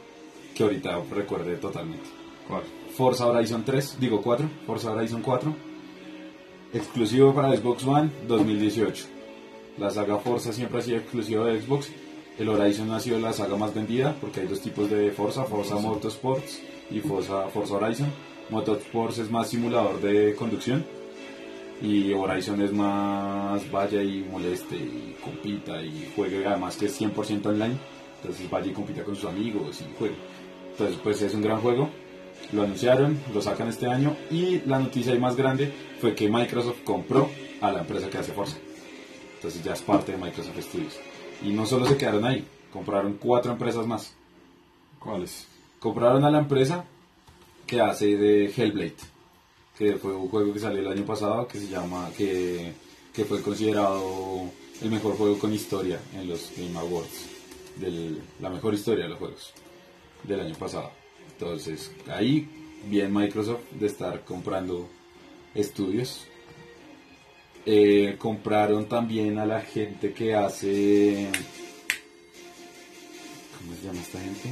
que 0.54 0.62
ahorita 0.64 1.00
recuerde 1.10 1.56
totalmente. 1.56 2.08
¿Cuál? 2.48 2.62
Forza 2.96 3.26
Horizon 3.26 3.64
3, 3.64 3.98
digo 4.00 4.20
4, 4.20 4.48
Forza 4.66 4.90
Horizon 4.90 5.22
4, 5.22 5.54
exclusivo 6.72 7.32
para 7.32 7.56
Xbox 7.56 7.84
One 7.84 8.10
2018. 8.26 9.04
La 9.78 9.90
saga 9.90 10.18
Forza 10.18 10.52
siempre 10.52 10.78
ha 10.78 10.82
sido 10.82 10.96
exclusiva 10.96 11.46
de 11.46 11.60
Xbox. 11.60 11.90
El 12.38 12.48
Horizon 12.48 12.90
ha 12.90 13.00
sido 13.00 13.18
la 13.20 13.32
saga 13.32 13.56
más 13.56 13.72
vendida 13.74 14.16
porque 14.20 14.40
hay 14.40 14.48
dos 14.48 14.60
tipos 14.60 14.90
de 14.90 15.10
Forza, 15.12 15.44
Forza 15.44 15.76
Motorsports 15.76 16.60
y 16.90 17.00
Forza, 17.00 17.48
Forza 17.48 17.74
Horizon. 17.74 18.12
Motorsports 18.50 19.18
es 19.18 19.30
más 19.30 19.48
simulador 19.48 20.00
de 20.00 20.34
conducción 20.34 20.84
y 21.80 22.12
Horizon 22.12 22.60
es 22.62 22.72
más 22.72 23.70
vaya 23.70 24.02
y 24.02 24.26
moleste 24.30 24.76
y 24.76 25.16
compita 25.22 25.80
y 25.82 26.12
juegue 26.16 26.46
además 26.46 26.76
que 26.76 26.86
es 26.86 27.00
100% 27.00 27.46
online 27.46 27.76
entonces 28.20 28.50
vaya 28.50 28.70
y 28.70 28.72
compita 28.72 29.04
con 29.04 29.14
sus 29.14 29.30
amigos 29.30 29.80
y 29.80 29.96
juegue. 29.98 30.16
Entonces 30.72 30.98
pues 31.02 31.22
es 31.22 31.34
un 31.34 31.42
gran 31.42 31.60
juego. 31.60 31.88
Lo 32.52 32.62
anunciaron, 32.62 33.18
lo 33.34 33.42
sacan 33.42 33.68
este 33.68 33.86
año 33.86 34.16
y 34.30 34.60
la 34.60 34.78
noticia 34.78 35.14
más 35.18 35.36
grande 35.36 35.72
fue 36.00 36.14
que 36.14 36.28
Microsoft 36.28 36.82
compró 36.84 37.30
a 37.60 37.70
la 37.70 37.80
empresa 37.80 38.08
que 38.08 38.18
hace 38.18 38.32
Forza. 38.32 38.56
Entonces 39.36 39.62
ya 39.62 39.74
es 39.74 39.82
parte 39.82 40.12
de 40.12 40.18
Microsoft 40.18 40.58
Studios. 40.60 40.98
Y 41.42 41.50
no 41.50 41.66
solo 41.66 41.86
se 41.86 41.96
quedaron 41.96 42.24
ahí 42.24 42.44
compraron 42.72 43.14
cuatro 43.14 43.52
empresas 43.52 43.86
más. 43.86 44.14
¿Cuáles? 44.98 45.46
compraron 45.78 46.24
a 46.24 46.30
la 46.30 46.38
empresa 46.38 46.84
que 47.66 47.80
hace 47.80 48.16
de 48.16 48.46
Hellblade 48.46 48.96
que 49.78 49.96
fue 49.96 50.12
un 50.12 50.28
juego 50.28 50.52
que 50.52 50.58
salió 50.58 50.80
el 50.80 50.88
año 50.88 51.06
pasado 51.06 51.46
que 51.46 51.60
se 51.60 51.68
llama 51.68 52.10
que, 52.16 52.72
que 53.14 53.24
fue 53.24 53.40
considerado 53.40 54.50
el 54.82 54.90
mejor 54.90 55.16
juego 55.16 55.38
con 55.38 55.54
historia 55.54 56.00
en 56.14 56.28
los 56.28 56.50
Game 56.56 56.76
Awards 56.76 57.26
del, 57.76 58.20
la 58.40 58.50
mejor 58.50 58.74
historia 58.74 59.04
de 59.04 59.10
los 59.10 59.18
juegos 59.18 59.52
del 60.24 60.40
año 60.40 60.56
pasado 60.56 60.90
entonces 61.32 61.92
ahí 62.08 62.48
bien 62.86 63.14
Microsoft 63.14 63.70
de 63.70 63.86
estar 63.86 64.24
comprando 64.24 64.88
estudios 65.54 66.26
Eh, 67.70 68.16
compraron 68.18 68.88
también 68.88 69.38
a 69.38 69.44
la 69.44 69.60
gente 69.60 70.14
que 70.14 70.34
hace 70.34 71.28
¿cómo 73.58 73.76
se 73.76 73.82
llama 73.86 74.00
esta 74.00 74.18
gente? 74.18 74.48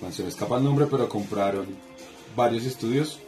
Bueno, 0.00 0.14
se 0.14 0.22
me 0.22 0.28
escapa 0.28 0.58
el 0.58 0.64
nombre 0.64 0.86
pero 0.90 1.08
compraron 1.08 1.66
varios 2.36 2.64
estudios. 2.64 3.18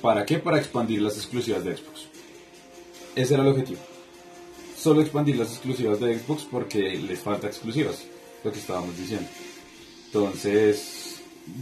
¿Para 0.00 0.24
qué? 0.24 0.38
Para 0.38 0.58
expandir 0.58 1.02
las 1.02 1.16
exclusivas 1.16 1.64
de 1.64 1.76
Xbox. 1.76 2.06
Ese 3.14 3.34
era 3.34 3.42
el 3.42 3.48
objetivo. 3.48 3.80
Solo 4.76 5.00
expandir 5.00 5.36
las 5.36 5.52
exclusivas 5.52 5.98
de 5.98 6.18
Xbox 6.18 6.44
porque 6.44 6.78
les 6.96 7.20
falta 7.20 7.48
exclusivas, 7.48 8.04
lo 8.44 8.52
que 8.52 8.58
estábamos 8.58 8.96
diciendo. 8.96 9.28
Entonces, 10.06 11.20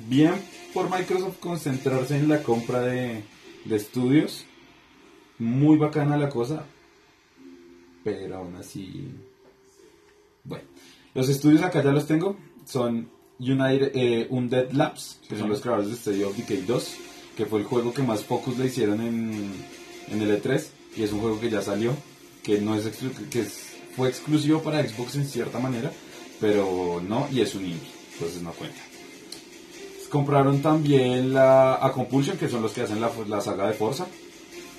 bien 0.09 0.35
por 0.75 0.91
Microsoft 0.91 1.39
concentrarse 1.41 2.17
en 2.17 2.29
la 2.29 2.43
compra 2.43 2.81
de, 2.81 3.25
de 3.65 3.77
estudios. 3.77 4.45
Muy 5.39 5.79
bacana 5.79 6.17
la 6.17 6.29
cosa. 6.29 6.65
Pero 8.05 8.37
aún 8.37 8.57
así... 8.57 9.09
Bueno, 10.45 10.65
los 11.15 11.29
estudios 11.29 11.63
acá 11.63 11.83
ya 11.83 11.93
los 11.93 12.07
tengo. 12.07 12.37
Son 12.67 13.09
United, 13.39 13.93
eh, 13.95 14.27
Undead 14.31 14.71
Labs, 14.73 15.19
que 15.29 15.37
son 15.37 15.49
los 15.49 15.61
creadores 15.61 15.91
de 15.91 15.97
Stadia 15.97 16.27
of 16.29 16.37
Decay 16.37 16.63
2, 16.67 16.91
que 17.37 17.47
fue 17.47 17.61
el 17.61 17.67
juego 17.67 17.93
que 17.93 18.03
más 18.03 18.25
focus 18.25 18.57
le 18.59 18.67
hicieron 18.67 19.01
en, 19.03 19.53
en 20.09 20.23
el 20.23 20.43
E3, 20.43 20.65
y 20.97 21.03
es 21.03 21.13
un 21.13 21.21
juego 21.21 21.39
que 21.39 21.51
ya 21.51 21.61
salió, 21.63 21.95
que 22.43 22.61
no 22.61 22.75
es, 22.75 22.87
que 23.31 23.41
es- 23.41 23.63
fue 23.95 24.09
exclusivo 24.09 24.63
para 24.63 24.87
Xbox 24.87 25.17
en 25.17 25.27
cierta 25.27 25.59
manera, 25.59 25.91
pero 26.41 27.03
no, 27.07 27.29
y 27.33 27.41
es 27.41 27.55
un 27.55 27.65
indie, 27.65 27.89
entonces 28.15 28.43
no 28.43 28.53
cuenta. 28.53 28.81
Compraron 30.11 30.63
también 30.63 31.35
la, 31.35 31.75
a 31.85 31.93
Compulsion, 31.93 32.39
que 32.39 32.49
son 32.49 32.63
los 32.63 32.73
que 32.73 32.83
hacen 32.83 33.01
la, 33.01 33.11
la 33.29 33.41
saga 33.41 33.67
de 33.67 33.75
Forza, 33.75 34.07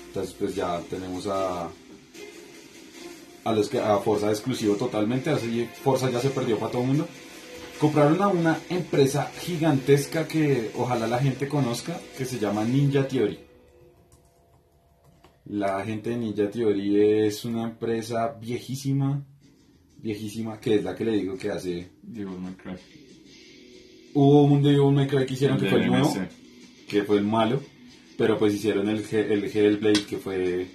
entonces 0.08 0.34
pues 0.38 0.54
ya 0.54 0.80
tenemos 0.88 1.26
a, 1.26 1.68
a 3.44 3.52
los 3.52 3.68
que 3.68 3.78
a 3.78 3.98
Forza 3.98 4.30
exclusivo 4.30 4.74
totalmente, 4.76 5.30
así 5.30 5.68
Forza 5.84 6.10
ya 6.10 6.20
se 6.20 6.30
perdió 6.30 6.58
para 6.58 6.72
todo 6.72 6.82
el 6.82 6.88
mundo. 6.88 7.08
Compraron 7.78 8.20
a 8.20 8.28
una 8.28 8.58
empresa 8.70 9.30
gigantesca 9.40 10.26
que 10.26 10.72
ojalá 10.74 11.06
la 11.06 11.20
gente 11.20 11.46
conozca, 11.46 12.00
que 12.16 12.24
se 12.24 12.40
llama 12.40 12.64
Ninja 12.64 13.06
Theory. 13.06 13.38
La 15.46 15.84
gente 15.84 16.10
de 16.10 16.16
Ninja 16.16 16.50
Theory 16.50 17.24
es 17.26 17.44
una 17.44 17.62
empresa 17.62 18.36
viejísima, 18.40 19.24
viejísima, 19.98 20.58
que 20.58 20.74
es 20.74 20.84
la 20.84 20.96
que 20.96 21.04
le 21.04 21.12
digo 21.12 21.38
que 21.38 21.50
hace... 21.50 21.88
No 22.02 22.56
creo. 22.60 22.76
Hubo 24.14 24.42
un 24.42 24.60
Devil 24.60 24.92
May 24.92 25.06
Cry 25.06 25.24
que 25.24 25.34
hicieron 25.34 25.58
que 25.58 25.68
fue 25.68 25.80
el 25.80 25.86
nuevo, 25.86 26.12
que 26.88 27.04
fue 27.04 27.18
el 27.18 27.24
malo, 27.24 27.62
pero 28.16 28.36
pues 28.38 28.54
hicieron 28.54 28.88
el, 28.88 29.04
el 29.12 29.44
Hellblade, 29.44 30.04
que 30.04 30.16
fue 30.18 30.66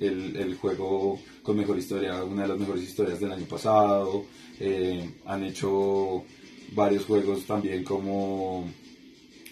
el, 0.00 0.36
el 0.36 0.54
juego 0.54 1.20
con 1.42 1.58
mejor 1.58 1.78
historia, 1.78 2.24
una 2.24 2.42
de 2.42 2.48
las 2.48 2.58
mejores 2.58 2.82
historias 2.82 3.20
del 3.20 3.32
año 3.32 3.44
pasado. 3.44 4.24
Eh, 4.58 5.16
han 5.26 5.44
hecho 5.44 6.24
varios 6.72 7.04
juegos 7.04 7.44
también 7.44 7.84
como 7.84 8.68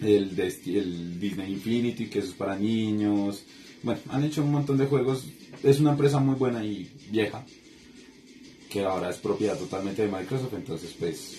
el, 0.01 0.35
Disney 0.35 1.53
Infinity, 1.53 2.07
que 2.07 2.19
eso 2.19 2.29
es 2.29 2.33
para 2.33 2.57
niños. 2.57 3.43
Bueno, 3.83 3.99
han 4.09 4.23
hecho 4.23 4.43
un 4.43 4.51
montón 4.51 4.77
de 4.77 4.85
juegos. 4.85 5.25
Es 5.63 5.79
una 5.79 5.91
empresa 5.91 6.19
muy 6.19 6.35
buena 6.35 6.63
y 6.65 6.89
vieja, 7.09 7.45
que 8.69 8.83
ahora 8.83 9.09
es 9.09 9.17
propiedad 9.17 9.57
totalmente 9.57 10.01
de 10.01 10.11
Microsoft, 10.11 10.53
entonces 10.53 10.95
pues 10.99 11.37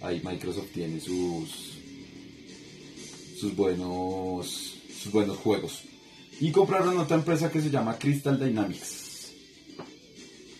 ahí 0.00 0.20
Microsoft 0.24 0.70
tiene 0.72 1.00
sus 1.00 1.74
sus 3.38 3.54
buenos 3.54 4.76
sus 5.02 5.12
buenos 5.12 5.36
juegos 5.36 5.82
y 6.40 6.50
compraron 6.50 6.98
otra 6.98 7.18
empresa 7.18 7.50
que 7.50 7.60
se 7.60 7.70
llama 7.70 7.98
Crystal 7.98 8.38
Dynamics 8.38 9.32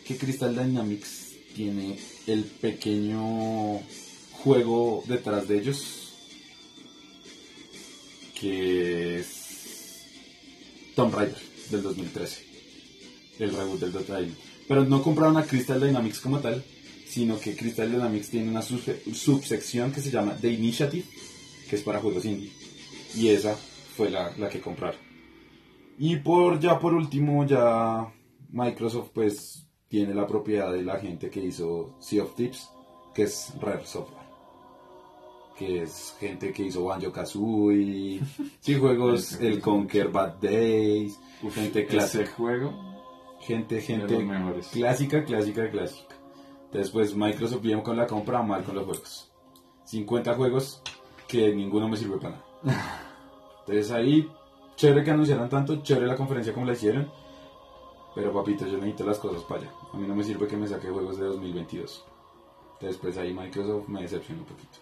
que 0.06 0.16
Crystal 0.16 0.54
Dynamics 0.54 1.32
tiene 1.54 1.98
el 2.26 2.44
pequeño 2.44 3.80
juego 4.46 5.02
detrás 5.08 5.48
de 5.48 5.58
ellos 5.58 6.12
que 8.40 9.18
es 9.18 10.04
Tomb 10.94 11.12
Raider 11.12 11.42
del 11.68 11.82
2013, 11.82 12.46
el 13.40 13.52
reboot 13.52 13.80
del 13.80 13.90
Dot 13.90 14.06
Pero 14.68 14.84
no 14.84 15.02
compraron 15.02 15.36
a 15.36 15.42
Crystal 15.42 15.80
Dynamics 15.80 16.20
como 16.20 16.38
tal, 16.38 16.62
sino 17.08 17.40
que 17.40 17.56
Crystal 17.56 17.90
Dynamics 17.90 18.30
tiene 18.30 18.48
una 18.48 18.62
subsección 18.62 19.90
que 19.90 20.00
se 20.00 20.12
llama 20.12 20.36
The 20.40 20.52
Initiative, 20.52 21.06
que 21.68 21.74
es 21.74 21.82
para 21.82 21.98
juegos 21.98 22.24
indie, 22.24 22.52
y 23.16 23.30
esa 23.30 23.56
fue 23.96 24.10
la, 24.10 24.32
la 24.38 24.48
que 24.48 24.60
compraron. 24.60 25.00
Y 25.98 26.18
por 26.18 26.60
ya 26.60 26.78
por 26.78 26.94
último, 26.94 27.44
ya 27.44 28.14
Microsoft 28.50 29.10
pues 29.12 29.66
tiene 29.88 30.14
la 30.14 30.28
propiedad 30.28 30.72
de 30.72 30.84
la 30.84 31.00
gente 31.00 31.30
que 31.30 31.44
hizo 31.44 31.96
Sea 31.98 32.22
of 32.22 32.36
Tips, 32.36 32.68
que 33.12 33.24
es 33.24 33.52
Rare 33.60 33.84
Software. 33.84 34.15
Que 35.58 35.82
es 35.82 36.14
gente 36.20 36.52
que 36.52 36.64
hizo 36.64 36.84
Banjo 36.84 37.10
Kazooie, 37.10 38.20
sí, 38.60 38.74
juegos, 38.74 39.40
el 39.40 39.60
Conquer 39.60 40.08
Bad 40.08 40.34
Days, 40.40 41.18
gente 41.52 41.86
clásica. 41.86 42.30
juego? 42.36 42.72
Gente, 43.40 43.80
gente 43.80 44.26
clásica, 44.72 45.24
clásica, 45.24 45.70
clásica. 45.70 46.16
Después 46.72 47.14
Microsoft 47.14 47.62
bien 47.62 47.80
con 47.80 47.96
la 47.96 48.06
compra, 48.06 48.42
mal 48.42 48.64
con 48.64 48.74
los 48.74 48.84
juegos. 48.84 49.32
50 49.84 50.34
juegos 50.34 50.82
que 51.28 51.54
ninguno 51.54 51.88
me 51.88 51.96
sirve 51.96 52.18
para 52.18 52.36
nada. 52.36 52.44
Entonces 53.60 53.90
ahí, 53.92 54.30
chévere 54.76 55.04
que 55.04 55.10
anunciaran 55.10 55.48
tanto, 55.48 55.82
chévere 55.82 56.06
la 56.06 56.16
conferencia 56.16 56.52
como 56.52 56.66
la 56.66 56.72
hicieron. 56.72 57.10
Pero 58.14 58.32
papito, 58.32 58.66
yo 58.66 58.78
necesito 58.78 59.04
las 59.04 59.18
cosas 59.18 59.42
para 59.44 59.62
allá. 59.62 59.72
A 59.92 59.96
mí 59.96 60.06
no 60.06 60.14
me 60.14 60.24
sirve 60.24 60.46
que 60.46 60.56
me 60.56 60.66
saque 60.66 60.88
juegos 60.88 61.18
de 61.18 61.26
2022. 61.26 62.04
Después 62.80 63.16
ahí 63.18 63.32
Microsoft 63.32 63.88
me 63.88 64.02
decepciona 64.02 64.40
un 64.40 64.46
poquito. 64.46 64.78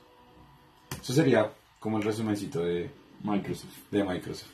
Eso 1.00 1.12
sería 1.12 1.52
como 1.78 1.98
el 1.98 2.04
resumencito 2.04 2.60
de 2.60 2.90
Microsoft. 3.22 3.76
De 3.90 4.04
Microsoft. 4.04 4.50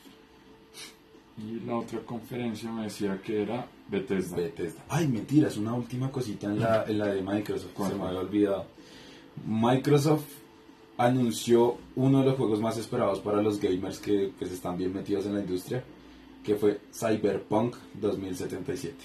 Y 1.39 1.61
la 1.67 1.77
otra 1.77 2.01
conferencia 2.01 2.71
me 2.71 2.85
decía 2.85 3.21
que 3.23 3.43
era 3.43 3.67
Bethesda. 3.89 4.37
Bethesda. 4.37 4.85
Ay, 4.89 5.09
mentiras, 5.09 5.57
una 5.57 5.73
última 5.73 6.11
cosita 6.11 6.47
en 6.49 6.61
la, 6.61 6.85
en 6.85 6.99
la 6.99 7.07
de 7.07 7.23
Microsoft, 7.23 7.71
se 7.77 7.95
me 7.95 8.05
había 8.05 8.21
olvidado. 8.21 8.67
Microsoft 9.47 10.27
anunció 10.99 11.79
uno 11.97 12.21
de 12.21 12.27
los 12.27 12.37
juegos 12.37 12.61
más 12.61 12.77
esperados 12.77 13.21
para 13.21 13.41
los 13.41 13.59
gamers 13.59 13.99
que 13.99 14.33
pues, 14.39 14.53
están 14.53 14.77
bien 14.77 14.93
metidos 14.93 15.25
en 15.25 15.35
la 15.35 15.41
industria, 15.41 15.83
que 16.45 16.57
fue 16.57 16.81
Cyberpunk 16.93 17.77
2077. 17.95 18.97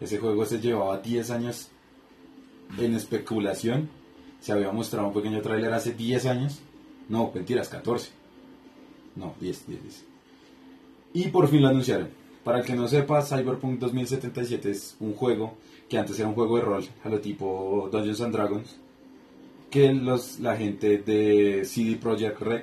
Ese 0.00 0.18
juego 0.18 0.44
se 0.44 0.60
llevaba 0.60 0.98
10 0.98 1.30
años 1.30 1.68
en 2.78 2.94
especulación. 2.94 3.88
Se 4.42 4.52
había 4.52 4.70
mostrado 4.72 5.06
un 5.06 5.14
pequeño 5.14 5.40
tráiler 5.40 5.72
hace 5.72 5.92
10 5.92 6.26
años. 6.26 6.60
No, 7.08 7.30
mentiras, 7.34 7.68
14. 7.68 8.10
No, 9.16 9.34
10, 9.40 9.66
10, 9.68 9.82
10. 9.82 10.04
Y 11.14 11.28
por 11.28 11.48
fin 11.48 11.62
lo 11.62 11.68
anunciaron. 11.68 12.08
Para 12.44 12.58
el 12.58 12.64
que 12.64 12.74
no 12.74 12.88
sepa, 12.88 13.22
Cyberpunk 13.22 13.78
2077 13.78 14.70
es 14.70 14.96
un 14.98 15.14
juego 15.14 15.54
que 15.88 15.96
antes 15.96 16.18
era 16.18 16.28
un 16.28 16.34
juego 16.34 16.56
de 16.56 16.62
rol, 16.62 16.84
a 17.04 17.08
lo 17.08 17.20
tipo 17.20 17.88
Dungeons 17.92 18.20
and 18.20 18.34
Dragons, 18.34 18.76
que 19.70 19.92
los, 19.92 20.40
la 20.40 20.56
gente 20.56 20.98
de 20.98 21.64
CD 21.64 21.96
Projekt 21.96 22.40
Red 22.40 22.62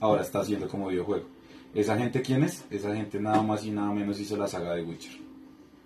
ahora 0.00 0.22
está 0.22 0.40
haciendo 0.40 0.68
como 0.68 0.88
videojuego. 0.88 1.26
¿Esa 1.74 1.98
gente 1.98 2.22
quién 2.22 2.44
es? 2.44 2.64
Esa 2.70 2.94
gente 2.94 3.18
nada 3.20 3.42
más 3.42 3.64
y 3.64 3.70
nada 3.70 3.92
menos 3.92 4.20
hizo 4.20 4.36
la 4.36 4.46
saga 4.46 4.74
de 4.74 4.84
Witcher, 4.84 5.18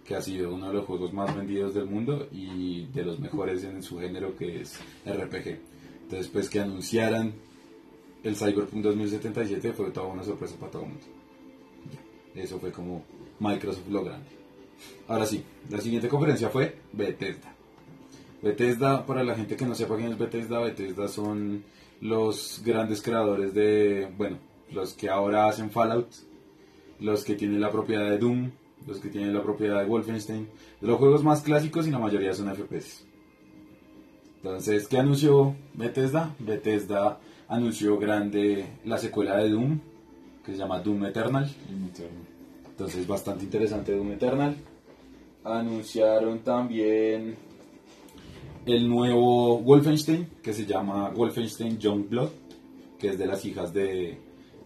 que 0.04 0.16
ha 0.16 0.22
sido 0.22 0.54
uno 0.54 0.68
de 0.68 0.74
los 0.74 0.86
juegos 0.86 1.12
más 1.12 1.34
vendidos 1.34 1.74
del 1.74 1.86
mundo 1.86 2.28
y 2.32 2.86
de 2.86 3.04
los 3.04 3.20
mejores 3.20 3.64
en 3.64 3.82
su 3.82 3.98
género 3.98 4.36
que 4.36 4.62
es 4.62 4.78
RPG. 5.06 5.58
Entonces, 6.02 6.28
pues 6.28 6.50
que 6.50 6.60
anunciaran 6.60 7.32
el 8.22 8.36
Cyberpunk 8.36 8.82
2077 8.82 9.72
fue 9.72 9.90
toda 9.90 10.06
una 10.06 10.24
sorpresa 10.24 10.56
para 10.56 10.72
todo 10.72 10.82
el 10.82 10.88
mundo. 10.88 11.04
Eso 12.34 12.58
fue 12.58 12.72
como 12.72 13.04
Microsoft 13.40 13.88
lo 13.88 14.04
grande. 14.04 14.28
Ahora 15.08 15.26
sí, 15.26 15.42
la 15.68 15.80
siguiente 15.80 16.08
conferencia 16.08 16.48
fue 16.48 16.76
Bethesda. 16.92 17.54
Bethesda, 18.42 19.06
para 19.06 19.22
la 19.22 19.36
gente 19.36 19.56
que 19.56 19.64
no 19.64 19.74
sepa 19.74 19.96
quién 19.96 20.12
es 20.12 20.18
Bethesda, 20.18 20.58
Bethesda 20.60 21.08
son 21.08 21.64
los 22.00 22.60
grandes 22.64 23.00
creadores 23.02 23.54
de, 23.54 24.12
bueno, 24.16 24.38
los 24.72 24.94
que 24.94 25.08
ahora 25.08 25.46
hacen 25.46 25.70
Fallout, 25.70 26.08
los 26.98 27.24
que 27.24 27.34
tienen 27.34 27.60
la 27.60 27.70
propiedad 27.70 28.10
de 28.10 28.18
Doom, 28.18 28.50
los 28.86 28.98
que 28.98 29.08
tienen 29.08 29.34
la 29.34 29.42
propiedad 29.42 29.80
de 29.80 29.86
Wolfenstein, 29.86 30.48
de 30.80 30.86
los 30.86 30.98
juegos 30.98 31.22
más 31.22 31.42
clásicos 31.42 31.86
y 31.86 31.90
la 31.90 31.98
mayoría 31.98 32.34
son 32.34 32.54
FPS. 32.54 33.04
Entonces, 34.36 34.88
¿qué 34.88 34.98
anunció 34.98 35.54
Bethesda? 35.74 36.34
Bethesda 36.38 37.20
anunció 37.48 37.98
grande 37.98 38.66
la 38.84 38.98
secuela 38.98 39.36
de 39.36 39.50
Doom, 39.50 39.78
que 40.44 40.52
se 40.52 40.58
llama 40.58 40.80
Doom 40.80 41.06
Eternal. 41.06 41.48
Entonces, 42.68 43.06
bastante 43.06 43.44
interesante 43.44 43.94
Doom 43.94 44.12
Eternal. 44.12 44.56
Anunciaron 45.44 46.40
también 46.40 47.36
el 48.66 48.88
nuevo 48.88 49.58
Wolfenstein, 49.60 50.28
que 50.42 50.52
se 50.52 50.66
llama 50.66 51.10
Wolfenstein 51.10 51.78
Youngblood, 51.78 52.30
que 52.98 53.08
es 53.10 53.18
de 53.18 53.26
las 53.26 53.44
hijas 53.44 53.72
de, 53.72 54.18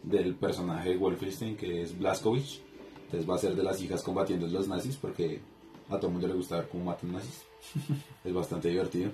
del 0.03 0.35
personaje 0.37 0.91
de 0.91 0.97
Wolfenstein, 0.97 1.57
que 1.57 1.83
es 1.83 1.99
Blazkowicz. 1.99 2.61
Entonces 3.07 3.29
va 3.29 3.37
a 3.37 3.39
ser 3.39 3.55
de 3.55 3.63
las 3.63 3.81
hijas 3.81 4.03
combatiendo 4.03 4.47
a 4.47 4.49
los 4.51 4.69
nazis, 4.69 4.97
porque 4.97 5.41
a 5.89 5.97
todo 5.97 6.09
el 6.09 6.13
mundo 6.15 6.29
le 6.29 6.35
gusta 6.35 6.57
ver 6.57 6.69
cómo 6.69 6.85
matan 6.85 7.13
nazis. 7.13 7.43
es 8.25 8.35
bastante 8.35 8.69
divertido. 8.69 9.11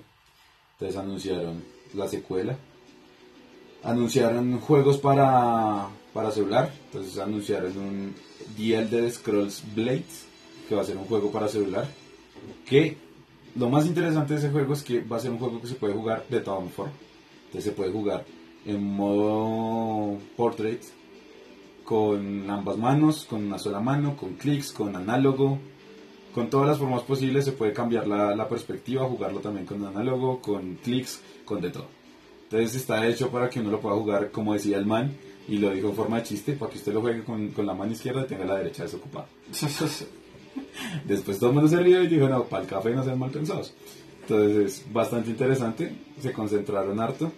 Entonces 0.73 0.97
anunciaron 0.97 1.63
la 1.93 2.07
secuela. 2.07 2.57
Anunciaron 3.83 4.59
juegos 4.59 4.97
para, 4.97 5.87
para 6.13 6.31
celular. 6.31 6.73
Entonces 6.85 7.17
anunciaron 7.19 7.77
un 7.77 8.15
The 8.57 8.79
Elder 8.79 9.11
Scrolls 9.11 9.63
Blades, 9.75 10.25
que 10.67 10.75
va 10.75 10.81
a 10.81 10.85
ser 10.85 10.97
un 10.97 11.05
juego 11.05 11.31
para 11.31 11.47
celular. 11.47 11.87
Que 12.65 12.97
lo 13.55 13.69
más 13.69 13.85
interesante 13.85 14.33
de 14.33 14.39
ese 14.39 14.49
juego 14.49 14.73
es 14.73 14.81
que 14.81 15.01
va 15.01 15.17
a 15.17 15.19
ser 15.19 15.29
un 15.29 15.37
juego 15.37 15.61
que 15.61 15.67
se 15.67 15.75
puede 15.75 15.93
jugar 15.93 16.25
de 16.27 16.39
todas 16.39 16.71
formas. 16.71 16.95
Entonces 17.45 17.65
se 17.65 17.71
puede 17.71 17.91
jugar 17.91 18.25
en 18.65 18.83
modo 18.83 20.17
portrait, 20.35 20.81
con 21.83 22.49
ambas 22.49 22.77
manos, 22.77 23.25
con 23.25 23.45
una 23.45 23.59
sola 23.59 23.79
mano, 23.79 24.15
con 24.15 24.33
clics, 24.33 24.71
con 24.71 24.95
análogo, 24.95 25.59
con 26.33 26.49
todas 26.49 26.67
las 26.67 26.77
formas 26.77 27.03
posibles 27.03 27.45
se 27.45 27.51
puede 27.51 27.73
cambiar 27.73 28.07
la, 28.07 28.35
la 28.35 28.47
perspectiva, 28.49 29.05
jugarlo 29.05 29.39
también 29.39 29.65
con 29.65 29.85
análogo, 29.85 30.41
con 30.41 30.75
clics, 30.75 31.21
con 31.45 31.61
de 31.61 31.69
todo. 31.69 31.87
Entonces 32.43 32.75
está 32.75 33.07
hecho 33.07 33.29
para 33.29 33.49
que 33.49 33.59
uno 33.59 33.71
lo 33.71 33.79
pueda 33.79 33.95
jugar 33.95 34.31
como 34.31 34.53
decía 34.53 34.77
el 34.77 34.85
man 34.85 35.15
y 35.47 35.57
lo 35.57 35.71
dijo 35.71 35.89
en 35.89 35.95
forma 35.95 36.17
de 36.17 36.23
chiste, 36.23 36.53
para 36.53 36.71
que 36.71 36.77
usted 36.77 36.93
lo 36.93 37.01
juegue 37.01 37.23
con, 37.23 37.49
con 37.49 37.65
la 37.65 37.73
mano 37.73 37.91
izquierda 37.91 38.23
y 38.23 38.27
tenga 38.27 38.45
la 38.45 38.57
derecha 38.57 38.83
desocupada. 38.83 39.27
Después 41.05 41.39
todo 41.39 41.49
el 41.49 41.55
mundo 41.55 41.69
se 41.69 41.81
rió 41.81 42.01
y 42.03 42.07
dijo, 42.07 42.29
no, 42.29 42.45
para 42.45 42.63
el 42.63 42.69
café 42.69 42.91
no 42.91 43.03
sean 43.03 43.19
mal 43.19 43.31
pensados. 43.31 43.73
Entonces 44.21 44.57
es 44.57 44.93
bastante 44.93 45.29
interesante, 45.31 45.93
se 46.19 46.31
concentraron 46.31 46.99
harto, 46.99 47.31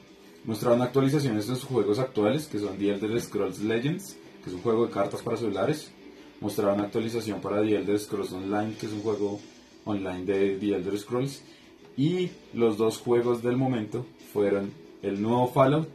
mostraron 0.43 0.81
actualizaciones 0.81 1.47
de 1.47 1.55
sus 1.55 1.63
juegos 1.63 1.97
actuales, 1.97 2.47
que 2.47 2.59
son 2.59 2.77
The 2.77 2.91
Elder 2.91 3.19
Scrolls 3.21 3.59
Legends, 3.61 4.17
que 4.45 4.51
es 4.51 4.55
un 4.55 4.61
juego 4.61 4.85
de 4.85 4.93
cartas 4.93 5.23
para 5.23 5.37
celulares, 5.37 5.91
mostraron 6.39 6.79
actualización 6.79 7.41
para 7.41 7.63
The 7.63 7.77
Elder 7.77 7.99
Scrolls 7.99 8.31
Online, 8.31 8.75
que 8.79 8.85
es 8.85 8.93
un 8.93 9.01
juego 9.01 9.39
online 9.85 10.23
de 10.23 10.57
The 10.59 10.75
Elder 10.75 10.99
Scrolls, 10.99 11.41
y 11.97 12.29
los 12.53 12.77
dos 12.77 12.99
juegos 12.99 13.41
del 13.41 13.57
momento 13.57 14.05
fueron 14.31 14.71
el 15.01 15.19
nuevo 15.19 15.47
Fallout, 15.47 15.89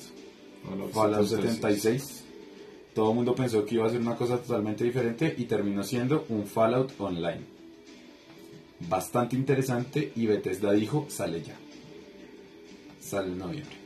Fallout, 0.92 1.28
76. 1.28 2.24
Todo 2.92 3.10
el 3.10 3.16
mundo 3.16 3.36
pensó 3.36 3.64
que 3.64 3.76
iba 3.76 3.86
a 3.86 3.90
ser 3.90 4.00
una 4.00 4.16
cosa 4.16 4.38
totalmente 4.38 4.82
diferente 4.82 5.32
y 5.38 5.44
terminó 5.44 5.84
siendo 5.84 6.26
un 6.28 6.44
Fallout 6.44 6.92
Online. 6.98 7.42
Bastante 8.80 9.36
interesante 9.36 10.12
y 10.16 10.26
Bethesda 10.26 10.72
dijo, 10.72 11.06
sale 11.08 11.40
ya. 11.40 11.56
Sale 12.98 13.28
en 13.28 13.38
noviembre. 13.38 13.76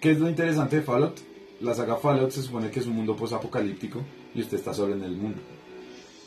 ¿Qué 0.00 0.10
es 0.10 0.18
lo 0.18 0.28
interesante 0.28 0.76
de 0.76 0.82
Fallout? 0.82 1.25
La 1.60 1.74
saga 1.74 1.96
Fallout 1.96 2.30
se 2.30 2.42
supone 2.42 2.70
que 2.70 2.80
es 2.80 2.86
un 2.86 2.94
mundo 2.94 3.16
post-apocalíptico 3.16 4.02
y 4.34 4.40
usted 4.40 4.58
está 4.58 4.74
solo 4.74 4.94
en 4.94 5.02
el 5.02 5.16
mundo. 5.16 5.38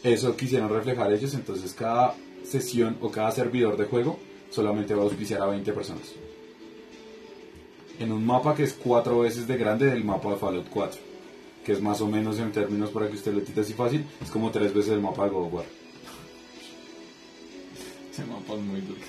Eso 0.04 0.36
quisieron 0.36 0.70
reflejar 0.70 1.12
ellos, 1.14 1.34
entonces 1.34 1.74
cada 1.74 2.16
sesión 2.44 2.98
o 3.02 3.12
cada 3.12 3.32
servidor 3.32 3.78
de 3.78 3.86
juego 3.86 4.18
solamente 4.50 4.96
va 4.96 5.02
a 5.02 5.06
auspiciar 5.06 5.42
a 5.42 5.48
20 5.48 5.72
personas 5.74 6.16
en 8.00 8.12
un 8.12 8.26
mapa 8.26 8.56
que 8.56 8.64
es 8.64 8.74
cuatro 8.74 9.20
veces 9.20 9.46
de 9.46 9.58
grande 9.58 9.86
del 9.88 10.04
mapa 10.04 10.32
de 10.32 10.38
Fallout 10.38 10.70
4, 10.70 11.00
que 11.66 11.74
es 11.74 11.82
más 11.82 12.00
o 12.02 12.08
menos 12.08 12.40
en 12.40 12.52
términos 12.52 12.90
para 12.90 13.08
que 13.08 13.16
usted 13.16 13.34
lo 13.34 13.42
tite 13.42 13.62
así 13.62 13.74
fácil, 13.74 14.06
es 14.22 14.32
como 14.32 14.50
tres 14.52 14.74
veces 14.74 14.94
el 14.94 15.02
mapa 15.02 15.26
de 15.26 15.30
God 15.32 15.46
of 15.48 15.54
War. 15.54 15.66
Ese 18.12 18.26
mapa 18.26 18.54
es 18.54 18.62
muy 18.62 18.82
duro. 18.82 19.02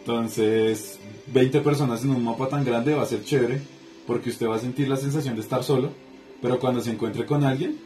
Entonces, 0.00 0.98
20 1.28 1.60
personas 1.60 2.04
en 2.04 2.10
un 2.10 2.24
mapa 2.24 2.48
tan 2.48 2.64
grande 2.64 2.94
va 2.94 3.02
a 3.02 3.06
ser 3.06 3.24
chévere, 3.24 3.60
porque 4.08 4.30
usted 4.30 4.48
va 4.48 4.56
a 4.56 4.58
sentir 4.58 4.88
la 4.88 4.96
sensación 4.96 5.36
de 5.36 5.42
estar 5.42 5.62
solo, 5.62 5.90
pero 6.42 6.58
cuando 6.58 6.80
se 6.80 6.90
encuentre 6.90 7.24
con 7.26 7.44
alguien, 7.44 7.78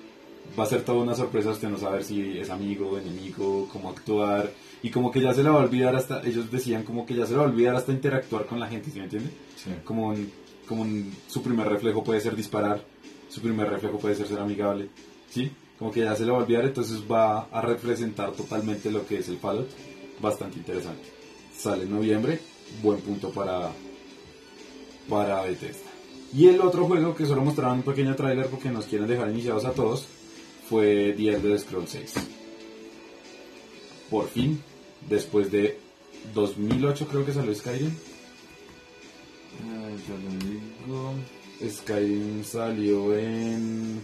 va 0.58 0.64
a 0.64 0.66
ser 0.66 0.82
toda 0.84 1.02
una 1.02 1.14
sorpresa 1.14 1.50
usted 1.50 1.68
no 1.68 1.76
saber 1.78 2.02
si 2.04 2.38
es 2.38 2.48
amigo, 2.48 2.96
enemigo, 2.98 3.68
cómo 3.70 3.90
actuar 3.90 4.50
y 4.82 4.90
como 4.90 5.10
que 5.10 5.20
ya 5.20 5.34
se 5.34 5.42
le 5.42 5.50
va 5.50 5.56
a 5.60 5.64
olvidar 5.64 5.94
hasta, 5.96 6.22
ellos 6.26 6.50
decían 6.50 6.82
como 6.84 7.04
que 7.06 7.14
ya 7.14 7.26
se 7.26 7.32
le 7.32 7.38
va 7.38 7.44
a 7.44 7.48
olvidar 7.48 7.74
hasta 7.76 7.92
interactuar 7.92 8.46
con 8.46 8.58
la 8.60 8.68
gente, 8.68 8.90
¿sí 8.90 8.98
me 8.98 9.04
entiende? 9.04 9.30
Sí. 9.56 9.70
Como, 9.84 10.08
un- 10.08 10.30
como 10.68 10.82
un- 10.82 11.12
su 11.28 11.42
primer 11.42 11.68
reflejo 11.68 12.02
puede 12.04 12.20
ser 12.20 12.36
disparar, 12.36 12.82
su 13.28 13.40
primer 13.40 13.68
reflejo 13.68 13.98
puede 13.98 14.14
ser 14.14 14.26
ser 14.28 14.38
amigable, 14.38 14.88
¿sí? 15.30 15.50
Como 15.78 15.90
que 15.90 16.00
ya 16.00 16.14
se 16.14 16.24
le 16.24 16.30
va 16.32 16.38
a 16.38 16.42
olvidar, 16.42 16.64
entonces 16.64 17.02
va 17.10 17.48
a 17.50 17.60
representar 17.60 18.32
totalmente 18.32 18.90
lo 18.90 19.04
que 19.06 19.18
es 19.18 19.28
el 19.28 19.38
Fallout, 19.38 19.68
bastante 20.20 20.58
interesante. 20.58 21.02
Sale 21.56 21.82
en 21.84 21.90
noviembre, 21.90 22.38
buen 22.82 23.00
punto 23.00 23.30
para, 23.30 23.70
para 25.08 25.42
Bethesda. 25.42 25.90
Y 26.34 26.48
el 26.48 26.60
otro 26.60 26.86
juego 26.86 27.14
que 27.14 27.26
solo 27.26 27.42
mostraron 27.42 27.78
un 27.78 27.82
pequeño 27.82 28.16
tráiler 28.16 28.46
porque 28.46 28.70
nos 28.70 28.86
quieren 28.86 29.06
dejar 29.06 29.30
iniciados 29.30 29.66
a 29.66 29.72
todos 29.72 30.06
fue 30.68 31.12
The 31.16 31.34
Elder 31.34 31.58
Scrolls 31.58 31.90
6. 31.90 32.14
Por 34.08 34.28
fin, 34.28 34.62
después 35.08 35.50
de 35.52 35.78
2008 36.34 37.06
creo 37.08 37.26
que 37.26 37.32
salió 37.32 37.54
Skyrim. 37.54 37.90
Eh. 41.60 41.68
Skyrim 41.68 42.44
salió 42.44 43.16
en... 43.16 44.00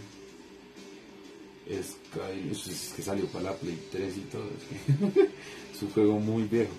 Skyrim, 1.67 2.51
es 2.51 2.67
es 2.67 2.93
que 2.95 3.01
salió 3.01 3.25
para 3.27 3.45
la 3.45 3.53
Play 3.53 3.79
3 3.91 4.17
y 4.17 4.21
todo. 4.21 4.43
es 4.45 4.63
que 5.15 5.21
es 5.73 5.81
un 5.81 5.89
juego 5.89 6.19
muy 6.19 6.43
viejo. 6.43 6.73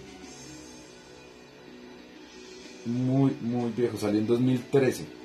Muy, 2.87 3.33
muy 3.41 3.71
viejo. 3.73 3.97
Salió 3.99 4.21
en 4.21 4.27
2013. 4.27 5.20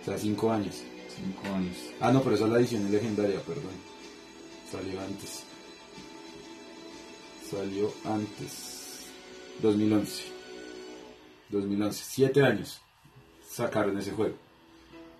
O 0.00 0.04
sea, 0.04 0.18
5 0.18 0.52
años. 0.52 0.82
Cinco 1.16 1.54
años. 1.54 1.76
Ah, 2.00 2.12
no, 2.12 2.22
pero 2.22 2.36
esa 2.36 2.44
es 2.44 2.50
la 2.50 2.58
edición 2.58 2.90
legendaria, 2.90 3.40
perdón. 3.40 3.72
Salió 4.70 5.00
antes. 5.00 5.42
Salió 7.50 7.92
antes. 8.04 9.06
2011. 9.60 10.22
2011. 11.50 12.04
7 12.04 12.42
años 12.42 12.80
sacaron 13.48 13.98
ese 13.98 14.12
juego. 14.12 14.36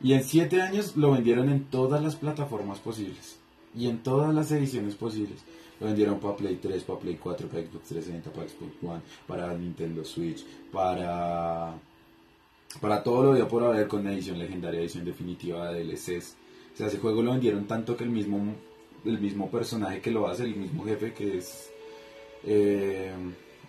Y 0.03 0.14
en 0.14 0.25
7 0.25 0.62
años 0.62 0.97
lo 0.97 1.11
vendieron 1.12 1.51
en 1.51 1.64
todas 1.64 2.03
las 2.03 2.16
plataformas 2.16 2.79
posibles. 2.79 3.38
Y 3.75 3.88
en 3.88 4.03
todas 4.03 4.35
las 4.35 4.51
ediciones 4.53 4.95
posibles. 4.95 5.40
Lo 5.81 5.87
vendieron 5.87 6.21
para 6.21 6.37
Play 6.37 6.57
3, 6.57 6.83
para 6.85 7.01
Play 7.01 7.16
4, 7.16 7.49
para 7.49 7.62
Xbox 7.62 7.88
360, 7.88 8.31
para 8.31 8.49
Xbox 8.49 8.73
One, 8.83 9.03
para 9.27 9.55
Nintendo 9.55 10.05
Switch, 10.05 10.45
para 10.71 11.75
para 12.78 13.02
todo 13.02 13.24
lo 13.24 13.35
día 13.35 13.48
por 13.48 13.64
haber 13.64 13.88
con 13.88 14.04
la 14.04 14.12
edición 14.12 14.38
legendaria, 14.38 14.80
edición 14.80 15.04
definitiva 15.04 15.72
de 15.72 15.85
DLCs. 15.85 16.37
O 16.74 16.76
sea, 16.76 16.87
ese 16.87 16.98
juego 16.98 17.22
lo 17.22 17.33
vendieron 17.33 17.66
tanto 17.66 17.96
que 17.96 18.04
el 18.04 18.11
mismo, 18.11 18.54
el 19.04 19.18
mismo 19.18 19.50
personaje 19.50 20.00
que 20.00 20.11
lo 20.11 20.28
hace, 20.28 20.44
el 20.44 20.56
mismo 20.56 20.85
jefe 20.85 21.12
que 21.12 21.38
es 21.38 21.70
eh, 22.44 23.12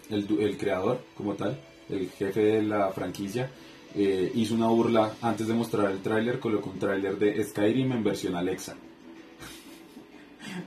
el, 0.10 0.40
el 0.40 0.58
creador 0.58 1.02
como 1.16 1.34
tal, 1.34 1.60
el 1.90 2.10
jefe 2.10 2.42
de 2.42 2.62
la 2.62 2.92
franquicia, 2.92 3.50
eh, 3.96 4.32
hizo 4.36 4.56
una 4.56 4.68
burla 4.68 5.14
antes 5.22 5.48
de 5.48 5.54
mostrar 5.54 5.92
el 5.92 6.02
tráiler, 6.02 6.40
colocó 6.40 6.70
un 6.70 6.80
tráiler 6.80 7.18
de 7.18 7.44
Skyrim 7.44 7.92
en 7.92 8.04
versión 8.04 8.36
Alexa. 8.36 8.76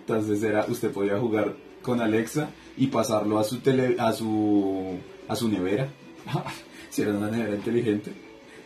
Entonces 0.01 0.43
era, 0.43 0.67
usted 0.69 0.91
podía 0.91 1.19
jugar 1.19 1.55
con 1.83 2.01
Alexa 2.01 2.51
y 2.77 2.89
pasarlo 2.89 3.39
a 3.39 3.45
su 3.45 3.61
tele, 3.61 3.97
a 3.99 4.13
su 4.13 4.99
a 5.29 5.37
su 5.37 5.49
nevera. 5.49 5.89
si 6.95 7.03
era 7.03 7.13
una 7.13 7.29
nevera 7.29 7.57
inteligente. 7.57 8.13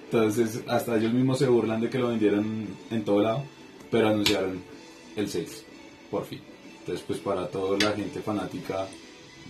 Entonces, 0.05 0.61
hasta 0.67 0.97
ellos 0.99 1.15
mismos 1.15 1.39
se 1.39 1.47
burlan 1.47 1.81
de 1.81 1.89
que 1.89 1.99
lo 1.99 2.09
vendieran 2.09 2.67
en 2.91 3.05
todo 3.05 3.23
lado, 3.23 3.45
pero 3.91 4.09
anunciaron 4.09 4.61
el 5.17 5.29
6, 5.29 5.65
por 6.11 6.27
fin. 6.27 6.41
Entonces, 6.81 7.03
pues 7.07 7.21
para 7.21 7.49
toda 7.49 7.79
la 7.79 7.97
gente 7.97 8.21
fanática 8.21 8.87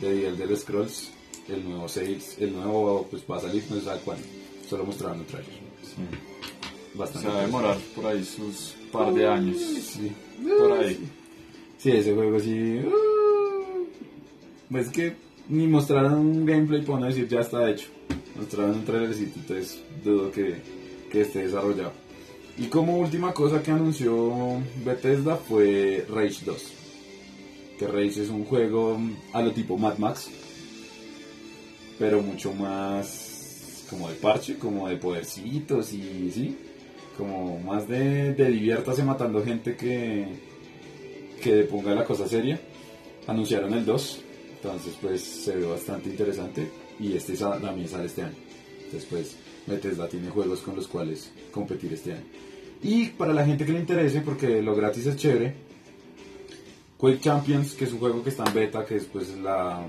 de 0.00 0.08
The 0.14 0.28
Elder 0.28 0.56
Scrolls, 0.56 1.10
el 1.48 1.64
nuevo 1.68 1.88
6, 1.88 2.36
el 2.40 2.52
nuevo 2.52 3.06
pues 3.10 3.24
va 3.28 3.38
a 3.38 3.40
salir, 3.40 3.64
no 3.68 3.76
se 3.76 3.82
sabe 3.84 4.00
cuándo. 4.04 4.24
Solo 4.68 4.84
mostraron 4.84 5.20
el 5.20 5.26
trailer. 5.26 5.52
Sí. 5.82 6.94
Bastante. 6.94 7.28
Se 7.28 7.34
va 7.34 7.40
a 7.40 7.46
demorar 7.46 7.76
por 7.96 8.06
ahí 8.06 8.24
sus 8.24 8.76
par 8.92 9.12
de 9.12 9.26
años. 9.26 9.56
Sí. 9.58 10.12
Por 10.58 10.72
ahí. 10.72 10.98
Sí, 11.78 11.90
ese 11.90 12.14
juego 12.14 12.38
sí. 12.38 12.80
uh, 12.84 13.86
Pues 14.70 14.88
que 14.90 15.16
ni 15.48 15.66
mostraron 15.66 16.14
un 16.14 16.46
gameplay 16.46 16.82
para 16.82 17.00
no 17.00 17.06
decir 17.06 17.26
ya 17.28 17.40
está 17.40 17.68
hecho. 17.70 17.88
Mostraron 18.38 18.76
un 18.76 18.84
trailercito, 18.84 19.40
entonces 19.40 19.80
dudo 20.04 20.30
que, 20.30 20.56
que 21.10 21.22
esté 21.22 21.44
desarrollado. 21.44 21.92
Y 22.56 22.66
como 22.66 22.98
última 22.98 23.32
cosa 23.32 23.62
que 23.62 23.70
anunció 23.70 24.60
Bethesda 24.84 25.36
fue 25.36 26.04
Rage 26.08 26.44
2. 26.44 26.72
Que 27.78 27.86
Rage 27.86 28.22
es 28.22 28.28
un 28.28 28.44
juego 28.44 28.98
a 29.32 29.42
lo 29.42 29.52
tipo 29.52 29.76
Mad 29.76 29.98
Max, 29.98 30.28
pero 31.98 32.20
mucho 32.22 32.52
más 32.52 33.84
como 33.88 34.08
de 34.08 34.16
parche, 34.16 34.58
como 34.58 34.88
de 34.88 34.96
podercitos 34.96 35.92
y 35.92 36.30
sí, 36.32 36.58
como 37.16 37.58
más 37.60 37.88
de, 37.88 38.34
de 38.34 38.50
diviértase 38.50 39.02
matando 39.02 39.44
gente 39.44 39.76
que, 39.76 40.26
que 41.42 41.62
ponga 41.62 41.94
la 41.94 42.04
cosa 42.04 42.28
seria. 42.28 42.60
Anunciaron 43.26 43.72
el 43.74 43.84
2, 43.84 44.20
entonces 44.56 44.94
pues 45.00 45.22
se 45.22 45.56
ve 45.56 45.66
bastante 45.66 46.08
interesante 46.10 46.68
y 47.00 47.12
este 47.14 47.36
sa- 47.36 47.60
también 47.60 47.88
sale 47.88 48.06
este 48.06 48.22
año. 48.22 48.34
Pues 49.10 49.36
Bethesda 49.66 50.08
tiene 50.08 50.30
juegos 50.30 50.60
con 50.60 50.76
los 50.76 50.88
cuales 50.88 51.30
competir 51.52 51.92
este 51.92 52.12
año. 52.12 52.24
Y 52.82 53.06
para 53.08 53.32
la 53.34 53.44
gente 53.44 53.64
que 53.66 53.72
le 53.72 53.80
interese, 53.80 54.20
porque 54.20 54.62
lo 54.62 54.74
gratis 54.74 55.06
es 55.06 55.16
chévere, 55.16 55.54
Quake 56.96 57.20
Champions, 57.20 57.74
que 57.74 57.84
es 57.84 57.92
un 57.92 57.98
juego 57.98 58.22
que 58.22 58.30
está 58.30 58.44
en 58.44 58.54
beta, 58.54 58.84
que 58.84 58.94
después 58.94 59.28
es 59.28 59.38
la 59.38 59.86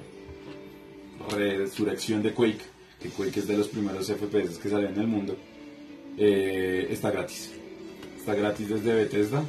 resurrección 1.32 2.22
de 2.24 2.34
Quake, 2.34 2.62
que 3.02 3.10
Quake 3.10 3.40
es 3.40 3.48
de 3.48 3.58
los 3.58 3.68
primeros 3.68 4.08
FPS 4.10 4.58
que 4.60 4.70
salen 4.70 4.94
en 4.94 5.00
el 5.02 5.08
mundo, 5.08 5.36
eh, 6.18 6.88
está 6.90 7.12
gratis. 7.12 7.52
Está 8.18 8.36
gratis 8.36 8.70
desde 8.70 8.94
Bethesda 8.94 9.44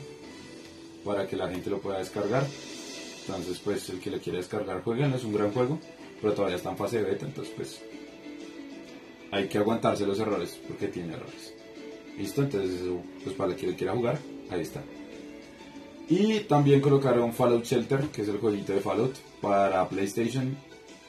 para 1.05 1.27
que 1.27 1.37
la 1.37 1.49
gente 1.49 1.71
lo 1.71 1.81
pueda 1.81 1.99
descargar. 1.99 2.47
Entonces, 3.27 3.59
pues 3.63 3.89
el 3.91 4.01
que 4.01 4.11
le 4.11 4.19
quiera 4.21 4.39
descargar, 4.39 4.83
jueguen, 4.83 5.13
es 5.13 5.25
un 5.25 5.33
gran 5.35 5.53
juego, 5.53 5.79
pero 6.21 6.35
todavía 6.35 6.57
está 6.57 6.71
en 6.71 6.77
fase 6.77 6.99
de 6.99 7.11
beta, 7.11 7.27
entonces 7.27 7.53
pues 7.57 7.81
hay 9.31 9.49
que 9.49 9.59
aguantarse 9.59 10.07
los 10.07 10.19
errores 10.19 10.59
porque 10.67 10.89
tiene 10.89 11.15
errores. 11.15 11.55
¿Listo? 12.19 12.43
Entonces, 12.43 12.81
eso, 12.81 13.03
pues 13.25 13.35
para 13.35 13.53
el 13.53 13.57
que 13.57 13.69
le 13.69 13.77
quiera 13.77 13.95
jugar, 13.95 14.19
ahí 14.51 14.61
está. 14.61 14.83
Y 16.09 16.41
también 16.41 16.81
colocaron 16.81 17.33
Fallout 17.33 17.65
Shelter, 17.65 18.09
que 18.09 18.23
es 18.23 18.29
el 18.29 18.39
jueguito 18.39 18.73
de 18.73 18.81
Fallout, 18.81 19.15
para 19.41 19.89
PlayStation 19.89 20.57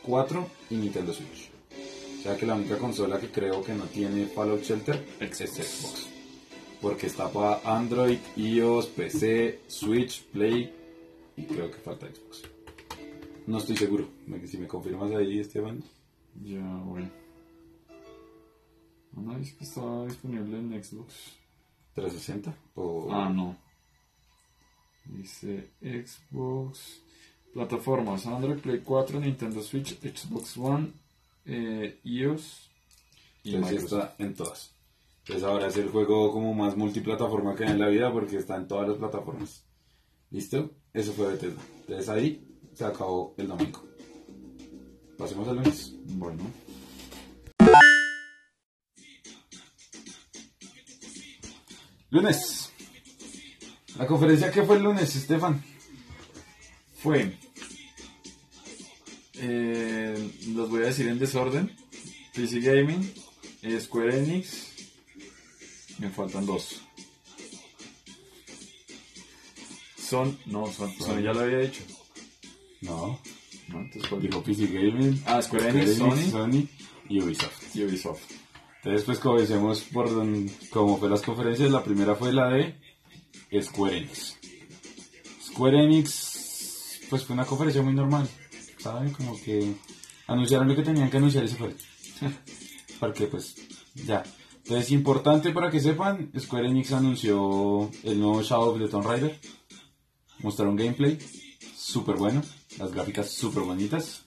4 0.03 0.47
y 0.69 0.75
Nintendo 0.75 1.11
Switch. 1.11 1.49
O 2.19 2.23
sea 2.23 2.37
que 2.37 2.45
la 2.45 2.53
única 2.53 2.77
consola 2.77 3.19
que 3.19 3.29
creo 3.29 3.63
que 3.63 3.73
no 3.73 3.85
tiene 3.85 4.27
Fallout 4.27 4.61
Shelter 4.61 5.03
es 5.19 5.37
Xbox. 5.37 6.07
Porque 6.79 7.07
está 7.07 7.29
para 7.29 7.61
Android, 7.63 8.19
iOS, 8.35 8.87
PC, 8.87 9.59
Switch, 9.67 10.23
Play 10.25 10.71
y 11.35 11.43
creo 11.43 11.71
que 11.71 11.77
falta 11.77 12.05
Xbox. 12.05 12.50
No 13.47 13.57
estoy 13.57 13.75
seguro. 13.75 14.07
Si 14.45 14.57
me 14.57 14.67
confirmas 14.67 15.11
ahí, 15.11 15.39
Esteban. 15.39 15.83
Ya, 16.43 16.61
bueno. 16.85 17.09
No, 19.13 19.37
es 19.37 19.53
que 19.53 19.63
estaba 19.63 20.05
disponible 20.05 20.57
en 20.57 20.83
Xbox. 20.83 21.35
360 21.95 22.55
o 22.75 23.11
Ah, 23.11 23.29
no. 23.29 23.57
Dice 25.05 25.71
Xbox. 25.81 27.01
Plataformas: 27.53 28.25
Android, 28.27 28.59
Play 28.59 28.79
4, 28.79 29.19
Nintendo 29.19 29.61
Switch, 29.61 29.99
Xbox 29.99 30.57
One, 30.57 30.93
eh, 31.45 31.99
iOS 32.05 32.69
y 33.43 33.55
Entonces 33.55 33.83
está 33.83 34.15
en 34.19 34.33
todas. 34.33 34.73
Entonces 35.23 35.43
ahora 35.43 35.67
es 35.67 35.77
el 35.77 35.89
juego 35.89 36.31
como 36.31 36.53
más 36.53 36.77
multiplataforma 36.77 37.55
que 37.55 37.65
hay 37.65 37.71
en 37.71 37.79
la 37.79 37.89
vida 37.89 38.11
porque 38.11 38.37
está 38.37 38.55
en 38.55 38.67
todas 38.67 38.87
las 38.87 38.97
plataformas. 38.97 39.65
¿Listo? 40.29 40.71
Eso 40.93 41.11
fue 41.11 41.27
Bethesda. 41.33 41.61
Entonces 41.81 42.09
ahí 42.09 42.50
se 42.73 42.85
acabó 42.85 43.33
el 43.37 43.47
domingo. 43.47 43.83
Pasemos 45.17 45.47
al 45.47 45.57
lunes. 45.57 45.93
Bueno. 46.05 46.43
Lunes. 52.09 52.71
La 53.97 54.07
conferencia 54.07 54.51
que 54.51 54.63
fue 54.63 54.77
el 54.77 54.83
lunes, 54.83 55.15
Estefan. 55.15 55.63
Fue. 57.01 57.37
eh, 59.35 60.31
los 60.49 60.69
voy 60.69 60.83
a 60.83 60.85
decir 60.87 61.07
en 61.07 61.19
desorden. 61.19 61.75
PC 62.33 62.59
Gaming, 62.61 63.13
eh, 63.61 63.79
Square 63.79 64.19
Enix. 64.19 64.67
Me 65.99 66.09
faltan 66.09 66.45
dos. 66.45 66.81
Son, 69.97 70.37
no, 70.45 70.71
son, 70.71 70.91
Sony 70.97 71.21
ya 71.21 71.33
lo 71.33 71.41
había 71.41 71.59
dicho. 71.59 71.81
No. 72.81 73.19
¿no? 73.69 73.79
Entonces, 73.79 74.09
¿cuál 74.09 74.21
Dijo 74.21 74.43
PC 74.43 74.67
Gaming. 74.67 75.23
Ah, 75.25 75.41
Square 75.41 75.69
Enix, 75.69 75.97
Sony 76.31 76.67
y 77.09 77.21
Ubisoft. 77.21 77.75
y 77.75 77.83
Ubisoft. 77.83 78.21
Entonces 78.83 79.05
pues 79.05 79.19
comencemos 79.19 79.81
por 79.81 80.09
cómo 80.71 80.97
fue 80.97 81.09
las 81.09 81.21
conferencias. 81.21 81.69
La 81.69 81.83
primera 81.83 82.15
fue 82.15 82.33
la 82.33 82.49
de 82.49 82.75
Square 83.61 83.97
Enix. 83.97 84.37
Square 85.43 85.83
Enix, 85.83 87.01
pues 87.09 87.23
fue 87.23 87.35
una 87.35 87.45
conferencia 87.45 87.83
muy 87.83 87.93
normal, 87.93 88.27
¿saben? 88.79 89.11
Como 89.11 89.39
que 89.39 89.75
anunciaron 90.25 90.67
lo 90.67 90.75
que 90.75 90.81
tenían 90.81 91.11
que 91.11 91.17
anunciar 91.17 91.43
y 91.43 91.49
se 91.49 91.55
fue. 91.57 91.75
Porque 92.99 93.27
pues 93.27 93.55
ya. 93.93 94.23
Entonces, 94.63 94.91
importante 94.91 95.51
para 95.51 95.69
que 95.69 95.79
sepan, 95.79 96.31
Square 96.39 96.69
Enix 96.69 96.91
anunció 96.93 97.91
el 98.03 98.19
nuevo 98.19 98.41
Shadow 98.41 98.71
of 98.71 98.79
the 98.79 98.87
Tomb 98.87 99.05
Raider. 99.05 99.39
Mostraron 100.39 100.75
gameplay, 100.75 101.19
súper 101.75 102.15
bueno, 102.15 102.41
las 102.77 102.91
gráficas 102.93 103.29
súper 103.29 103.63
bonitas. 103.63 104.23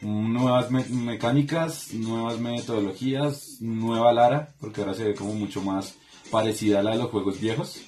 Nuevas 0.00 0.70
me- 0.70 0.84
mecánicas, 0.84 1.92
nuevas 1.94 2.38
metodologías, 2.38 3.56
nueva 3.60 4.12
Lara, 4.12 4.54
porque 4.60 4.80
ahora 4.82 4.94
se 4.94 5.04
ve 5.04 5.14
como 5.14 5.32
mucho 5.34 5.62
más 5.62 5.94
parecida 6.30 6.80
a 6.80 6.82
la 6.82 6.90
de 6.92 6.98
los 6.98 7.10
juegos 7.10 7.40
viejos. 7.40 7.80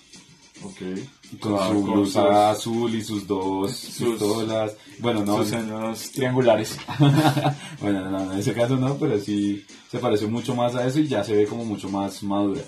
Ok. 0.63 0.79
Con 1.41 1.57
Ah, 1.59 1.69
su 1.69 1.83
blusa 1.83 2.51
azul 2.51 2.95
y 2.95 3.03
sus 3.05 3.27
dos 3.27 3.73
Sus- 3.73 4.11
pistolas. 4.19 4.75
Bueno, 5.01 5.23
no, 5.25 5.39
Sus 5.39 5.49
senos 5.49 6.11
triangulares. 6.13 6.79
bueno, 7.81 8.11
no, 8.11 8.33
en 8.33 8.39
ese 8.39 8.55
caso 8.55 8.77
no, 8.77 8.97
pero 8.97 9.19
sí 9.21 9.65
se 9.91 9.99
parece 9.99 10.27
mucho 10.27 10.55
más 10.55 10.75
a 10.75 10.87
eso 10.87 11.01
y 11.01 11.09
ya 11.09 11.23
se 11.23 11.35
ve 11.35 11.47
como 11.47 11.65
mucho 11.67 11.91
más 11.91 12.23
madura. 12.23 12.63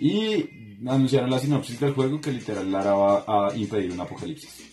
Y 0.00 0.44
anunciaron 0.88 1.30
la 1.30 1.38
sinopsis 1.38 1.78
del 1.78 1.94
juego 1.94 2.20
que 2.20 2.32
literal 2.32 2.72
Lara 2.72 2.94
va 2.94 3.24
a 3.50 3.54
impedir 3.56 3.92
un 3.92 4.00
apocalipsis. 4.00 4.64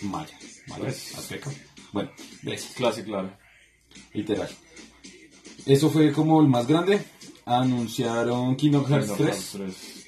Maya, 0.00 0.36
azteca. 0.70 1.50
Bueno, 1.92 2.10
ves, 2.42 2.72
Classic, 2.76 3.04
claro. 3.04 3.36
literal. 4.12 4.48
Eso 5.64 5.90
fue 5.90 6.12
como 6.12 6.40
el 6.40 6.48
más 6.48 6.66
grande. 6.66 7.02
Anunciaron 7.44 8.56
Kingdom 8.56 8.84
Hearts 8.86 9.06
Kingdom 9.12 9.26
3, 9.26 9.28
Hearts 9.28 9.50
3. 9.52 10.06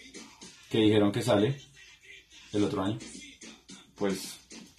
que 0.70 0.78
dijeron 0.78 1.12
que 1.12 1.22
sale 1.22 1.60
el 2.52 2.64
otro 2.64 2.82
año. 2.82 2.98
Pues 3.96 4.38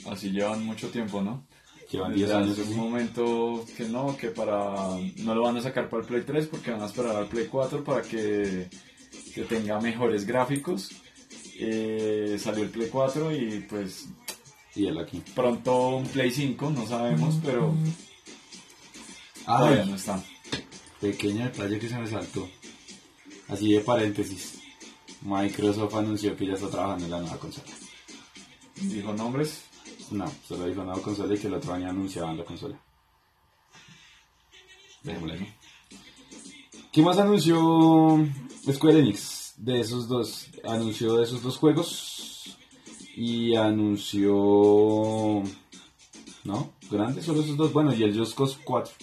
así 0.10 0.30
llevan 0.32 0.66
mucho 0.66 0.90
tiempo, 0.90 1.22
¿no? 1.22 1.46
Llevan 1.90 2.12
Desde 2.12 2.26
10 2.28 2.38
años. 2.38 2.60
hace 2.60 2.70
un 2.72 2.78
momento 2.78 3.66
que 3.76 3.86
no, 3.86 4.16
que 4.16 4.30
para 4.30 4.98
no 5.18 5.36
lo 5.36 5.42
van 5.44 5.58
a 5.58 5.62
sacar 5.62 5.90
para 5.90 6.02
el 6.04 6.08
Play 6.08 6.22
3 6.24 6.48
porque 6.48 6.72
van 6.72 6.82
a 6.82 6.86
esperar 6.86 7.16
al 7.16 7.28
Play 7.28 7.48
4 7.48 7.84
para 7.84 8.02
que, 8.04 8.70
que 9.34 9.44
tenga 9.44 9.80
mejores 9.82 10.26
gráficos. 10.26 10.92
Eh, 11.58 12.38
salió 12.40 12.64
el 12.64 12.70
Play 12.70 12.90
4 12.90 13.36
y 13.36 13.66
pues 13.70 14.08
Y 14.76 14.86
él 14.86 14.97
aquí. 14.97 15.22
pronto 15.36 15.97
un 15.97 16.07
Play 16.07 16.32
5, 16.32 16.70
no 16.70 16.86
sabemos, 16.86 17.36
pero 17.43 17.76
todavía 19.45 19.84
Ay, 19.84 19.89
no 19.89 19.95
está. 19.95 20.24
Pequeño 21.01 21.45
detalle 21.45 21.80
que 21.80 21.89
se 21.89 21.97
me 21.97 22.07
saltó. 22.07 22.47
Así 23.47 23.74
de 23.74 23.80
paréntesis. 23.82 24.59
Microsoft 25.22 25.95
anunció 25.95 26.36
que 26.36 26.45
ya 26.45 26.53
está 26.53 26.70
trabajando 26.70 27.05
en 27.05 27.11
la 27.11 27.20
nueva 27.20 27.38
consola. 27.38 27.67
Dijo 28.76 29.13
nombres. 29.13 29.63
No, 30.11 30.32
solo 30.47 30.65
dijo 30.65 30.84
nueva 30.84 31.01
consola 31.01 31.36
y 31.36 31.39
que 31.39 31.47
el 31.47 31.53
otro 31.55 31.74
año 31.74 31.89
anunciaban 31.89 32.38
la 32.38 32.45
consola. 32.45 32.80
Dejémosla 35.03 35.34
ahí. 35.34 35.53
¿Qué 36.91 37.01
más 37.01 37.17
anunció 37.17 38.26
Square 38.72 38.99
Enix? 38.99 39.53
De 39.57 39.80
esos 39.80 40.07
dos. 40.07 40.47
Anunció 40.63 41.15
de 41.15 41.24
esos 41.24 41.41
dos 41.41 41.57
juegos. 41.57 42.29
Y 43.20 43.53
anunció. 43.53 45.43
¿No? 46.45 46.72
Grandes 46.89 47.26
solo 47.26 47.41
esos 47.41 47.57
dos. 47.57 47.74
Bueno, 47.74 47.93
y 47.93 48.03
el 48.03 48.17
Just 48.17 48.34
Cause 48.34 48.57
4. 48.63 48.93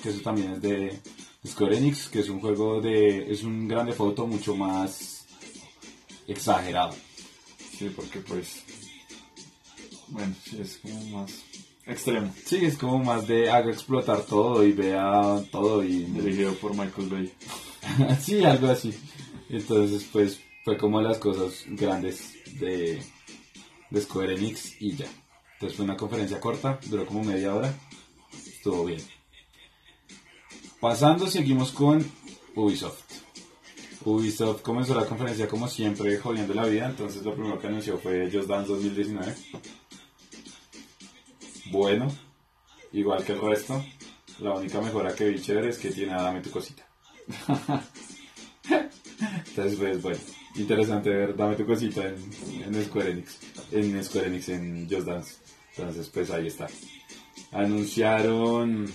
Que 0.00 0.10
eso 0.10 0.20
también 0.20 0.52
es 0.52 0.62
de 0.62 1.00
Square 1.44 1.78
Enix. 1.78 2.08
Que 2.08 2.20
es 2.20 2.28
un 2.28 2.38
juego 2.38 2.80
de. 2.80 3.32
Es 3.32 3.42
un 3.42 3.66
grande 3.66 3.92
foto 3.92 4.28
mucho 4.28 4.54
más. 4.54 5.26
Exagerado. 6.28 6.94
Sí, 7.76 7.90
porque 7.96 8.20
pues. 8.20 8.62
Bueno, 10.06 10.32
sí, 10.44 10.58
es 10.60 10.78
como 10.78 11.18
más 11.18 11.32
extremo. 11.84 12.32
Sí, 12.46 12.64
es 12.64 12.78
como 12.78 13.00
más 13.00 13.26
de 13.26 13.50
haga 13.50 13.72
explotar 13.72 14.22
todo 14.22 14.64
y 14.64 14.70
vea 14.70 15.42
todo 15.50 15.82
y... 15.82 16.04
Dirigido 16.04 16.54
por 16.54 16.76
Michael 16.76 17.08
Bay. 17.08 17.32
sí, 18.20 18.44
algo 18.44 18.68
así. 18.68 18.94
Entonces, 19.48 20.06
pues, 20.12 20.40
fue 20.64 20.76
como 20.78 21.00
las 21.00 21.18
cosas 21.18 21.64
grandes 21.66 22.34
de, 22.60 23.02
de 23.94 24.02
Square 24.02 24.34
Enix 24.34 24.80
y 24.82 24.96
ya. 24.96 25.06
Entonces 25.54 25.76
fue 25.76 25.84
una 25.84 25.96
conferencia 25.96 26.40
corta, 26.40 26.78
duró 26.86 27.06
como 27.06 27.22
media 27.22 27.54
hora. 27.54 27.72
Estuvo 28.46 28.84
bien. 28.84 29.00
Pasando, 30.80 31.28
seguimos 31.28 31.70
con 31.70 32.04
Ubisoft. 32.54 33.02
Ubisoft 34.04 34.60
comenzó 34.60 34.94
la 34.94 35.06
conferencia 35.06 35.48
como 35.48 35.66
siempre 35.68 36.18
jodiendo 36.18 36.52
la 36.52 36.66
vida, 36.66 36.86
entonces 36.86 37.22
lo 37.24 37.32
primero 37.32 37.58
que 37.58 37.68
anunció 37.68 37.96
fue 37.98 38.28
Just 38.30 38.48
Dance 38.48 38.68
2019. 38.68 39.34
Bueno, 41.70 42.08
igual 42.92 43.24
que 43.24 43.32
el 43.32 43.40
resto, 43.40 43.82
la 44.40 44.52
única 44.52 44.80
mejora 44.80 45.14
que 45.14 45.28
vi 45.28 45.40
chévere 45.40 45.70
es 45.70 45.78
que 45.78 45.90
tiene 45.90 46.12
a 46.12 46.22
Dame 46.22 46.42
tu 46.42 46.50
cosita. 46.50 46.86
Entonces, 48.68 49.76
pues 49.78 50.02
bueno, 50.02 50.18
interesante 50.56 51.10
ver 51.10 51.36
Dame 51.36 51.56
tu 51.56 51.66
cosita 51.66 52.06
en, 52.06 52.16
en 52.64 52.84
Square 52.84 53.10
Enix, 53.10 53.38
en 53.72 54.04
Square 54.04 54.26
Enix, 54.28 54.48
en 54.48 54.88
Just 54.88 55.06
Dance. 55.06 55.34
Entonces, 55.76 56.08
pues 56.08 56.30
ahí 56.30 56.46
está. 56.46 56.68
Anunciaron 57.52 58.92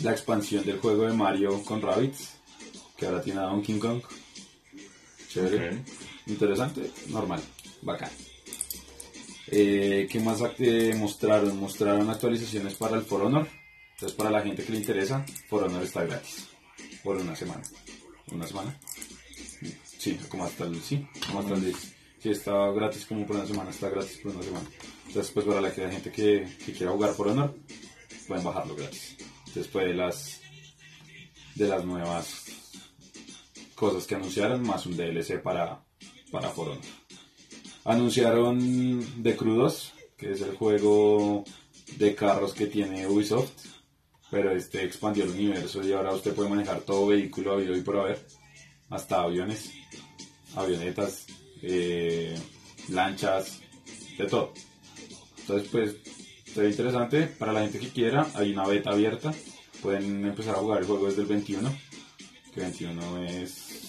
la 0.00 0.12
expansión 0.12 0.64
del 0.64 0.78
juego 0.78 1.06
de 1.06 1.12
Mario 1.12 1.62
con 1.64 1.80
Rabbids, 1.80 2.36
que 2.96 3.06
ahora 3.06 3.22
tiene 3.22 3.40
a 3.40 3.44
Donkey 3.44 3.78
Kong. 3.78 4.02
Chévere. 5.28 5.82
Interesante, 6.26 6.90
normal, 7.08 7.40
bacán. 7.82 8.10
Eh, 9.48 10.06
¿Qué 10.10 10.20
más 10.20 10.40
eh, 10.58 10.94
mostraron? 10.96 11.58
Mostraron 11.58 12.08
actualizaciones 12.08 12.74
para 12.74 12.96
el 12.96 13.02
For 13.02 13.22
Honor. 13.22 13.48
Entonces, 13.92 14.16
para 14.16 14.30
la 14.30 14.42
gente 14.42 14.64
que 14.64 14.72
le 14.72 14.78
interesa, 14.78 15.24
For 15.48 15.64
Honor 15.64 15.82
está 15.82 16.04
gratis. 16.04 16.48
Por 17.02 17.16
una 17.16 17.34
semana. 17.34 17.62
¿Una 18.30 18.46
semana? 18.46 18.78
Sí, 20.02 20.18
como 20.30 20.44
hasta 20.44 20.64
el... 20.64 20.80
Sí, 20.82 21.06
como 21.26 21.40
hasta 21.40 21.54
el 21.54 21.60
10. 21.64 21.76
Sí, 22.22 22.30
está 22.30 22.70
gratis 22.72 23.04
como 23.06 23.26
por 23.26 23.36
una 23.36 23.46
semana, 23.46 23.70
está 23.70 23.88
gratis 23.90 24.18
por 24.22 24.32
una 24.34 24.42
semana. 24.42 24.66
Entonces, 25.06 25.32
pues 25.32 25.44
para 25.46 25.60
la, 25.60 25.74
que- 25.74 25.88
gente 25.90 26.10
que, 26.10 26.56
que 26.64 26.72
quiera 26.72 26.92
jugar 26.92 27.12
For 27.14 27.28
Honor, 27.28 27.54
pueden 28.26 28.44
bajarlo 28.44 28.74
gratis. 28.76 29.16
Después 29.54 29.86
de 29.86 29.94
las... 29.94 30.40
De 31.54 31.68
las 31.68 31.84
nuevas 31.84 32.44
cosas 33.74 34.06
que 34.06 34.14
anunciaron, 34.14 34.62
más 34.62 34.86
un 34.86 34.96
DLC 34.96 35.42
para, 35.42 35.82
para 36.30 36.48
For 36.50 36.68
Honor. 36.70 36.84
Anunciaron 37.84 39.22
The 39.22 39.36
Crew 39.36 39.56
2, 39.56 39.92
que 40.16 40.32
es 40.32 40.40
el 40.42 40.54
juego 40.56 41.44
de 41.96 42.14
carros 42.14 42.52
que 42.54 42.66
tiene 42.66 43.06
Ubisoft, 43.06 43.50
pero 44.30 44.52
este 44.54 44.84
expandió 44.84 45.24
el 45.24 45.30
universo 45.30 45.82
y 45.82 45.92
ahora 45.92 46.12
usted 46.14 46.34
puede 46.34 46.48
manejar 46.50 46.80
todo 46.82 47.08
vehículo 47.08 47.52
habido 47.52 47.76
y 47.76 47.80
por 47.82 47.98
haber, 47.98 48.24
hasta 48.90 49.22
aviones, 49.22 49.70
avionetas, 50.54 51.26
eh, 51.62 52.38
lanchas, 52.88 53.60
de 54.18 54.26
todo. 54.26 54.52
Entonces, 55.40 55.68
pues, 55.70 55.96
ve 56.56 56.70
interesante 56.70 57.26
para 57.26 57.52
la 57.52 57.62
gente 57.62 57.78
que 57.78 57.88
quiera. 57.88 58.26
Hay 58.34 58.52
una 58.52 58.66
beta 58.66 58.90
abierta, 58.90 59.32
pueden 59.82 60.26
empezar 60.26 60.56
a 60.56 60.58
jugar 60.58 60.80
el 60.80 60.86
juego 60.86 61.06
desde 61.06 61.22
el 61.22 61.28
21, 61.28 61.74
que 62.52 62.60
21 62.60 63.24
es 63.24 63.80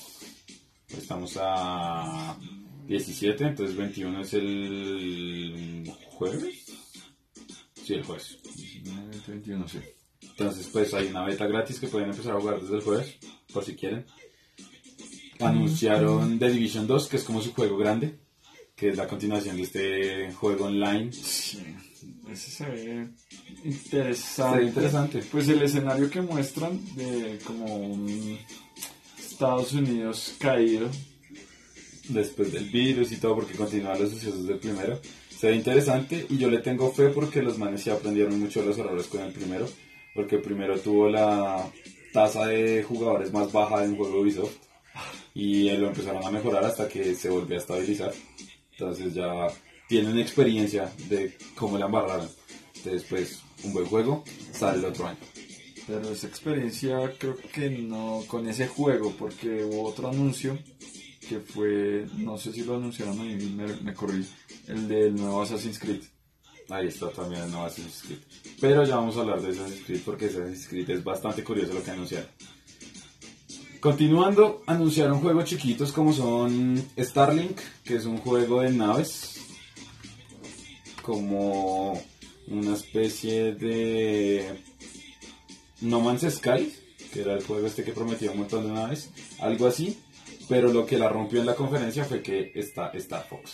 Estamos 0.98 1.38
a 1.40 2.38
17, 2.88 3.46
entonces 3.46 3.76
21 3.76 4.22
es 4.22 4.34
el 4.34 5.92
jueves. 6.10 6.66
Sí, 7.86 7.94
el 7.94 8.04
jueves. 8.04 8.40
19, 8.56 9.18
21, 9.28 9.68
sí. 9.68 9.80
Entonces, 10.22 10.68
pues 10.72 10.94
hay 10.94 11.08
una 11.08 11.26
beta 11.26 11.48
gratis 11.48 11.80
que 11.80 11.88
pueden 11.88 12.10
empezar 12.10 12.36
a 12.36 12.40
jugar 12.40 12.62
desde 12.62 12.76
el 12.76 12.82
jueves, 12.82 13.18
por 13.54 13.64
si 13.64 13.76
quieren. 13.76 14.06
Anunciaron 15.42 16.40
The 16.40 16.50
Division 16.50 16.88
2, 16.88 17.08
que 17.08 17.18
es 17.18 17.24
como 17.24 17.42
su 17.42 17.54
juego 17.54 17.78
grande, 17.78 18.16
que 18.76 18.90
es 18.90 18.98
la 18.98 19.08
continuación 19.08 19.58
de 19.58 19.64
este 19.64 20.32
juego 20.34 20.66
online. 20.66 21.12
Sí, 21.12 21.64
ese 22.32 22.52
se 22.52 22.66
ve 22.66 23.08
interesante. 23.64 24.52
Se 24.52 24.58
ve 24.58 24.66
interesante. 24.66 25.24
Pues 25.32 25.48
el 25.50 25.62
escenario 25.62 26.10
que 26.10 26.22
muestran 26.22 26.80
de 26.96 27.40
como 27.46 27.76
un 27.76 28.38
Estados 29.18 29.74
Unidos 29.74 30.36
caído. 30.40 30.90
después 32.10 32.52
del 32.52 32.70
virus 32.70 33.12
y 33.12 33.18
todo, 33.18 33.36
porque 33.36 33.54
continúan 33.54 34.00
los 34.00 34.12
sucesos 34.12 34.46
del 34.46 34.60
primero. 34.60 35.00
Se 35.30 35.48
ve 35.48 35.56
interesante 35.56 36.26
y 36.30 36.38
yo 36.38 36.50
le 36.50 36.60
tengo 36.60 36.92
fe 36.92 37.10
porque 37.10 37.42
los 37.42 37.58
manes 37.58 37.86
ya 37.86 37.94
aprendieron 37.94 38.40
mucho 38.40 38.62
de 38.62 38.68
los 38.68 38.78
errores 38.78 39.08
con 39.08 39.22
el 39.22 39.32
primero, 39.32 39.68
porque 40.14 40.36
el 40.36 40.42
primero 40.42 40.80
tuvo 40.80 41.10
la 41.10 41.68
tasa 42.14 42.46
de 42.46 42.84
jugadores 42.84 43.32
más 43.32 43.52
baja 43.52 43.84
en 43.84 43.92
un 43.92 43.98
juego 43.98 44.22
Ubisoft 44.22 44.56
y 45.34 45.70
lo 45.72 45.88
empezaron 45.88 46.24
a 46.24 46.32
mejorar 46.32 46.64
hasta 46.66 46.88
que 46.88 47.16
se 47.16 47.30
volvió 47.30 47.56
a 47.56 47.60
estabilizar. 47.60 48.14
Entonces 48.72 49.14
ya 49.14 49.48
tienen 49.88 50.18
experiencia 50.20 50.92
de 51.10 51.38
cómo 51.56 51.78
la 51.78 51.86
embarraron. 51.86 52.30
Entonces, 52.76 53.06
pues, 53.10 53.40
un 53.64 53.74
buen 53.74 53.86
juego 53.86 54.24
sale 54.52 54.80
el 54.80 54.86
otro 54.86 55.08
año. 55.08 55.20
Pero 55.88 56.12
esa 56.12 56.28
experiencia 56.28 57.14
creo 57.18 57.38
que 57.38 57.70
no 57.70 58.24
con 58.28 58.48
ese 58.48 58.68
juego, 58.68 59.14
porque 59.18 59.64
hubo 59.64 59.84
otro 59.84 60.10
anuncio 60.10 60.58
que 61.28 61.40
fue, 61.40 62.08
no 62.18 62.38
sé 62.38 62.52
si 62.52 62.64
lo 62.64 62.76
anunciaron 62.76 63.20
ahí, 63.22 63.36
me, 63.56 63.68
me 63.78 63.94
corrí, 63.94 64.26
el 64.68 64.88
del 64.88 65.16
nuevo 65.16 65.42
Assassin's 65.42 65.80
Creed. 65.80 66.02
Ahí 66.70 66.88
está 66.88 67.10
también 67.10 67.44
el 67.44 67.52
nuevo 67.52 67.66
Assassin's 67.66 68.04
Creed. 68.04 68.20
Pero 68.60 68.84
ya 68.84 68.96
vamos 68.96 69.18
a 69.18 69.22
hablar 69.22 69.42
de 69.42 69.50
Assassin's 69.50 69.86
Creed 69.86 70.02
porque 70.06 70.26
Assassin's 70.26 70.68
Creed 70.68 70.90
es 70.90 71.04
bastante 71.04 71.44
curioso 71.44 71.74
lo 71.74 71.84
que 71.84 71.92
anunciaron. 71.92 72.30
Continuando, 73.82 74.62
anunciaron 74.68 75.22
juegos 75.22 75.46
chiquitos 75.46 75.92
como 75.92 76.14
son 76.14 76.78
Starlink, 77.00 77.60
que 77.84 77.96
es 77.96 78.06
un 78.06 78.18
juego 78.18 78.62
de 78.62 78.70
naves, 78.70 79.42
como 81.02 82.00
una 82.46 82.76
especie 82.76 83.56
de 83.56 84.62
No 85.82 86.00
Man's 86.00 86.32
Sky, 86.32 86.72
que 87.12 87.22
era 87.22 87.34
el 87.34 87.44
juego 87.44 87.66
este 87.66 87.84
que 87.84 87.92
prometía 87.92 88.30
un 88.30 88.38
montón 88.38 88.68
de 88.68 88.74
naves, 88.74 89.10
algo 89.40 89.66
así, 89.66 90.00
pero 90.48 90.72
lo 90.72 90.86
que 90.86 91.00
la 91.00 91.10
rompió 91.10 91.40
en 91.40 91.48
la 91.48 91.56
conferencia 91.56 92.06
fue 92.06 92.22
que 92.22 92.52
está 92.54 92.90
Star 92.90 93.26
Fox. 93.28 93.54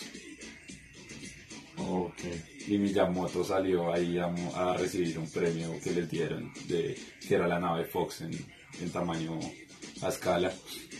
Ok. 1.78 2.20
Y 2.66 2.76
Miyamoto 2.76 3.42
salió 3.42 3.90
ahí 3.90 4.18
a, 4.18 4.26
a 4.26 4.76
recibir 4.76 5.18
un 5.18 5.30
premio 5.30 5.80
que 5.82 5.92
le 5.92 6.06
dieron, 6.06 6.52
de, 6.66 6.98
que 7.26 7.34
era 7.34 7.48
la 7.48 7.58
nave 7.58 7.86
Fox 7.86 8.20
en, 8.20 8.32
en 8.78 8.90
tamaño 8.90 9.40
a 10.02 10.08
escala. 10.08 10.52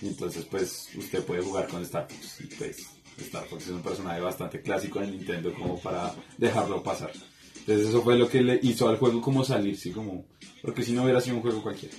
Y 0.03 0.09
entonces 0.09 0.45
pues 0.45 0.89
usted 0.97 1.25
puede 1.25 1.43
jugar 1.43 1.69
con 1.69 1.83
Star 1.83 2.07
Fox. 2.09 2.41
Y 2.41 2.47
pues 2.55 2.87
Star 3.19 3.47
Fox 3.47 3.65
es 3.65 3.71
un 3.71 3.83
personaje 3.83 4.21
bastante 4.21 4.61
clásico 4.63 5.03
en 5.03 5.13
Nintendo 5.13 5.53
como 5.55 5.81
para 5.81 6.15
dejarlo 6.37 6.83
pasar. 6.83 7.13
Entonces 7.61 7.89
eso 7.89 8.03
fue 8.03 8.17
lo 8.17 8.29
que 8.29 8.41
le 8.41 8.59
hizo 8.63 8.89
al 8.89 8.97
juego 8.97 9.21
como 9.21 9.45
salir, 9.45 9.77
sí, 9.77 9.91
como... 9.91 10.25
Porque 10.63 10.83
si 10.83 10.93
no 10.93 11.03
hubiera 11.03 11.21
sido 11.21 11.37
un 11.37 11.43
juego 11.43 11.63
cualquiera. 11.63 11.95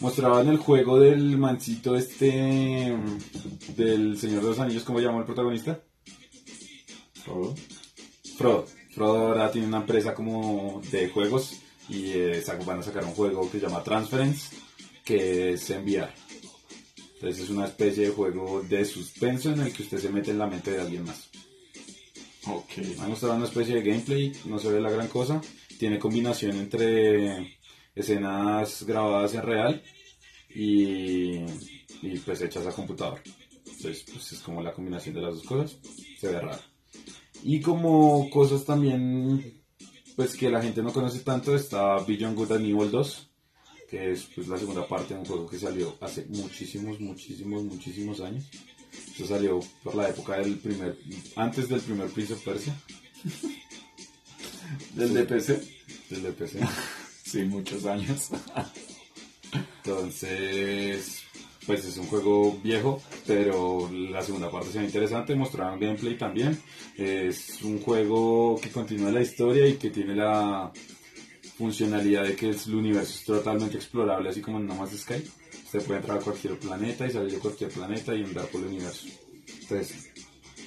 Mostraban 0.00 0.48
el 0.48 0.58
juego 0.58 1.00
del 1.00 1.38
mancito 1.38 1.96
este... 1.96 2.94
Del 3.76 4.18
Señor 4.18 4.42
de 4.42 4.48
los 4.48 4.58
Anillos, 4.58 4.84
¿cómo 4.84 5.00
llamó 5.00 5.20
el 5.20 5.24
protagonista? 5.24 5.80
¿Todo? 7.24 7.54
Frodo. 8.36 8.66
Frodo 8.90 9.18
ahora 9.28 9.50
tiene 9.50 9.68
una 9.68 9.78
empresa 9.78 10.14
como 10.14 10.82
de 10.90 11.08
juegos 11.08 11.60
y 11.88 12.12
eh, 12.12 12.42
van 12.64 12.80
a 12.80 12.82
sacar 12.82 13.04
un 13.04 13.12
juego 13.12 13.50
que 13.50 13.58
se 13.58 13.66
llama 13.66 13.82
Transference, 13.82 14.56
que 15.10 15.54
es 15.54 15.68
enviar. 15.70 16.14
Entonces 17.14 17.42
es 17.42 17.50
una 17.50 17.66
especie 17.66 18.04
de 18.04 18.10
juego 18.10 18.62
de 18.62 18.84
suspenso 18.84 19.50
en 19.50 19.60
el 19.60 19.72
que 19.72 19.82
usted 19.82 19.98
se 19.98 20.08
mete 20.08 20.30
en 20.30 20.38
la 20.38 20.46
mente 20.46 20.70
de 20.70 20.80
alguien 20.80 21.04
más. 21.04 21.28
Ok. 22.46 22.76
Me 22.96 23.02
ha 23.02 23.08
mostrado 23.08 23.34
una 23.34 23.46
especie 23.46 23.74
de 23.74 23.82
gameplay, 23.82 24.32
no 24.44 24.60
se 24.60 24.70
ve 24.70 24.80
la 24.80 24.88
gran 24.88 25.08
cosa. 25.08 25.40
Tiene 25.80 25.98
combinación 25.98 26.60
entre 26.60 27.58
escenas 27.92 28.84
grabadas 28.84 29.34
en 29.34 29.42
real 29.42 29.82
y, 30.48 31.40
y 32.02 32.18
pues 32.24 32.40
hechas 32.42 32.66
a 32.68 32.72
computador. 32.72 33.20
Entonces 33.66 34.04
pues 34.12 34.30
es 34.30 34.38
como 34.38 34.62
la 34.62 34.72
combinación 34.72 35.16
de 35.16 35.22
las 35.22 35.34
dos 35.34 35.44
cosas. 35.44 35.76
Se 36.20 36.28
ve 36.28 36.40
raro. 36.40 36.62
Y 37.42 37.60
como 37.60 38.30
cosas 38.30 38.64
también 38.64 39.60
pues 40.14 40.36
que 40.36 40.50
la 40.50 40.62
gente 40.62 40.84
no 40.84 40.92
conoce 40.92 41.18
tanto 41.20 41.56
está 41.56 41.98
Beyond 41.98 42.36
Good 42.36 42.52
and 42.52 42.66
Evil 42.66 42.92
2 42.92 43.29
que 43.90 44.12
es 44.12 44.28
pues 44.34 44.46
la 44.48 44.56
segunda 44.58 44.86
parte 44.86 45.14
de 45.14 45.20
un 45.20 45.26
juego 45.26 45.48
que 45.48 45.58
salió 45.58 45.96
hace 46.00 46.24
muchísimos, 46.28 47.00
muchísimos, 47.00 47.64
muchísimos 47.64 48.20
años. 48.20 48.44
Esto 48.92 49.26
salió 49.26 49.60
por 49.82 49.94
la 49.94 50.08
época 50.08 50.38
del 50.38 50.58
primer, 50.58 50.96
antes 51.36 51.68
del 51.68 51.80
primer 51.80 52.08
Prince 52.08 52.32
of 52.34 52.44
Persia, 52.44 52.74
¿Del 54.94 55.14
DPC? 55.14 55.80
del 56.10 56.22
de 56.22 56.32
PC. 56.32 56.60
Sí, 57.24 57.44
muchos 57.44 57.86
años. 57.86 58.30
Entonces, 59.84 61.22
pues 61.64 61.84
es 61.84 61.96
un 61.96 62.06
juego 62.06 62.58
viejo, 62.60 63.00
pero 63.24 63.88
la 63.92 64.20
segunda 64.22 64.50
parte 64.50 64.72
se 64.72 64.80
ve 64.80 64.86
interesante, 64.86 65.36
mostraron 65.36 65.78
gameplay 65.78 66.18
también. 66.18 66.60
Es 66.96 67.62
un 67.62 67.80
juego 67.80 68.58
que 68.60 68.70
continúa 68.70 69.12
la 69.12 69.22
historia 69.22 69.64
y 69.68 69.74
que 69.74 69.90
tiene 69.90 70.16
la 70.16 70.72
funcionalidad 71.60 72.24
de 72.24 72.34
que 72.36 72.48
el 72.48 72.74
universo 72.74 73.12
es 73.18 73.24
totalmente 73.26 73.76
explorable, 73.76 74.30
así 74.30 74.40
como 74.40 74.58
No 74.58 74.74
Man's 74.74 74.98
Sky. 74.98 75.22
Usted 75.66 75.84
puede 75.84 76.00
entrar 76.00 76.16
a 76.18 76.22
cualquier 76.22 76.58
planeta 76.58 77.06
y 77.06 77.10
salir 77.10 77.32
de 77.32 77.38
cualquier 77.38 77.70
planeta 77.70 78.14
y 78.14 78.24
andar 78.24 78.46
por 78.46 78.62
el 78.62 78.68
universo. 78.68 79.08
Entonces, 79.60 80.10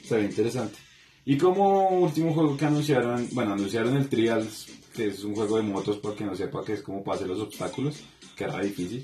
se 0.08 0.16
ve 0.16 0.26
interesante. 0.26 0.78
Y 1.26 1.36
como 1.36 1.90
último 1.90 2.32
juego 2.32 2.56
que 2.56 2.66
anunciaron, 2.66 3.28
bueno, 3.32 3.54
anunciaron 3.54 3.98
el 3.98 4.08
Trials, 4.08 4.68
que 4.94 5.08
es 5.08 5.24
un 5.24 5.34
juego 5.34 5.58
de 5.58 5.64
motos, 5.64 5.98
para 5.98 6.16
que 6.16 6.26
no 6.26 6.36
sepa 6.36 6.64
que 6.64 6.74
es 6.74 6.84
como 6.84 7.04
pase 7.04 7.26
los 7.26 7.40
obstáculos, 7.40 7.96
que 8.36 8.44
era 8.44 8.60
difícil. 8.60 9.04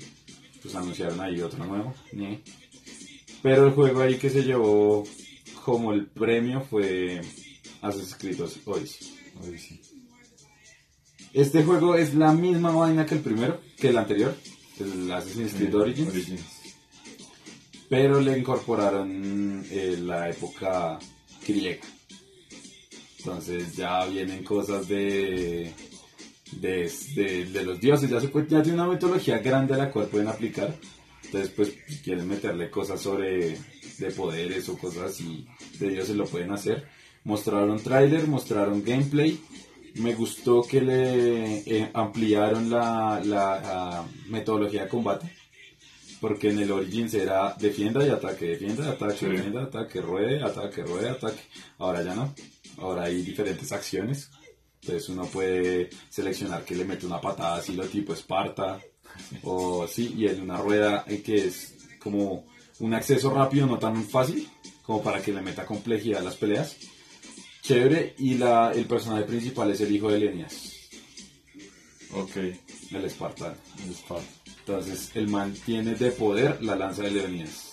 Pues 0.62 0.72
anunciaron 0.76 1.20
ahí 1.20 1.40
otro 1.40 1.64
nuevo. 1.66 1.92
Pero 3.42 3.66
el 3.66 3.72
juego 3.72 4.02
ahí 4.02 4.16
que 4.16 4.30
se 4.30 4.44
llevó 4.44 5.04
como 5.64 5.92
el 5.92 6.06
premio 6.06 6.60
fue 6.60 7.20
Assassin's 7.82 8.14
Creed 8.14 8.40
Odyssey. 8.40 9.08
Sí. 9.58 9.99
Este 11.32 11.62
juego 11.62 11.94
es 11.94 12.14
la 12.14 12.32
misma 12.32 12.70
vaina 12.72 13.06
que 13.06 13.14
el 13.14 13.20
primero, 13.20 13.60
que 13.78 13.88
el 13.88 13.98
anterior, 13.98 14.36
el 14.80 15.10
Assassin's 15.12 15.54
Creed 15.54 15.74
Origins, 15.74 16.12
pero 17.88 18.20
le 18.20 18.38
incorporaron 18.38 19.64
eh, 19.70 19.96
la 20.00 20.28
época 20.30 20.98
griega. 21.46 21.80
Entonces 23.18 23.76
ya 23.76 24.06
vienen 24.06 24.42
cosas 24.42 24.88
de, 24.88 25.72
de, 26.52 26.92
de- 27.14 27.44
de 27.46 27.62
los 27.64 27.80
dioses, 27.80 28.08
ya, 28.10 28.20
se 28.20 28.28
puede- 28.28 28.48
ya 28.48 28.62
tiene 28.62 28.80
una 28.82 28.88
metodología 28.90 29.38
grande 29.38 29.74
a 29.74 29.78
la 29.78 29.90
cual 29.90 30.06
pueden 30.06 30.28
aplicar. 30.28 30.76
Entonces 31.24 31.50
pues 31.54 31.72
si 31.86 31.98
quieren 31.98 32.26
meterle 32.26 32.70
cosas 32.70 33.00
sobre 33.00 33.56
de 33.98 34.10
poderes 34.16 34.68
o 34.68 34.76
cosas 34.78 35.12
así 35.12 35.46
de 35.78 35.90
dioses 35.90 36.16
lo 36.16 36.24
pueden 36.26 36.50
hacer. 36.50 36.88
Mostraron 37.22 37.80
tráiler, 37.82 38.26
mostraron 38.26 38.82
gameplay. 38.82 39.38
Me 39.94 40.14
gustó 40.14 40.62
que 40.62 40.80
le 40.80 41.58
eh, 41.66 41.90
ampliaron 41.94 42.70
la, 42.70 43.20
la, 43.24 43.60
la 43.60 44.04
metodología 44.28 44.84
de 44.84 44.88
combate. 44.88 45.30
Porque 46.20 46.50
en 46.50 46.58
el 46.58 46.70
Origins 46.70 47.14
era 47.14 47.54
defienda 47.58 48.06
y 48.06 48.10
ataque, 48.10 48.46
defienda, 48.48 48.90
ataque, 48.90 49.16
Sí. 49.18 49.26
defienda, 49.26 49.62
ataque, 49.62 50.00
ruede, 50.02 50.42
ataque, 50.42 50.82
ruede, 50.82 51.08
ataque. 51.10 51.40
Ahora 51.78 52.02
ya 52.02 52.14
no. 52.14 52.34
Ahora 52.78 53.04
hay 53.04 53.22
diferentes 53.22 53.72
acciones. 53.72 54.30
Entonces 54.82 55.08
uno 55.08 55.24
puede 55.26 55.88
seleccionar 56.10 56.64
que 56.64 56.74
le 56.76 56.84
mete 56.84 57.06
una 57.06 57.20
patada 57.20 57.56
así 57.56 57.72
lo 57.72 57.84
tipo 57.86 58.12
Esparta. 58.12 58.80
O 59.42 59.86
sí, 59.88 60.14
y 60.16 60.26
en 60.26 60.42
una 60.42 60.58
rueda 60.58 61.04
eh, 61.08 61.22
que 61.22 61.46
es 61.46 61.74
como 61.98 62.46
un 62.78 62.94
acceso 62.94 63.32
rápido, 63.34 63.66
no 63.66 63.78
tan 63.78 64.04
fácil, 64.04 64.48
como 64.82 65.02
para 65.02 65.20
que 65.22 65.32
le 65.32 65.42
meta 65.42 65.66
complejidad 65.66 66.20
a 66.20 66.24
las 66.24 66.36
peleas. 66.36 66.76
Chévere, 67.70 68.16
y 68.18 68.34
la, 68.34 68.72
el 68.72 68.84
personaje 68.86 69.22
principal 69.22 69.70
es 69.70 69.80
el 69.80 69.94
hijo 69.94 70.10
de 70.10 70.18
Lenias, 70.18 70.72
Ok. 72.12 72.36
el 72.36 73.04
espartano. 73.04 73.54
El. 73.78 73.94
Entonces, 74.58 75.12
el 75.14 75.28
man 75.28 75.54
tiene 75.64 75.94
de 75.94 76.10
poder 76.10 76.60
la 76.64 76.74
lanza 76.74 77.04
de 77.04 77.12
Leonidas, 77.12 77.70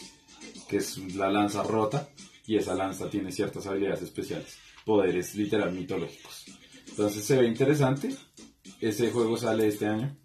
que 0.69 0.77
es 0.77 0.99
la 1.15 1.31
lanza 1.31 1.63
rota, 1.63 2.09
y 2.45 2.57
esa 2.57 2.75
lanza 2.75 3.09
tiene 3.09 3.31
ciertas 3.31 3.65
habilidades 3.65 4.03
especiales, 4.03 4.59
poderes 4.85 5.33
literal 5.33 5.73
mitológicos. 5.73 6.45
Entonces, 6.89 7.23
se 7.23 7.37
ve 7.37 7.47
interesante. 7.47 8.15
Ese 8.79 9.09
juego 9.09 9.35
sale 9.35 9.67
este 9.67 9.87
año, 9.87 10.15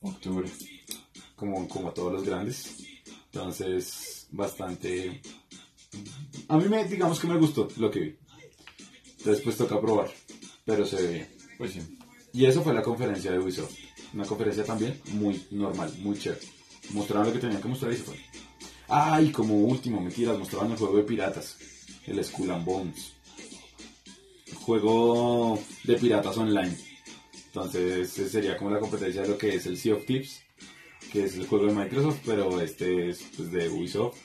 Octubre. 0.00 0.48
como, 1.36 1.68
como 1.68 1.92
todos 1.92 2.14
los 2.14 2.24
grandes. 2.24 2.74
Entonces, 3.26 4.28
bastante. 4.30 5.20
A 6.48 6.56
mí, 6.56 6.70
me, 6.70 6.86
digamos 6.86 7.20
que 7.20 7.26
me 7.26 7.36
gustó 7.36 7.68
lo 7.76 7.90
que 7.90 8.00
vi. 8.00 8.16
Después 9.24 9.56
toca 9.56 9.80
probar, 9.80 10.10
pero 10.64 10.86
se 10.86 10.96
ve 10.96 11.08
bien. 11.08 11.28
Pues 11.58 11.72
sí. 11.72 11.80
Y 12.32 12.46
eso 12.46 12.62
fue 12.62 12.72
la 12.72 12.82
conferencia 12.82 13.30
de 13.32 13.38
Ubisoft. 13.38 13.74
Una 14.14 14.24
conferencia 14.24 14.64
también 14.64 15.00
muy 15.12 15.46
normal, 15.50 15.92
muy 15.98 16.18
chévere. 16.18 16.40
Mostraron 16.90 17.26
lo 17.26 17.32
que 17.32 17.38
tenían 17.38 17.60
que 17.60 17.68
mostrar 17.68 17.92
y 17.92 17.96
se 17.96 18.02
fue. 18.02 18.16
Ah, 18.88 19.20
y 19.22 19.30
como 19.30 19.56
último, 19.56 20.00
mentiras, 20.00 20.38
mostraron 20.38 20.72
el 20.72 20.78
juego 20.78 20.96
de 20.96 21.04
piratas. 21.04 21.56
El 22.06 22.24
Skull 22.24 22.50
and 22.50 22.64
Bones. 22.64 23.12
Juego 24.64 25.62
de 25.84 25.94
piratas 25.96 26.36
online. 26.36 26.76
Entonces 27.46 28.10
sería 28.10 28.56
como 28.56 28.70
la 28.70 28.80
competencia 28.80 29.22
de 29.22 29.28
lo 29.28 29.38
que 29.38 29.54
es 29.54 29.66
el 29.66 29.76
Sea 29.76 29.94
of 29.94 30.06
Thieves. 30.06 30.42
Que 31.12 31.24
es 31.24 31.34
el 31.36 31.46
juego 31.46 31.66
de 31.66 31.74
Microsoft, 31.74 32.20
pero 32.24 32.60
este 32.60 33.10
es 33.10 33.24
pues, 33.36 33.50
de 33.52 33.68
Ubisoft. 33.68 34.16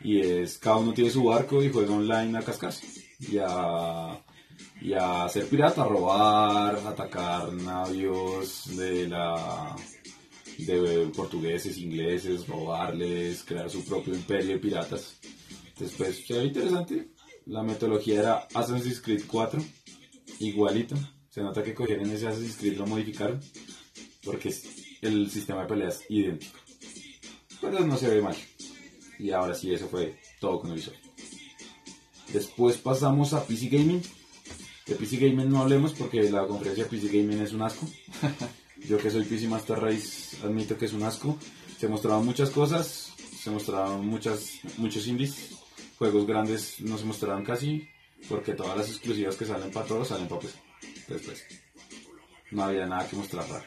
Y 0.00 0.20
es, 0.20 0.58
cada 0.58 0.76
uno 0.76 0.92
tiene 0.94 1.10
su 1.10 1.24
barco 1.24 1.62
y 1.62 1.70
juega 1.70 1.94
online 1.94 2.38
a 2.38 2.42
cascarse. 2.42 2.86
Y 3.18 3.38
a 3.38 4.22
y 4.80 4.92
a 4.92 5.28
ser 5.28 5.48
pirata, 5.48 5.82
a 5.82 5.86
robar, 5.86 6.76
atacar 6.86 7.52
navios 7.52 8.76
de 8.76 9.08
la 9.08 9.76
de 10.58 11.10
portugueses, 11.14 11.78
ingleses, 11.78 12.46
robarles, 12.46 13.44
crear 13.44 13.68
su 13.68 13.84
propio 13.84 14.14
imperio 14.14 14.52
de 14.52 14.58
piratas. 14.58 15.18
Pues, 15.76 16.24
se 16.26 16.38
ve 16.38 16.44
interesante. 16.44 17.08
La 17.46 17.62
metodología 17.62 18.20
era 18.20 18.48
Assassin's 18.54 19.00
Creed 19.00 19.22
4, 19.26 19.62
igualito. 20.40 20.96
Se 21.28 21.42
nota 21.42 21.62
que 21.62 21.74
cogieron 21.74 22.10
ese 22.10 22.26
Assassin's 22.26 22.56
Creed 22.56 22.78
lo 22.78 22.86
modificaron, 22.86 23.40
porque 24.24 24.54
el 25.02 25.30
sistema 25.30 25.62
de 25.62 25.68
pelea 25.68 25.88
es 25.88 26.04
idéntico. 26.08 26.58
Pero 27.60 27.80
no 27.80 27.96
se 27.96 28.08
ve 28.08 28.22
mal. 28.22 28.36
Y 29.18 29.30
ahora 29.30 29.54
sí, 29.54 29.72
eso 29.72 29.88
fue 29.88 30.18
todo 30.40 30.60
con 30.60 30.72
Ubisoft. 30.72 30.96
Después 32.32 32.76
pasamos 32.78 33.32
a 33.32 33.44
PC 33.44 33.68
Gaming. 33.68 34.02
De 34.86 34.94
PC 34.94 35.16
Gaming 35.16 35.50
no 35.50 35.62
hablemos 35.62 35.92
porque 35.94 36.30
la 36.30 36.46
conferencia 36.46 36.84
de 36.84 36.90
PC 36.90 37.08
Gaming 37.08 37.40
es 37.40 37.52
un 37.52 37.62
asco. 37.62 37.88
Yo 38.88 38.98
que 38.98 39.10
soy 39.10 39.24
PC 39.24 39.48
Master 39.48 39.78
Race 39.78 40.36
admito 40.44 40.78
que 40.78 40.84
es 40.84 40.92
un 40.92 41.02
asco. 41.02 41.38
Se 41.78 41.88
mostraban 41.88 42.24
muchas 42.24 42.50
cosas, 42.50 43.12
se 43.38 43.50
mostraban 43.50 44.06
muchas, 44.06 44.60
muchos 44.78 45.06
indies, 45.06 45.50
juegos 45.98 46.26
grandes 46.26 46.80
no 46.80 46.96
se 46.98 47.04
mostraban 47.04 47.44
casi, 47.44 47.88
porque 48.28 48.54
todas 48.54 48.76
las 48.76 48.88
exclusivas 48.88 49.36
que 49.36 49.44
salen 49.44 49.70
para 49.70 49.86
todos 49.86 50.08
salen 50.08 50.28
para 50.28 50.40
PC. 50.40 50.58
Después, 51.08 51.44
no 52.52 52.64
había 52.64 52.86
nada 52.86 53.08
que 53.08 53.16
mostrar 53.16 53.48
raro. 53.48 53.64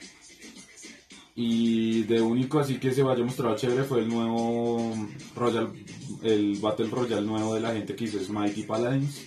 Y 1.35 2.03
de 2.03 2.19
único 2.21 2.59
así 2.59 2.79
que 2.79 2.91
se 2.91 3.03
vaya 3.03 3.23
mostrado 3.23 3.55
chévere 3.55 3.83
fue 3.83 3.99
el 3.99 4.09
nuevo 4.09 5.07
Royal, 5.35 5.71
el 6.23 6.57
Battle 6.57 6.87
Royale 6.87 7.25
nuevo 7.25 7.55
de 7.55 7.61
la 7.61 7.71
gente 7.71 7.95
que 7.95 8.05
hizo 8.05 8.33
Mighty 8.33 8.63
Paladins, 8.63 9.25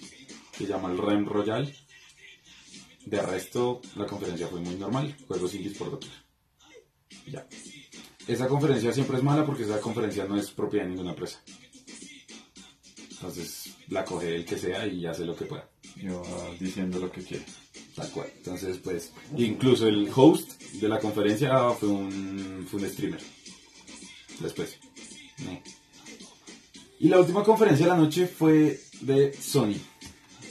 que 0.52 0.66
se 0.66 0.72
llama 0.72 0.90
el 0.90 0.98
Rem 0.98 1.24
Royal. 1.24 1.72
De 3.12 3.20
resto, 3.20 3.82
la 3.96 4.06
conferencia 4.06 4.48
fue 4.48 4.60
muy 4.60 4.74
normal, 4.76 5.14
juegos 5.28 5.52
indies 5.52 5.76
por 5.76 5.90
doquier. 5.90 6.14
Ya. 7.26 7.46
Esa 8.26 8.48
conferencia 8.48 8.90
siempre 8.90 9.18
es 9.18 9.22
mala 9.22 9.44
porque 9.44 9.64
esa 9.64 9.78
conferencia 9.82 10.24
no 10.24 10.34
es 10.38 10.50
propiedad 10.50 10.86
de 10.86 10.92
ninguna 10.92 11.10
empresa. 11.10 11.42
Entonces 13.10 13.74
la 13.88 14.02
coge 14.06 14.34
el 14.34 14.46
que 14.46 14.56
sea 14.56 14.86
y 14.86 15.04
hace 15.04 15.26
lo 15.26 15.36
que 15.36 15.44
pueda. 15.44 15.68
Y 15.94 16.06
va 16.06 16.22
diciendo 16.58 16.98
lo 16.98 17.12
que 17.12 17.22
quiere. 17.22 17.44
Tal 17.94 18.10
cual. 18.12 18.32
Entonces, 18.34 18.78
pues, 18.78 19.12
incluso 19.36 19.86
el 19.86 20.10
host 20.14 20.62
de 20.80 20.88
la 20.88 20.98
conferencia 20.98 21.68
fue 21.72 21.90
un, 21.90 22.66
fue 22.66 22.80
un 22.80 22.88
streamer. 22.88 23.20
Después. 24.40 24.78
¿no? 25.44 25.60
Y 26.98 27.10
la 27.10 27.20
última 27.20 27.44
conferencia 27.44 27.84
de 27.84 27.92
la 27.92 27.98
noche 27.98 28.26
fue 28.26 28.80
de 29.02 29.34
Sony. 29.34 29.76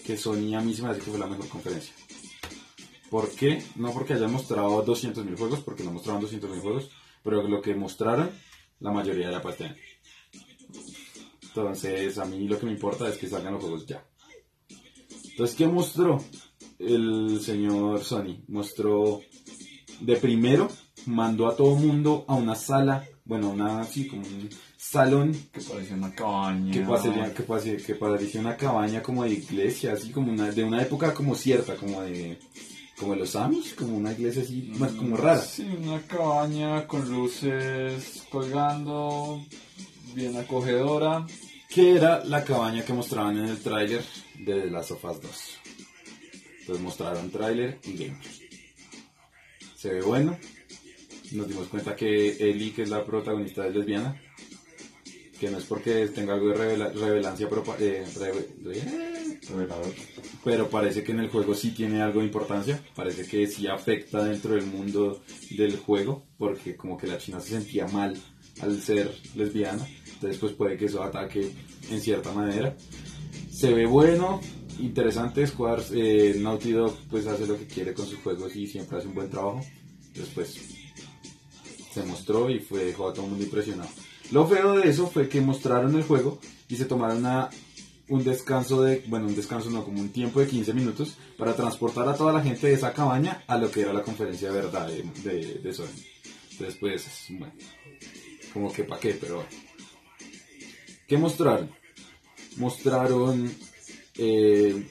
Que 0.05 0.16
Sony 0.16 0.53
a 0.53 0.62
mí 0.62 0.76
se 0.76 0.84
me 0.84 0.89
hace 0.89 0.99
que 0.99 1.09
fue 1.09 1.18
la 1.18 1.26
mejor 1.26 1.47
conferencia. 1.47 1.95
¿Por 3.12 3.30
qué? 3.30 3.62
No 3.76 3.91
porque 3.91 4.14
hayan 4.14 4.32
mostrado 4.32 4.86
200.000 4.86 5.38
juegos, 5.38 5.59
porque 5.59 5.84
no 5.84 5.91
mostraron 5.91 6.22
200.000 6.22 6.62
juegos, 6.62 6.89
pero 7.22 7.45
lo 7.45 7.62
que 7.62 7.76
mostraron, 7.76 8.32
la 8.80 8.91
mayoría 8.91 9.28
era 9.28 9.41
para 9.41 9.53
este. 9.53 9.76
Entonces, 11.43 12.18
a 12.18 12.24
mí 12.24 12.47
lo 12.47 12.57
que 12.57 12.68
me 12.68 12.72
importa 12.72 13.09
es 13.09 13.18
que 13.18 13.28
salgan 13.28 13.55
los 13.55 13.64
juegos 13.64 13.86
ya. 13.86 14.01
Entonces, 15.32 15.57
¿qué 15.57 15.68
mostró 15.68 16.24
el 16.80 17.41
señor 17.41 18.01
Sony? 18.01 18.45
Mostró 18.47 19.20
de 19.99 20.16
primero, 20.16 20.70
mandó 21.05 21.49
a 21.49 21.57
todo 21.57 21.76
mundo 21.76 22.24
a 22.30 22.36
una 22.36 22.55
sala, 22.55 23.05
bueno, 23.26 23.49
una 23.49 23.82
así 23.82 24.07
como 24.07 24.22
un 24.22 24.49
salón 24.78 25.34
Que 25.51 25.59
parecía 25.59 25.97
una 25.97 26.16
cabaña. 26.16 26.72
que 26.72 26.80
parecía, 26.80 27.34
que 27.34 27.43
parecía, 27.43 27.78
que 27.78 27.95
parecía 27.95 28.39
una 28.39 28.55
cabaña 28.55 29.03
como 29.03 29.26
de 29.26 29.32
iglesia, 29.32 29.91
así 29.91 30.12
como 30.12 30.32
una, 30.32 30.49
de 30.49 30.64
una 30.64 30.82
época 30.82 31.14
como 31.14 31.36
cierta, 31.36 31.76
como 31.76 32.01
de, 32.03 32.39
como 33.02 33.16
los 33.16 33.36
Amish, 33.36 33.74
como 33.74 33.97
una 33.97 34.12
iglesia 34.12 34.43
así, 34.43 34.72
más 34.78 34.91
como 34.91 35.18
rara. 35.18 35.41
Sí, 35.41 35.64
una 35.64 35.99
cabaña 36.04 36.86
con 36.86 37.10
luces 37.10 38.28
colgando, 38.30 39.43
bien 40.14 40.38
acogedora. 40.38 41.26
que 41.68 41.95
era 41.95 42.24
la 42.24 42.43
cabaña 42.43 42.86
que 42.86 42.93
mostraban 42.93 43.39
en 43.39 43.45
el 43.45 43.60
tráiler 43.60 44.04
de 44.38 44.76
of 44.76 45.04
Us 45.04 45.22
2. 45.22 45.60
Entonces 46.60 46.84
mostraron 46.84 47.32
tráiler 47.32 47.80
y 47.86 47.93
gameplay. 47.93 48.49
Se 49.76 49.89
ve 49.89 50.02
bueno. 50.04 50.38
Nos 51.32 51.47
dimos 51.47 51.70
cuenta 51.70 51.95
que 51.95 52.30
Ellie, 52.52 52.72
que 52.72 52.84
es 52.84 52.89
la 52.89 53.04
protagonista, 53.04 53.66
es 53.66 53.74
lesbiana. 53.74 54.22
Que 55.42 55.50
no 55.50 55.58
es 55.58 55.64
porque 55.66 56.06
tenga 56.10 56.36
algo 56.36 56.50
de 56.50 56.56
revela- 56.56 56.94
revelancia, 56.94 57.50
pero, 57.50 57.64
eh, 57.80 58.06
re- 58.16 59.39
Revelador. 59.50 59.92
pero 60.44 60.70
parece 60.70 61.04
que 61.04 61.14
en 61.14 61.20
el 61.22 61.30
juego 61.30 61.56
sí 61.56 61.72
tiene 61.72 62.00
algo 62.04 62.20
de 62.20 62.28
importancia. 62.28 62.80
Parece 62.96 63.26
que 63.26 63.48
sí 63.48 63.66
afecta 63.66 64.24
dentro 64.24 64.54
del 64.54 64.68
mundo 64.68 65.24
del 65.50 65.78
juego, 65.78 66.28
porque 66.38 66.76
como 66.76 66.96
que 66.96 67.08
la 67.08 67.18
china 67.18 67.39
se 67.39 67.50
sentía 67.60 67.88
mal 67.88 68.16
al 68.62 68.80
ser 68.80 69.12
lesbiana. 69.36 69.88
Entonces 70.14 70.38
pues 70.39 70.54
puede 70.54 70.78
que 70.78 70.86
eso 70.86 71.02
ataque 71.02 71.52
en 71.89 72.00
cierta 72.02 72.32
manera. 72.34 72.78
Se 73.52 73.74
ve 73.74 73.88
bueno, 73.88 74.39
interesante. 74.78 75.48
Square, 75.48 75.82
eh, 75.94 76.36
Naughty 76.39 76.72
Dog 76.74 76.96
pues 77.10 77.26
hace 77.26 77.48
lo 77.48 77.58
que 77.58 77.66
quiere 77.66 77.96
con 77.96 78.06
sus 78.06 78.20
juegos 78.20 78.56
y 78.56 78.68
siempre 78.68 79.00
hace 79.00 79.08
un 79.08 79.16
buen 79.16 79.32
trabajo. 79.32 79.62
Después 80.14 80.56
se 81.94 82.04
mostró 82.04 82.48
y 82.52 82.60
fue 82.60 82.86
dejó 82.86 83.10
a 83.10 83.14
todo 83.14 83.24
el 83.26 83.32
mundo 83.32 83.44
impresionado. 83.46 83.89
Lo 84.32 84.47
feo 84.47 84.77
de 84.77 84.89
eso 84.89 85.07
fue 85.07 85.27
que 85.27 85.41
mostraron 85.41 85.95
el 85.95 86.03
juego 86.03 86.39
y 86.69 86.77
se 86.77 86.86
tomaron 86.86 87.17
una, 87.17 87.49
un 88.07 88.23
descanso 88.23 88.82
de, 88.82 89.03
bueno, 89.07 89.27
un 89.27 89.36
descanso 89.36 89.69
no, 89.69 89.84
como 89.84 89.99
un 89.99 90.09
tiempo 90.09 90.39
de 90.39 90.47
15 90.47 90.73
minutos 90.73 91.17
para 91.38 91.53
transportar 91.53 92.07
a 92.07 92.15
toda 92.15 92.32
la 92.32 92.41
gente 92.41 92.67
de 92.67 92.73
esa 92.73 92.93
cabaña 92.93 93.43
a 93.47 93.57
lo 93.57 93.69
que 93.69 93.82
era 93.82 93.91
la 93.91 94.03
conferencia 94.03 94.49
de 94.49 94.61
verdad 94.61 94.88
de, 94.88 95.73
Sony. 95.73 95.88
Entonces, 96.51 96.77
pues, 96.79 97.25
bueno, 97.29 97.53
como 98.53 98.71
que 98.71 98.86
pa' 98.86 98.99
qué, 98.99 99.13
pero 99.13 99.36
bueno. 99.36 99.49
¿Qué 101.07 101.17
mostraron? 101.17 101.69
Mostraron 102.55 103.53
eh, 104.17 104.88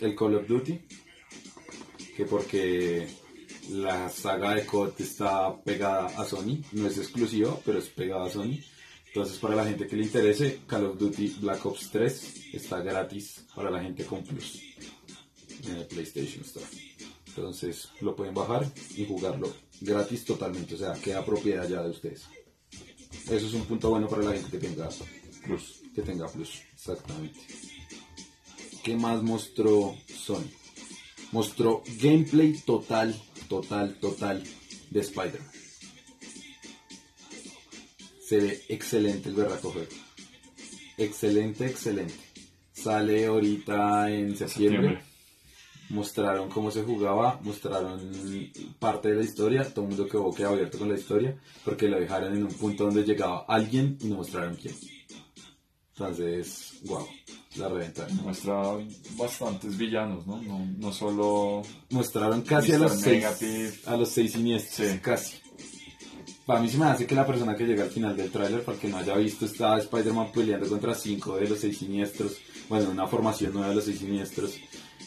el 0.00 0.14
Call 0.14 0.36
of 0.36 0.46
Duty, 0.46 0.80
que 2.16 2.24
porque 2.24 3.06
la 3.70 4.08
saga 4.08 4.54
de 4.54 4.64
COD 4.64 4.92
está 4.98 5.54
pegada 5.62 6.06
a 6.06 6.24
Sony, 6.24 6.62
no 6.72 6.86
es 6.86 6.96
exclusiva, 6.96 7.58
pero 7.64 7.78
es 7.78 7.88
pegada 7.88 8.26
a 8.26 8.30
Sony. 8.30 8.60
Entonces, 9.08 9.38
para 9.38 9.56
la 9.56 9.64
gente 9.64 9.86
que 9.86 9.96
le 9.96 10.04
interese, 10.04 10.60
Call 10.66 10.86
of 10.86 10.98
Duty 10.98 11.38
Black 11.40 11.64
Ops 11.66 11.90
3 11.90 12.54
está 12.54 12.80
gratis 12.80 13.44
para 13.54 13.70
la 13.70 13.82
gente 13.82 14.04
con 14.04 14.22
Plus 14.22 14.62
en 15.66 15.76
el 15.76 15.86
PlayStation 15.86 16.42
Store. 16.44 16.66
Entonces, 17.26 17.88
lo 18.00 18.14
pueden 18.14 18.34
bajar 18.34 18.70
y 18.96 19.06
jugarlo 19.06 19.52
gratis 19.80 20.24
totalmente, 20.24 20.74
o 20.74 20.78
sea, 20.78 20.92
queda 20.94 21.24
propiedad 21.24 21.68
ya 21.68 21.82
de 21.82 21.90
ustedes. 21.90 22.24
Eso 23.30 23.46
es 23.46 23.54
un 23.54 23.64
punto 23.64 23.90
bueno 23.90 24.08
para 24.08 24.22
la 24.22 24.32
gente 24.32 24.50
que 24.50 24.58
tenga 24.58 24.88
Plus, 25.44 25.82
que 25.94 26.02
tenga 26.02 26.28
Plus, 26.28 26.62
exactamente. 26.72 27.40
¿Qué 28.82 28.96
más 28.96 29.22
mostró 29.22 29.96
Sony? 30.06 30.50
Mostró 31.32 31.82
gameplay 32.00 32.54
total, 32.64 33.14
total, 33.48 33.98
total 34.00 34.42
de 34.90 35.00
Spider-Man. 35.00 35.57
Se 38.28 38.36
ve 38.38 38.62
excelente 38.68 39.30
el 39.30 39.34
berraco 39.36 39.70
juego. 39.70 39.88
Excelente, 40.98 41.66
excelente. 41.66 42.14
Sale 42.72 43.26
ahorita 43.26 44.10
en 44.10 44.36
septiembre. 44.36 45.00
Mostraron 45.90 46.50
cómo 46.50 46.70
se 46.70 46.82
jugaba, 46.82 47.40
mostraron 47.42 47.98
parte 48.78 49.08
de 49.08 49.14
la 49.14 49.22
historia. 49.24 49.64
Todo 49.72 49.86
el 49.86 49.88
mundo 49.92 50.06
quedó 50.06 50.30
que 50.32 50.44
abierto 50.44 50.78
con 50.78 50.90
la 50.90 50.98
historia 50.98 51.38
porque 51.64 51.88
lo 51.88 51.98
dejaron 51.98 52.36
en 52.36 52.42
un 52.42 52.52
punto 52.52 52.84
donde 52.84 53.04
llegaba 53.04 53.46
alguien 53.48 53.96
y 54.02 54.08
no 54.08 54.16
mostraron 54.16 54.56
quién. 54.56 54.74
Entonces, 55.94 56.74
wow, 56.84 57.06
la 57.56 57.68
reventaron. 57.68 58.14
Muestra 58.22 58.62
bastantes 59.16 59.76
villanos, 59.78 60.26
¿no? 60.26 60.40
No, 60.42 60.66
no 60.76 60.92
solo... 60.92 61.62
Mostraron 61.90 62.42
casi 62.42 62.72
a 62.72 62.78
los 62.78 63.00
seis, 63.00 63.24
a 63.86 63.96
los 63.96 64.08
seis 64.10 64.32
siniestros, 64.32 64.90
Sí. 64.90 64.98
casi. 64.98 65.36
Para 66.48 66.62
mí 66.62 66.70
se 66.70 66.78
me 66.78 66.86
hace 66.86 67.06
que 67.06 67.14
la 67.14 67.26
persona 67.26 67.54
que 67.54 67.66
llega 67.66 67.82
al 67.84 67.90
final 67.90 68.16
del 68.16 68.30
tráiler, 68.30 68.62
para 68.62 68.78
que 68.78 68.88
no 68.88 68.96
haya 68.96 69.14
visto, 69.16 69.44
está 69.44 69.76
Spider-Man 69.76 70.32
peleando 70.32 70.66
contra 70.66 70.94
cinco 70.94 71.36
de 71.36 71.46
los 71.46 71.60
seis 71.60 71.76
siniestros. 71.76 72.38
Bueno, 72.70 72.88
una 72.88 73.06
formación 73.06 73.52
nueva 73.52 73.68
de 73.68 73.74
los 73.74 73.84
seis 73.84 73.98
siniestros. 73.98 74.56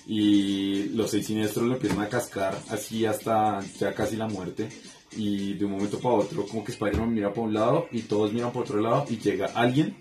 Y 0.06 0.90
los 0.90 1.10
seis 1.10 1.26
siniestros 1.26 1.66
lo 1.66 1.74
empiezan 1.74 2.00
a 2.00 2.10
cascar 2.10 2.56
así 2.70 3.08
hasta 3.08 3.60
ya 3.80 3.92
casi 3.96 4.18
la 4.18 4.28
muerte. 4.28 4.70
Y 5.18 5.56
de 5.56 5.66
un 5.66 5.72
momento 5.72 5.98
para 5.98 6.14
otro, 6.14 6.46
como 6.46 6.64
que 6.64 6.74
Spider-Man 6.74 7.12
mira 7.12 7.30
para 7.34 7.42
un 7.42 7.56
lado 7.56 7.88
y 7.92 8.04
todos 8.04 8.32
miran 8.32 8.52
para 8.52 8.66
otro 8.66 8.80
lado 8.80 9.08
y 9.10 9.18
llega 9.18 9.48
alguien. 9.48 9.98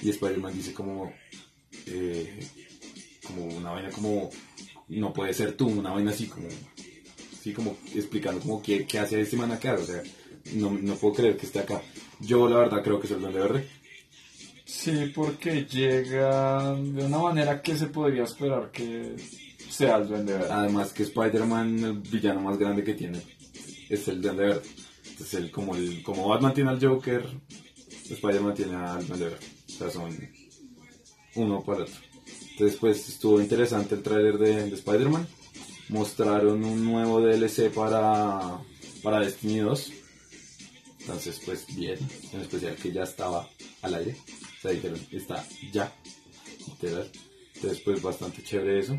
Y 0.00 0.08
Spider-Man 0.08 0.54
dice 0.54 0.72
como... 0.72 1.12
eh, 1.88 2.40
como 3.26 3.44
una 3.54 3.72
vaina 3.72 3.90
como... 3.90 4.30
No 4.88 5.12
puede 5.12 5.34
ser 5.34 5.58
tú, 5.58 5.66
una 5.66 5.90
vaina 5.90 6.12
así 6.12 6.24
como 6.24 6.48
sí, 7.42 7.52
como 7.52 7.76
explicando 7.94 8.40
como 8.40 8.62
qué, 8.62 8.86
qué 8.86 8.98
hace 8.98 9.20
este 9.20 9.36
man 9.36 9.50
acá, 9.50 9.74
o 9.74 9.84
sea, 9.84 10.02
no, 10.54 10.70
no 10.70 10.94
puedo 10.94 11.14
creer 11.14 11.36
que 11.36 11.46
esté 11.46 11.60
acá. 11.60 11.82
Yo 12.20 12.48
la 12.48 12.58
verdad 12.58 12.82
creo 12.82 13.00
que 13.00 13.06
es 13.06 13.12
el 13.12 13.20
Duende 13.20 13.40
Verde. 13.40 13.66
Sí, 14.64 15.12
porque 15.14 15.64
llega 15.64 16.74
de 16.74 17.04
una 17.04 17.18
manera 17.18 17.60
que 17.60 17.76
se 17.76 17.86
podría 17.86 18.24
esperar 18.24 18.70
que 18.70 19.16
sea 19.68 19.96
el 19.96 20.08
Duende 20.08 20.34
Verde. 20.34 20.52
Además 20.52 20.92
que 20.92 21.02
Spider-Man, 21.02 21.84
el 21.84 21.98
villano 21.98 22.40
más 22.40 22.58
grande 22.58 22.84
que 22.84 22.94
tiene, 22.94 23.20
es 23.88 24.08
el 24.08 24.20
Duende 24.20 24.44
Verde. 24.44 24.68
Entonces, 25.10 25.34
el, 25.34 25.50
como, 25.50 25.74
el, 25.74 26.02
como 26.02 26.28
Batman 26.28 26.54
tiene 26.54 26.70
al 26.70 26.80
Joker, 26.80 27.24
Spider-Man 28.08 28.54
tiene 28.54 28.76
al 28.76 29.06
Duende 29.06 29.26
Verde. 29.26 29.46
O 29.66 29.72
sea, 29.72 29.90
son 29.90 30.16
uno 31.34 31.62
para 31.62 31.82
otro. 31.82 31.94
Entonces, 32.52 32.78
pues 32.78 33.08
estuvo 33.08 33.40
interesante 33.40 33.94
el 33.94 34.02
tráiler 34.02 34.38
de, 34.38 34.70
de 34.70 34.74
Spider-Man. 34.74 35.26
Mostraron 35.88 36.62
un 36.62 36.84
nuevo 36.84 37.20
DLC 37.20 37.70
para, 37.72 38.60
para 39.02 39.20
Destiny 39.20 39.58
2. 39.58 39.92
Entonces, 41.00 41.40
pues 41.44 41.66
bien, 41.74 41.98
en 42.32 42.40
especial 42.40 42.76
que 42.76 42.92
ya 42.92 43.02
estaba 43.02 43.48
al 43.82 43.94
aire. 43.94 44.16
O 44.58 44.60
sea, 44.60 44.70
dijeron, 44.70 45.00
está 45.10 45.44
ya. 45.72 45.92
Entonces, 46.82 47.80
pues 47.84 48.02
bastante 48.02 48.42
chévere 48.42 48.80
eso. 48.80 48.98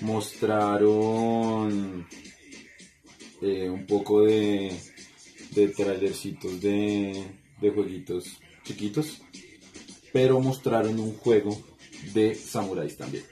Mostraron 0.00 2.06
eh, 3.42 3.68
un 3.68 3.86
poco 3.86 4.22
de, 4.22 4.74
de 5.54 5.68
trailercitos 5.68 6.60
de, 6.60 7.24
de 7.60 7.70
jueguitos 7.70 8.38
chiquitos. 8.64 9.22
Pero 10.12 10.40
mostraron 10.40 10.98
un 10.98 11.14
juego 11.14 11.62
de 12.12 12.34
samuráis 12.34 12.96
también. 12.96 13.24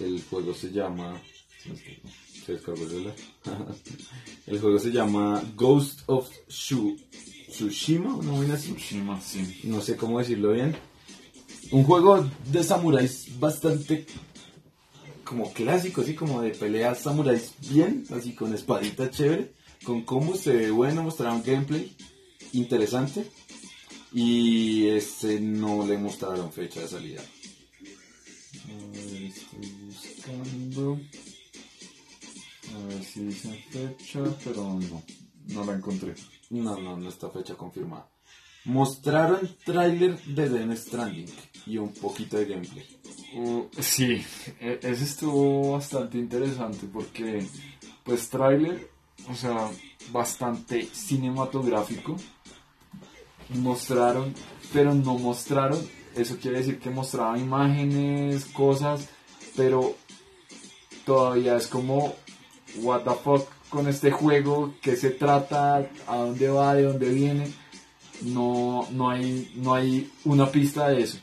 El 0.00 0.22
juego 0.22 0.54
se 0.54 0.70
llama. 0.70 1.20
Se 2.48 2.54
descargó 2.54 2.82
el 2.84 2.88
celular. 2.88 3.14
El 4.46 4.58
juego 4.58 4.78
se 4.78 4.90
llama 4.90 5.42
Ghost 5.54 6.00
of 6.06 6.30
Shu- 6.48 6.96
Tsushima, 7.50 8.14
una 8.16 8.32
vaina 8.32 8.54
así. 8.54 8.72
Tsushima, 8.72 9.20
sí. 9.20 9.60
No 9.64 9.82
sé 9.82 9.98
cómo 9.98 10.18
decirlo 10.18 10.52
bien. 10.52 10.74
Un 11.72 11.84
juego 11.84 12.26
de 12.50 12.64
samuráis 12.64 13.38
bastante 13.38 14.06
como 15.24 15.52
clásico, 15.52 16.00
así 16.00 16.14
como 16.14 16.40
de 16.40 16.52
peleas 16.52 17.00
samuráis 17.02 17.52
bien, 17.68 18.04
así 18.16 18.32
con 18.34 18.54
espadita 18.54 19.10
chévere, 19.10 19.52
con 19.84 20.00
combos 20.06 20.40
se 20.40 20.54
ve 20.54 20.70
bueno, 20.70 21.02
mostraron 21.02 21.42
gameplay 21.44 21.94
interesante 22.54 23.30
y 24.10 24.86
este 24.86 25.38
no 25.38 25.86
le 25.86 25.98
mostraron 25.98 26.50
fecha 26.50 26.80
de 26.80 26.88
salida. 26.88 27.22
Estoy 28.94 29.70
buscando. 29.84 30.98
A 32.78 32.86
ver 32.86 33.02
si 33.02 33.20
dicen 33.24 33.56
fecha, 33.70 34.20
pero 34.44 34.74
no. 34.74 35.02
No 35.46 35.64
la 35.64 35.74
encontré. 35.74 36.14
No, 36.50 36.78
no, 36.78 36.96
no 36.96 37.08
está 37.08 37.30
fecha 37.30 37.54
confirmada. 37.54 38.08
Mostraron 38.64 39.48
tráiler 39.64 40.18
de 40.24 40.48
Den 40.48 40.76
Stranding 40.76 41.28
y 41.66 41.78
un 41.78 41.92
poquito 41.94 42.36
de 42.36 42.44
gameplay. 42.44 42.86
Uh, 43.34 43.64
sí, 43.80 44.22
e- 44.60 44.78
ese 44.82 45.04
estuvo 45.04 45.72
bastante 45.72 46.18
interesante 46.18 46.86
porque, 46.86 47.46
pues, 48.04 48.28
tráiler, 48.28 48.90
o 49.30 49.34
sea, 49.34 49.70
bastante 50.12 50.86
cinematográfico. 50.92 52.16
Mostraron, 53.50 54.34
pero 54.72 54.94
no 54.94 55.16
mostraron. 55.18 55.80
Eso 56.14 56.36
quiere 56.38 56.58
decir 56.58 56.78
que 56.78 56.90
mostraban 56.90 57.40
imágenes, 57.40 58.44
cosas, 58.46 59.08
pero 59.56 59.96
todavía 61.06 61.56
es 61.56 61.66
como, 61.68 62.14
what 62.82 63.02
the 63.02 63.10
fuck 63.10 63.48
con 63.68 63.86
este 63.88 64.10
juego, 64.10 64.74
qué 64.80 64.96
se 64.96 65.10
trata, 65.10 65.90
a 66.06 66.16
dónde 66.16 66.48
va, 66.48 66.74
de 66.74 66.82
dónde 66.82 67.08
viene. 67.10 67.52
No, 68.22 68.88
no 68.90 69.10
hay, 69.10 69.52
no 69.56 69.74
hay 69.74 70.10
una 70.24 70.50
pista 70.50 70.88
de 70.88 71.02
eso. 71.02 71.18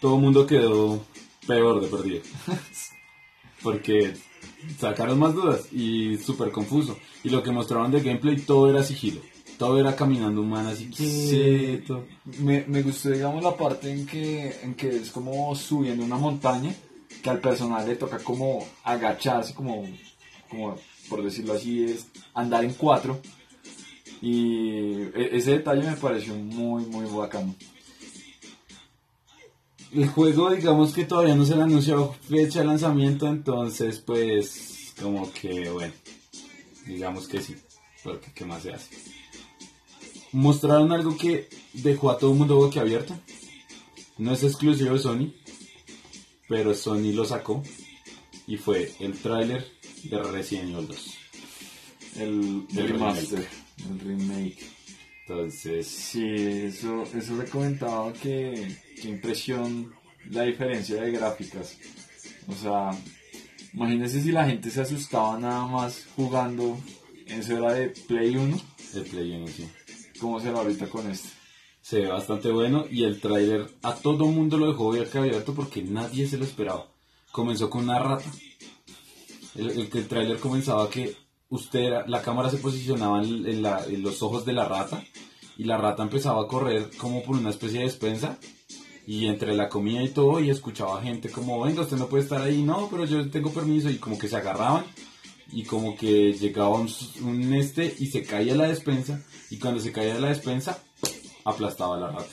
todo 0.00 0.16
el 0.16 0.22
mundo 0.22 0.46
quedó 0.46 1.04
peor 1.46 1.80
de 1.80 1.88
perdido. 1.88 2.22
Porque 3.62 4.14
sacaron 4.78 5.18
más 5.18 5.34
dudas 5.34 5.72
y 5.72 6.16
súper 6.18 6.50
confuso. 6.50 6.98
Y 7.22 7.30
lo 7.30 7.42
que 7.42 7.52
mostraron 7.52 7.92
de 7.92 8.00
gameplay, 8.00 8.36
todo 8.36 8.68
era 8.70 8.82
sigilo. 8.82 9.20
Todo 9.58 9.78
era 9.78 9.94
caminando 9.94 10.40
humano 10.40 10.70
así 10.70 10.88
quieto. 10.88 12.04
Me, 12.40 12.64
me 12.66 12.82
gustó, 12.82 13.10
digamos, 13.10 13.44
la 13.44 13.56
parte 13.56 13.92
en 13.92 14.06
que, 14.06 14.56
en 14.62 14.74
que 14.74 14.88
es 14.88 15.10
como 15.10 15.54
subiendo 15.54 16.04
una 16.04 16.16
montaña, 16.16 16.74
que 17.22 17.30
al 17.30 17.38
personal 17.38 17.86
le 17.86 17.94
toca 17.94 18.18
como 18.18 18.66
agacharse, 18.82 19.54
como, 19.54 19.86
como 20.48 20.76
por 21.12 21.22
decirlo 21.22 21.52
así, 21.52 21.84
es 21.84 22.06
andar 22.32 22.64
en 22.64 22.72
cuatro. 22.72 23.20
Y 24.22 24.92
e- 25.14 25.36
ese 25.36 25.50
detalle 25.58 25.82
me 25.82 25.96
pareció 25.96 26.34
muy, 26.34 26.86
muy 26.86 27.04
bacano. 27.04 27.54
El 29.92 30.08
juego, 30.08 30.50
digamos 30.50 30.94
que 30.94 31.04
todavía 31.04 31.34
no 31.34 31.44
se 31.44 31.54
le 31.54 31.64
anunció 31.64 32.14
fecha 32.26 32.60
de 32.60 32.64
lanzamiento, 32.64 33.26
entonces 33.26 33.98
pues 33.98 34.94
como 35.02 35.30
que 35.34 35.68
bueno, 35.68 35.92
digamos 36.86 37.28
que 37.28 37.42
sí, 37.42 37.56
porque 38.02 38.32
qué 38.34 38.46
más 38.46 38.62
se 38.62 38.72
hace. 38.72 38.96
Mostraron 40.32 40.92
algo 40.92 41.14
que 41.18 41.50
dejó 41.74 42.10
a 42.10 42.16
todo 42.16 42.32
el 42.32 42.38
mundo 42.38 42.56
boquiabierto. 42.56 43.14
No 44.16 44.32
es 44.32 44.42
exclusivo 44.44 44.94
de 44.94 44.98
Sony, 44.98 45.34
pero 46.48 46.72
Sony 46.72 47.12
lo 47.12 47.26
sacó 47.26 47.62
y 48.46 48.56
fue 48.56 48.94
el 49.00 49.12
tráiler 49.20 49.81
de 50.04 50.22
Resident 50.22 50.70
Evil 50.70 50.88
2. 50.88 51.18
El, 52.16 52.66
El 52.76 52.88
remaster, 52.88 53.48
el 53.90 54.00
remake. 54.00 54.58
Entonces, 55.26 55.86
Sí, 55.86 56.24
eso, 56.26 57.04
eso 57.14 57.36
le 57.36 57.44
comentaba 57.44 58.12
que, 58.12 58.76
que 59.00 59.08
impresión 59.08 59.94
la 60.30 60.42
diferencia 60.42 61.00
de 61.00 61.10
gráficas. 61.12 61.76
O 62.48 62.54
sea, 62.54 62.90
imagínense 63.72 64.20
si 64.20 64.32
la 64.32 64.46
gente 64.46 64.70
se 64.70 64.80
asustaba 64.80 65.38
nada 65.38 65.66
más 65.66 66.06
jugando, 66.16 66.78
eso 67.26 67.56
era 67.56 67.72
de 67.74 67.88
Play 67.88 68.36
1, 68.36 68.60
el 68.94 69.02
Play 69.04 69.32
1 69.32 69.48
sí. 69.48 69.68
¿cómo 70.20 70.40
será 70.40 70.58
ahorita 70.58 70.88
con 70.88 71.10
este? 71.10 71.28
Se 71.80 72.00
ve 72.00 72.06
bastante 72.08 72.50
bueno 72.50 72.84
y 72.90 73.04
el 73.04 73.20
tráiler 73.20 73.68
a 73.82 73.94
todo 73.94 74.26
mundo 74.26 74.56
lo 74.56 74.68
dejó 74.68 74.90
ver 74.90 75.08
abierto 75.16 75.52
porque 75.54 75.82
nadie 75.82 76.28
se 76.28 76.38
lo 76.38 76.44
esperaba. 76.44 76.86
Comenzó 77.32 77.70
con 77.70 77.84
una 77.84 77.98
rata. 77.98 78.30
El, 79.54 79.70
el, 79.70 79.88
el 79.92 80.08
tráiler 80.08 80.38
comenzaba 80.38 80.88
que 80.90 81.14
usted 81.48 81.90
la 82.06 82.22
cámara 82.22 82.50
se 82.50 82.56
posicionaba 82.58 83.22
en, 83.22 83.62
la- 83.62 83.84
en 83.86 84.02
los 84.02 84.22
ojos 84.22 84.44
de 84.44 84.52
la 84.54 84.64
rata 84.66 85.04
y 85.58 85.64
la 85.64 85.76
rata 85.76 86.02
empezaba 86.02 86.42
a 86.42 86.46
correr 86.48 86.90
como 86.96 87.22
por 87.22 87.36
una 87.36 87.50
especie 87.50 87.80
de 87.80 87.84
despensa 87.84 88.38
y 89.06 89.26
entre 89.26 89.54
la 89.54 89.68
comida 89.68 90.02
y 90.02 90.08
todo 90.08 90.40
y 90.40 90.48
escuchaba 90.48 91.02
gente 91.02 91.30
como 91.30 91.60
venga 91.60 91.82
usted 91.82 91.96
no 91.98 92.06
puede 92.06 92.22
estar 92.22 92.40
ahí 92.40 92.62
no 92.62 92.88
pero 92.90 93.04
yo 93.04 93.28
tengo 93.30 93.50
permiso 93.52 93.90
y 93.90 93.96
como 93.98 94.16
que 94.16 94.28
se 94.28 94.36
agarraban 94.36 94.84
y 95.52 95.64
como 95.64 95.96
que 95.96 96.32
llegaba 96.32 96.70
un, 96.76 96.88
un 97.22 97.52
este 97.52 97.94
y 97.98 98.06
se 98.06 98.22
caía 98.22 98.54
la 98.54 98.68
despensa 98.68 99.22
y 99.50 99.58
cuando 99.58 99.80
se 99.80 99.92
caía 99.92 100.18
la 100.18 100.28
despensa 100.28 100.82
aplastaba 101.44 101.98
la 101.98 102.08
rata. 102.10 102.30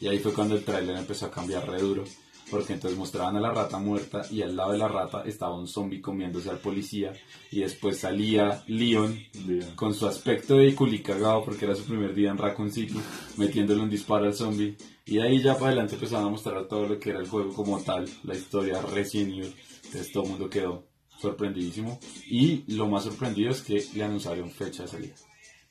Y 0.00 0.08
ahí 0.08 0.18
fue 0.18 0.34
cuando 0.34 0.56
el 0.56 0.64
tráiler 0.64 0.96
empezó 0.96 1.26
a 1.26 1.30
cambiar 1.30 1.66
re 1.70 1.80
duro 1.80 2.04
porque 2.52 2.74
entonces 2.74 2.98
mostraban 2.98 3.34
a 3.36 3.40
la 3.40 3.50
rata 3.50 3.78
muerta 3.78 4.26
y 4.30 4.42
al 4.42 4.54
lado 4.54 4.72
de 4.72 4.78
la 4.78 4.86
rata 4.86 5.22
estaba 5.24 5.56
un 5.56 5.66
zombie 5.66 6.02
comiéndose 6.02 6.50
al 6.50 6.58
policía 6.58 7.14
y 7.50 7.60
después 7.60 7.98
salía 7.98 8.62
Leon 8.66 9.18
con 9.74 9.94
su 9.94 10.06
aspecto 10.06 10.58
de 10.58 10.74
culicagado 10.74 11.42
porque 11.46 11.64
era 11.64 11.74
su 11.74 11.84
primer 11.84 12.14
día 12.14 12.30
en 12.30 12.36
Raccoon 12.36 12.70
City 12.70 13.00
metiéndole 13.38 13.80
un 13.80 13.88
disparo 13.88 14.26
al 14.26 14.34
zombie. 14.34 14.76
Y 15.06 15.18
ahí 15.20 15.40
ya 15.40 15.54
para 15.54 15.68
adelante 15.68 15.94
empezaban 15.94 16.26
a 16.26 16.28
mostrar 16.30 16.68
todo 16.68 16.86
lo 16.86 17.00
que 17.00 17.08
era 17.08 17.20
el 17.20 17.26
juego 17.26 17.54
como 17.54 17.80
tal 17.80 18.06
la 18.22 18.34
historia 18.34 18.82
Evil 18.82 19.54
entonces 19.84 20.12
todo 20.12 20.24
el 20.24 20.28
mundo 20.28 20.50
quedó 20.50 20.84
sorprendidísimo. 21.18 21.98
Y 22.26 22.64
lo 22.74 22.86
más 22.86 23.04
sorprendido 23.04 23.50
es 23.50 23.62
que 23.62 23.82
le 23.94 24.04
anunciaron 24.04 24.50
fecha 24.50 24.82
de 24.82 24.90
salida 24.90 25.14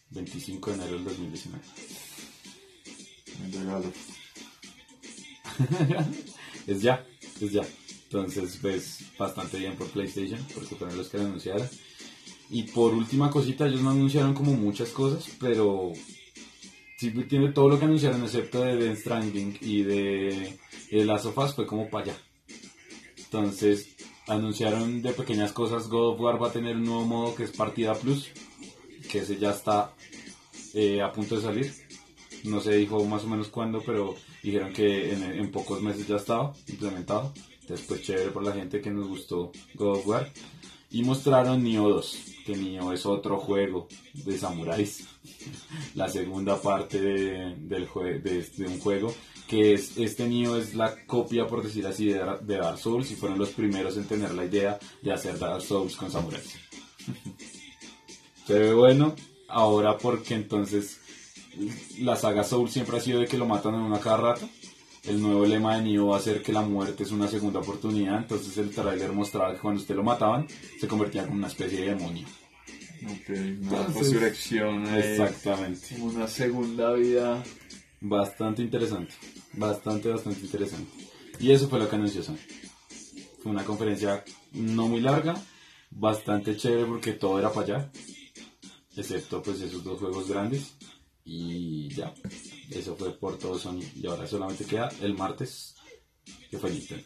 25 0.09 0.71
de 0.71 0.75
enero 0.77 0.93
del 0.93 1.03
2019 1.03 1.63
Un 3.45 3.51
regalo. 3.51 3.91
es 6.67 6.81
ya, 6.81 7.05
es 7.39 7.51
ya. 7.51 7.63
Entonces, 8.03 8.57
pues, 8.61 9.05
bastante 9.17 9.57
bien 9.57 9.75
por 9.75 9.87
PlayStation, 9.87 10.39
porque 10.53 10.75
fueron 10.75 11.03
que 11.09 11.17
lo 11.17 11.23
anunciaron. 11.23 11.67
Y 12.49 12.63
por 12.63 12.93
última 12.93 13.29
cosita, 13.29 13.67
ellos 13.67 13.81
no 13.81 13.91
anunciaron 13.91 14.33
como 14.33 14.53
muchas 14.53 14.89
cosas, 14.89 15.25
pero 15.39 15.93
sí 16.97 17.11
tiene 17.29 17.53
todo 17.53 17.69
lo 17.69 17.79
que 17.79 17.85
anunciaron, 17.85 18.23
excepto 18.23 18.61
de 18.61 18.77
The 18.77 18.95
Stranding 18.97 19.57
y 19.61 19.83
de, 19.83 20.59
de 20.91 21.05
Last 21.05 21.27
fue 21.55 21.65
como 21.65 21.89
para 21.89 22.05
allá. 22.05 22.17
Entonces, 23.17 23.95
anunciaron 24.27 25.01
de 25.01 25.13
pequeñas 25.13 25.53
cosas, 25.53 25.87
God 25.87 26.15
of 26.15 26.19
War 26.19 26.41
va 26.41 26.49
a 26.49 26.51
tener 26.51 26.75
un 26.75 26.83
nuevo 26.83 27.05
modo 27.05 27.35
que 27.35 27.43
es 27.43 27.51
Partida 27.51 27.95
Plus, 27.95 28.29
que 29.09 29.19
ese 29.19 29.37
ya 29.37 29.51
está 29.51 29.95
eh, 30.73 31.01
a 31.01 31.13
punto 31.13 31.37
de 31.37 31.41
salir. 31.41 31.73
No 32.43 32.59
se 32.59 32.75
dijo 32.75 33.03
más 33.05 33.23
o 33.23 33.27
menos 33.27 33.47
cuándo, 33.47 33.81
pero 33.85 34.15
dijeron 34.43 34.73
que 34.73 35.13
en, 35.13 35.23
en 35.23 35.51
pocos 35.51 35.81
meses 35.81 36.07
ya 36.07 36.15
estaba 36.17 36.53
implementado. 36.67 37.33
Después 37.67 38.01
chévere 38.01 38.31
por 38.31 38.43
la 38.43 38.51
gente 38.53 38.81
que 38.81 38.91
nos 38.91 39.07
gustó 39.07 39.51
God 39.75 39.97
of 39.97 40.07
War. 40.07 40.31
Y 40.89 41.03
mostraron 41.03 41.63
Nioh 41.63 41.87
2, 41.89 42.17
que 42.45 42.57
Nioh 42.57 42.91
es 42.91 43.05
otro 43.05 43.37
juego 43.39 43.87
de 44.13 44.37
samuráis. 44.37 45.07
la 45.95 46.09
segunda 46.09 46.61
parte 46.61 46.99
de, 47.01 47.55
del 47.55 47.87
jue- 47.87 48.21
de, 48.21 48.41
de 48.43 48.67
un 48.67 48.79
juego 48.79 49.13
que 49.47 49.73
es 49.73 49.97
este 49.97 50.27
Nioh 50.27 50.57
es 50.57 50.75
la 50.75 51.05
copia 51.05 51.45
por 51.47 51.61
decir 51.63 51.85
así 51.85 52.05
de, 52.07 52.19
de 52.41 52.57
Dark 52.57 52.77
Souls 52.77 53.11
y 53.11 53.15
fueron 53.15 53.37
los 53.37 53.49
primeros 53.49 53.97
en 53.97 54.05
tener 54.05 54.33
la 54.33 54.45
idea 54.45 54.79
de 55.01 55.11
hacer 55.13 55.37
Dark 55.39 55.61
Souls 55.61 55.95
con 55.95 56.09
samuráis. 56.11 56.55
Se 58.47 58.53
ve 58.59 58.73
bueno 58.73 59.15
ahora 59.47 59.97
porque 59.97 60.33
entonces 60.35 61.00
la 61.99 62.15
saga 62.15 62.43
Soul 62.43 62.69
siempre 62.69 62.97
ha 62.97 63.01
sido 63.01 63.19
de 63.19 63.27
que 63.27 63.37
lo 63.37 63.45
matan 63.45 63.75
en 63.75 63.81
una 63.81 63.99
cada 63.99 64.17
rato. 64.17 64.49
El 65.03 65.19
nuevo 65.21 65.45
lema 65.45 65.77
de 65.77 65.83
Nioh 65.83 66.09
va 66.09 66.17
a 66.17 66.21
ser 66.21 66.41
que 66.43 66.53
la 66.53 66.61
muerte 66.61 67.03
es 67.03 67.11
una 67.11 67.27
segunda 67.27 67.59
oportunidad. 67.59 68.17
Entonces 68.17 68.55
el 68.57 68.69
tráiler 68.69 69.11
mostraba 69.13 69.53
que 69.53 69.59
cuando 69.59 69.81
usted 69.81 69.95
lo 69.95 70.03
mataban 70.03 70.47
se 70.79 70.87
convertía 70.87 71.23
en 71.23 71.31
una 71.31 71.47
especie 71.47 71.81
de 71.81 71.95
demonio. 71.95 72.27
Ok, 73.03 73.29
una 73.29 73.37
Entonces, 73.37 73.95
resurrección. 73.95 74.85
eh, 74.95 74.99
Exactamente. 75.11 75.95
Una 75.99 76.27
segunda 76.27 76.93
vida 76.93 77.43
Bastante 78.03 78.63
interesante. 78.63 79.13
Bastante, 79.53 80.09
bastante 80.09 80.41
interesante. 80.41 80.91
Y 81.39 81.51
eso 81.51 81.69
fue 81.69 81.77
lo 81.79 81.87
que 81.87 81.95
anunció 81.95 82.23
Sony. 82.23 82.37
Fue 83.43 83.51
una 83.51 83.63
conferencia 83.63 84.23
no 84.53 84.87
muy 84.87 85.01
larga, 85.01 85.35
bastante 85.91 86.57
chévere 86.57 86.85
porque 86.85 87.13
todo 87.13 87.37
era 87.37 87.51
para 87.51 87.77
allá. 87.77 87.91
Excepto 88.95 89.41
pues 89.43 89.61
esos 89.61 89.83
dos 89.83 89.99
juegos 89.99 90.27
grandes. 90.27 90.73
Y 91.23 91.89
ya. 91.89 92.13
Eso 92.69 92.95
fue 92.95 93.17
por 93.17 93.37
todo 93.37 93.57
Sony. 93.57 93.81
Y 93.95 94.07
ahora 94.07 94.27
solamente 94.27 94.65
queda 94.65 94.89
el 95.01 95.13
martes, 95.15 95.75
que 96.49 96.57
fue 96.57 96.71
Nintendo. 96.71 97.03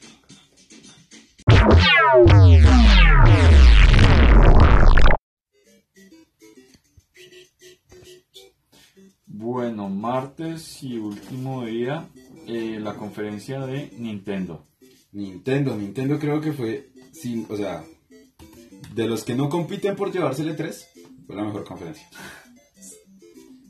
Bueno, 9.25 9.89
martes 9.89 10.81
y 10.81 10.97
último 10.97 11.65
día, 11.65 12.07
eh, 12.47 12.79
la 12.81 12.95
conferencia 12.95 13.65
de 13.65 13.91
Nintendo. 13.97 14.65
Nintendo, 15.11 15.75
Nintendo 15.75 16.19
creo 16.19 16.41
que 16.41 16.53
fue, 16.53 16.89
sin, 17.11 17.45
o 17.49 17.55
sea, 17.55 17.83
de 18.93 19.07
los 19.07 19.23
que 19.23 19.35
no 19.35 19.49
compiten 19.49 19.95
por 19.95 20.11
llevársele 20.11 20.53
tres, 20.53 20.87
fue 21.27 21.35
la 21.35 21.43
mejor 21.43 21.63
conferencia. 21.63 22.07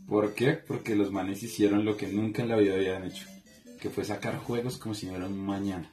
¿Por 0.07 0.33
qué? 0.33 0.53
Porque 0.53 0.95
los 0.95 1.11
manes 1.11 1.41
hicieron 1.43 1.85
lo 1.85 1.97
que 1.97 2.07
nunca 2.07 2.41
en 2.41 2.49
la 2.49 2.57
vida 2.57 2.75
habían 2.75 3.05
hecho, 3.05 3.25
que 3.79 3.89
fue 3.89 4.03
sacar 4.03 4.37
juegos 4.37 4.77
como 4.77 4.93
si 4.93 5.07
no 5.07 5.15
eran 5.15 5.37
mañana. 5.37 5.91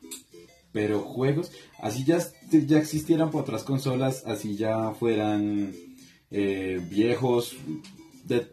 Pero 0.73 1.01
juegos, 1.01 1.53
así 1.81 2.05
ya, 2.05 2.19
ya 2.51 2.79
existieran 2.79 3.31
por 3.31 3.43
otras 3.43 3.63
consolas, 3.63 4.25
así 4.27 4.57
ya 4.57 4.93
fueran 4.93 5.75
eh, 6.31 6.81
viejos. 6.91 7.57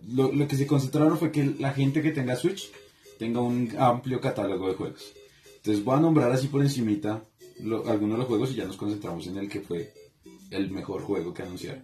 Lo, 0.07 0.31
lo 0.31 0.47
que 0.47 0.57
se 0.57 0.67
concentraron 0.67 1.17
fue 1.17 1.31
que 1.31 1.45
la 1.59 1.71
gente 1.71 2.01
que 2.01 2.11
tenga 2.11 2.35
Switch 2.35 2.71
tenga 3.17 3.41
un 3.41 3.69
amplio 3.77 4.19
catálogo 4.19 4.67
de 4.67 4.75
juegos. 4.75 5.13
Entonces 5.57 5.83
voy 5.83 5.97
a 5.97 6.01
nombrar 6.01 6.31
así 6.31 6.47
por 6.47 6.61
encimita 6.61 7.23
algunos 7.85 8.11
de 8.11 8.17
los 8.17 8.27
juegos 8.27 8.51
y 8.51 8.55
ya 8.55 8.65
nos 8.65 8.77
concentramos 8.77 9.27
en 9.27 9.37
el 9.37 9.49
que 9.49 9.59
fue 9.59 9.93
el 10.51 10.71
mejor 10.71 11.01
juego 11.01 11.33
que 11.33 11.43
anunciaron. 11.43 11.83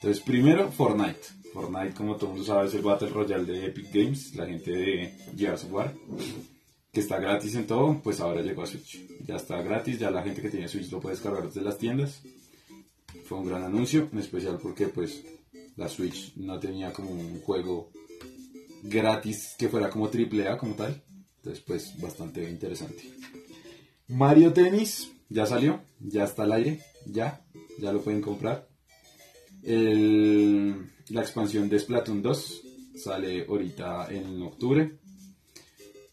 Entonces 0.00 0.22
primero 0.22 0.70
Fortnite. 0.70 1.20
Fortnite 1.52 1.94
como 1.94 2.16
todo 2.16 2.30
mundo 2.30 2.44
sabe 2.44 2.68
es 2.68 2.74
el 2.74 2.82
Battle 2.82 3.08
Royale 3.08 3.44
de 3.44 3.66
Epic 3.66 3.92
Games, 3.92 4.34
la 4.34 4.46
gente 4.46 4.70
de 4.70 5.14
Gears 5.36 5.64
of 5.64 5.72
War, 5.72 5.94
que 6.92 7.00
está 7.00 7.18
gratis 7.18 7.54
en 7.54 7.66
todo, 7.66 8.00
pues 8.02 8.20
ahora 8.20 8.42
llegó 8.42 8.62
a 8.62 8.66
Switch. 8.66 9.00
Ya 9.26 9.36
está 9.36 9.60
gratis, 9.62 9.98
ya 9.98 10.10
la 10.10 10.22
gente 10.22 10.40
que 10.40 10.50
tiene 10.50 10.68
Switch 10.68 10.90
lo 10.90 11.00
puede 11.00 11.16
descargar 11.16 11.46
desde 11.46 11.62
las 11.62 11.78
tiendas. 11.78 12.22
Fue 13.24 13.38
un 13.38 13.46
gran 13.46 13.62
anuncio, 13.62 14.08
en 14.12 14.18
especial 14.18 14.58
porque 14.62 14.88
pues 14.88 15.24
la 15.76 15.88
Switch 15.88 16.34
no 16.36 16.58
tenía 16.58 16.92
como 16.92 17.10
un 17.10 17.40
juego 17.40 17.90
gratis 18.82 19.54
que 19.58 19.68
fuera 19.68 19.90
como 19.90 20.08
triple 20.08 20.48
A 20.48 20.56
como 20.56 20.74
tal. 20.74 21.02
Entonces, 21.38 21.64
pues, 21.66 22.00
bastante 22.00 22.48
interesante. 22.48 23.02
Mario 24.08 24.52
Tennis, 24.52 25.10
ya 25.28 25.46
salió, 25.46 25.80
ya 26.00 26.24
está 26.24 26.42
al 26.42 26.52
aire, 26.52 26.82
ya, 27.06 27.44
ya 27.78 27.92
lo 27.92 28.02
pueden 28.02 28.20
comprar. 28.20 28.68
El- 29.68 30.90
la 31.10 31.20
expansión 31.20 31.68
de 31.68 31.78
Splatoon 31.78 32.22
2 32.22 32.62
sale 32.96 33.44
ahorita 33.46 34.08
en 34.10 34.40
octubre. 34.42 34.98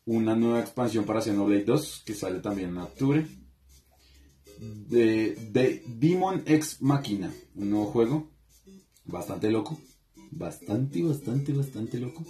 Una 0.05 0.35
nueva 0.35 0.59
expansión 0.59 1.03
para 1.05 1.21
Xenoblade 1.21 1.63
2 1.63 2.03
que 2.05 2.13
sale 2.13 2.39
también 2.41 2.69
en 2.69 2.77
octubre. 2.79 3.25
De, 4.59 5.35
de 5.51 5.83
Demon 5.87 6.43
X 6.45 6.77
Machina, 6.81 7.33
un 7.55 7.69
nuevo 7.71 7.87
juego, 7.87 8.29
bastante 9.05 9.51
loco, 9.51 9.77
bastante, 10.31 11.01
bastante, 11.03 11.51
bastante 11.51 11.97
loco. 11.99 12.23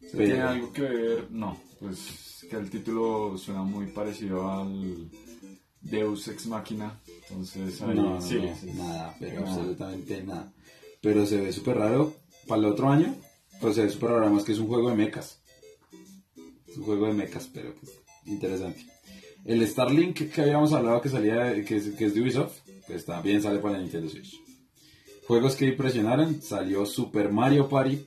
¿Se 0.00 0.16
¿Tiene 0.16 0.40
algo 0.42 0.72
que 0.72 0.82
ver? 0.82 1.30
No, 1.30 1.58
pues 1.80 2.44
que 2.50 2.56
el 2.56 2.68
título 2.70 3.38
suena 3.38 3.62
muy 3.62 3.86
parecido 3.86 4.50
al 4.50 5.10
Deus 5.90 6.28
Ex 6.28 6.46
Machina. 6.46 7.00
Entonces 7.28 7.80
ahí 7.82 7.94
No, 7.96 8.20
sí, 8.20 8.34
no, 8.36 8.56
sí. 8.56 8.70
nada, 8.74 9.16
pero 9.18 9.40
Nada. 9.40 9.52
absolutamente 9.54 10.22
nada. 10.22 10.52
Pero 11.00 11.26
se 11.26 11.36
ve 11.40 11.52
súper 11.52 11.78
raro. 11.78 12.14
Para 12.46 12.60
el 12.60 12.66
otro 12.66 12.88
año, 12.90 13.14
pues 13.60 13.74
se 13.76 13.82
ve 13.84 13.90
súper 13.90 14.10
raro, 14.10 14.22
además 14.26 14.44
que 14.44 14.52
es 14.52 14.58
un 14.58 14.68
juego 14.68 14.88
de 14.90 14.96
mechas. 14.96 15.40
Es 16.68 16.76
un 16.76 16.84
juego 16.84 17.06
de 17.06 17.12
mechas, 17.14 17.48
pero 17.52 17.74
pues 17.74 17.92
interesante. 18.26 18.84
El 19.44 19.66
Starlink 19.66 20.30
que 20.32 20.40
habíamos 20.42 20.72
hablado 20.72 21.00
que 21.00 21.08
salía, 21.08 21.36
de- 21.44 21.64
que 21.64 21.76
es, 21.76 21.88
que 21.90 22.06
es 22.06 22.14
de 22.14 22.20
Ubisoft, 22.22 22.58
pues 22.86 23.04
también 23.04 23.40
sale 23.42 23.58
para 23.60 23.74
la 23.76 23.82
Nintendo 23.82 24.08
Switch. 24.08 24.40
Juegos 25.26 25.56
que 25.56 25.66
impresionaron, 25.66 26.40
salió 26.42 26.86
Super 26.86 27.32
Mario 27.32 27.68
Party, 27.68 28.06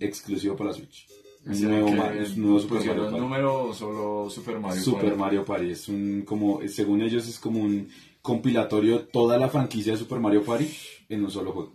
exclusivo 0.00 0.56
para 0.56 0.70
la 0.70 0.76
Switch. 0.76 1.06
Ese 1.48 1.66
nuevo, 1.66 1.90
nuevo 2.36 2.60
Super 2.60 2.84
Mario 2.84 3.04
Party. 3.04 3.18
número 3.18 3.64
o 3.68 3.74
solo 3.74 4.30
Super 4.30 4.58
Mario? 4.58 4.82
Super 4.82 5.04
Party? 5.04 5.18
Mario 5.18 5.44
Party 5.44 5.70
es 5.70 5.88
un 5.88 6.22
como 6.22 6.60
según 6.68 7.00
ellos 7.02 7.26
es 7.26 7.38
como 7.38 7.60
un 7.60 7.88
compilatorio 8.20 8.98
de 8.98 9.04
toda 9.04 9.38
la 9.38 9.48
franquicia 9.48 9.92
de 9.92 9.98
Super 9.98 10.20
Mario 10.20 10.44
Party 10.44 10.68
en 11.08 11.24
un 11.24 11.30
solo 11.30 11.52
juego. 11.52 11.74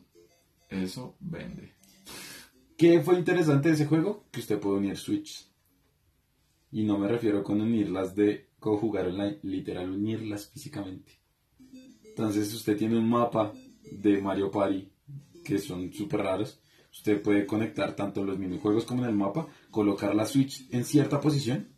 Eso 0.69 1.15
vende. 1.19 1.73
¿Qué 2.77 3.01
fue 3.01 3.15
interesante 3.15 3.69
de 3.69 3.75
ese 3.75 3.85
juego? 3.85 4.25
Que 4.31 4.41
usted 4.41 4.59
puede 4.59 4.77
unir 4.77 4.97
Switch. 4.97 5.47
Y 6.71 6.83
no 6.83 6.97
me 6.97 7.07
refiero 7.07 7.43
con 7.43 7.61
unirlas 7.61 8.15
de 8.15 8.49
con 8.59 8.77
jugar 8.77 9.07
online, 9.07 9.39
literal 9.43 9.89
unirlas 9.89 10.49
físicamente. 10.49 11.19
Entonces 12.03 12.53
usted 12.53 12.77
tiene 12.77 12.97
un 12.97 13.09
mapa 13.09 13.53
de 13.91 14.21
Mario 14.21 14.51
Party 14.51 14.89
que 15.43 15.59
son 15.59 15.91
súper 15.91 16.21
raros. 16.21 16.59
Usted 16.93 17.21
puede 17.21 17.45
conectar 17.45 17.95
tanto 17.95 18.23
los 18.23 18.37
minijuegos 18.37 18.85
como 18.85 19.03
en 19.03 19.09
el 19.09 19.15
mapa, 19.15 19.47
colocar 19.71 20.15
la 20.15 20.25
Switch 20.25 20.67
en 20.71 20.85
cierta 20.85 21.19
posición, 21.19 21.69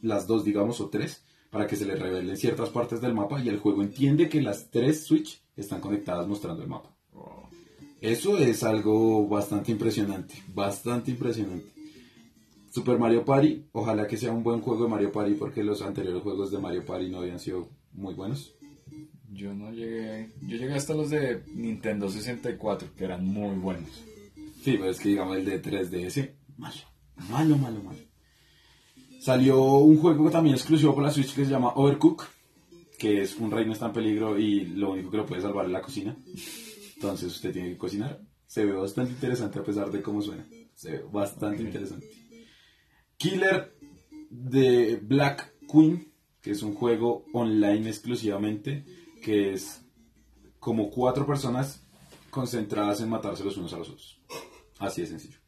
las 0.00 0.26
dos 0.26 0.44
digamos 0.44 0.80
o 0.80 0.88
tres, 0.88 1.24
para 1.50 1.66
que 1.66 1.76
se 1.76 1.84
le 1.84 1.96
revelen 1.96 2.36
ciertas 2.36 2.70
partes 2.70 3.00
del 3.00 3.12
mapa 3.12 3.42
y 3.42 3.48
el 3.48 3.58
juego 3.58 3.82
entiende 3.82 4.28
que 4.28 4.40
las 4.40 4.70
tres 4.70 5.04
Switch 5.04 5.42
están 5.56 5.80
conectadas 5.80 6.26
mostrando 6.28 6.62
el 6.62 6.68
mapa. 6.68 6.94
Eso 8.00 8.38
es 8.38 8.62
algo 8.62 9.28
bastante 9.28 9.72
impresionante, 9.72 10.42
bastante 10.54 11.10
impresionante. 11.10 11.68
Super 12.70 12.98
Mario 12.98 13.24
Party, 13.24 13.66
ojalá 13.72 14.06
que 14.06 14.16
sea 14.16 14.32
un 14.32 14.44
buen 14.44 14.60
juego 14.60 14.84
de 14.84 14.90
Mario 14.90 15.12
Party 15.12 15.34
porque 15.34 15.64
los 15.64 15.82
anteriores 15.82 16.22
juegos 16.22 16.52
de 16.52 16.58
Mario 16.58 16.86
Party 16.86 17.10
no 17.10 17.18
habían 17.18 17.40
sido 17.40 17.68
muy 17.92 18.14
buenos. 18.14 18.54
Yo 19.32 19.52
no 19.52 19.72
llegué. 19.72 20.30
Yo 20.42 20.56
llegué 20.56 20.74
hasta 20.74 20.94
los 20.94 21.10
de 21.10 21.42
Nintendo 21.54 22.08
64, 22.08 22.88
que 22.96 23.04
eran 23.04 23.24
muy 23.26 23.56
buenos. 23.56 24.04
Sí, 24.62 24.72
pero 24.72 24.90
es 24.90 25.00
que 25.00 25.08
digamos 25.08 25.36
el 25.36 25.44
de 25.44 25.62
3DS, 25.62 26.34
malo, 26.58 26.76
malo, 27.28 27.56
malo, 27.56 27.82
malo. 27.82 27.98
Salió 29.20 29.62
un 29.62 29.98
juego 29.98 30.30
también 30.30 30.56
exclusivo 30.56 30.94
para 30.94 31.08
la 31.08 31.12
Switch 31.12 31.34
que 31.34 31.44
se 31.44 31.50
llama 31.50 31.72
Overcook, 31.74 32.26
que 32.98 33.22
es 33.22 33.36
un 33.36 33.50
reino 33.50 33.72
está 33.72 33.86
en 33.86 33.92
peligro 33.92 34.38
y 34.38 34.66
lo 34.66 34.92
único 34.92 35.10
que 35.10 35.16
lo 35.16 35.26
puede 35.26 35.42
salvar 35.42 35.66
es 35.66 35.72
la 35.72 35.82
cocina. 35.82 36.16
Entonces 36.94 37.34
usted 37.34 37.52
tiene 37.52 37.70
que 37.70 37.78
cocinar. 37.78 38.20
Se 38.46 38.64
ve 38.64 38.72
bastante 38.72 39.12
interesante 39.12 39.58
a 39.58 39.62
pesar 39.62 39.90
de 39.90 40.02
cómo 40.02 40.20
suena. 40.20 40.46
Se 40.74 40.92
ve 40.92 41.04
bastante 41.10 41.62
interesante. 41.62 42.06
Killer 43.16 43.74
de 44.30 44.96
Black 45.02 45.54
Queen, 45.70 46.12
que 46.40 46.50
es 46.52 46.62
un 46.62 46.74
juego 46.74 47.24
online 47.32 47.88
exclusivamente, 47.88 48.84
que 49.22 49.52
es 49.54 49.82
como 50.58 50.90
cuatro 50.90 51.26
personas 51.26 51.86
concentradas 52.30 53.00
en 53.00 53.08
matarse 53.08 53.44
los 53.44 53.56
unos 53.56 53.72
a 53.72 53.78
los 53.78 53.88
otros. 53.90 54.20
Así 54.80 55.02
de 55.02 55.06
sencillo. 55.06 55.38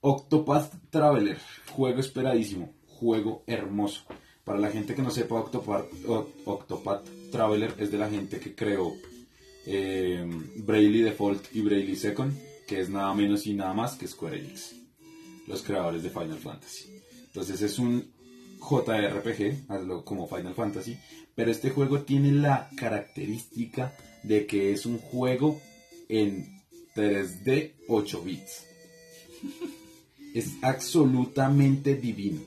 Octopath 0.00 0.74
Traveler, 0.90 1.38
juego 1.70 2.00
esperadísimo, 2.00 2.74
juego 2.86 3.42
hermoso. 3.46 4.02
Para 4.44 4.58
la 4.58 4.70
gente 4.70 4.94
que 4.94 5.02
no 5.02 5.10
sepa, 5.10 5.36
Octopath, 5.36 5.86
Octopath 6.44 7.08
Traveler 7.32 7.74
es 7.78 7.90
de 7.90 7.98
la 7.98 8.10
gente 8.10 8.38
que 8.38 8.54
creó 8.54 8.94
eh, 9.66 10.24
Default 10.54 11.54
y 11.54 11.62
Bravely 11.62 11.96
Second, 11.96 12.36
que 12.66 12.80
es 12.80 12.90
nada 12.90 13.12
menos 13.14 13.46
y 13.46 13.54
nada 13.54 13.74
más 13.74 13.96
que 13.96 14.06
Square 14.06 14.38
Enix, 14.38 14.74
los 15.46 15.62
creadores 15.62 16.02
de 16.02 16.10
Final 16.10 16.38
Fantasy. 16.38 17.00
Entonces 17.26 17.62
es 17.62 17.78
un 17.78 18.12
JRPG, 18.60 19.70
hazlo 19.70 20.04
como 20.04 20.28
Final 20.28 20.54
Fantasy, 20.54 20.96
pero 21.34 21.50
este 21.50 21.70
juego 21.70 22.00
tiene 22.00 22.32
la 22.32 22.70
característica 22.76 23.92
de 24.22 24.46
que 24.46 24.72
es 24.72 24.86
un 24.86 24.98
juego 24.98 25.60
en 26.08 26.55
3D 26.96 27.74
8 27.88 28.22
bits. 28.22 28.66
Es 30.34 30.54
absolutamente 30.62 31.94
divino. 31.94 32.40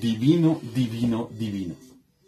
Divino, 0.00 0.60
divino, 0.74 1.28
divino. 1.36 1.74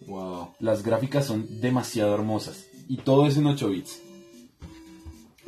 Wow. 0.06 0.54
Las 0.60 0.82
gráficas 0.82 1.26
son 1.26 1.60
demasiado 1.60 2.14
hermosas 2.14 2.66
y 2.88 2.98
todo 2.98 3.26
es 3.26 3.36
en 3.36 3.46
8 3.46 3.68
bits. 3.70 4.00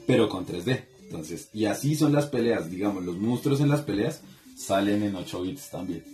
Pero 0.07 0.29
con 0.29 0.47
3D. 0.47 0.85
Entonces, 1.05 1.51
y 1.53 1.65
así 1.65 1.97
son 1.97 2.13
las 2.13 2.27
peleas, 2.27 2.71
digamos, 2.71 3.05
los 3.05 3.19
monstruos 3.19 3.61
en 3.61 3.69
las 3.69 3.83
peleas 3.83 4.23
salen 4.57 5.03
en 5.03 5.17
8 5.17 5.43
bits 5.43 5.71
también. 5.71 6.05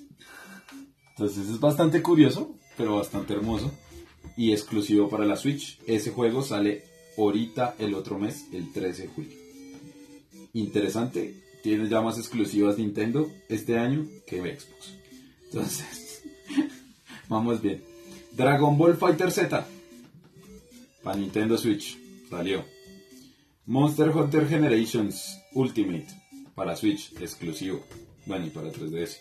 Entonces 1.11 1.49
es 1.49 1.61
bastante 1.61 2.03
curioso, 2.03 2.55
pero 2.77 2.97
bastante 2.97 3.35
hermoso 3.35 3.71
y 4.37 4.53
exclusivo 4.53 5.09
para 5.09 5.25
la 5.25 5.37
Switch. 5.37 5.79
Ese 5.87 6.11
juego 6.11 6.43
sale 6.43 6.85
ahorita 7.17 7.77
el 7.79 7.95
otro 7.95 8.19
mes, 8.19 8.47
el 8.53 8.73
13 8.73 9.03
de 9.03 9.09
julio. 9.09 9.37
Interesante, 10.53 11.35
tiene 11.63 11.89
ya 11.89 12.01
más 12.01 12.19
exclusivas 12.19 12.79
Nintendo 12.79 13.31
este 13.49 13.79
año 13.79 14.07
que 14.27 14.39
Xbox. 14.39 14.95
Entonces, 15.45 16.23
vamos 17.29 17.61
bien. 17.61 17.83
Dragon 18.33 18.77
Ball 18.77 18.97
Fighter 18.97 19.31
Z 19.31 19.67
para 21.03 21.19
Nintendo 21.19 21.57
Switch 21.57 21.99
salió. 22.29 22.65
Monster 23.67 24.11
Hunter 24.11 24.49
Generations 24.49 25.41
Ultimate 25.55 26.07
para 26.55 26.75
Switch 26.77 27.13
exclusivo. 27.21 27.81
Bueno, 28.27 28.47
y 28.47 28.51
para 28.51 28.73
3DS. 28.73 29.19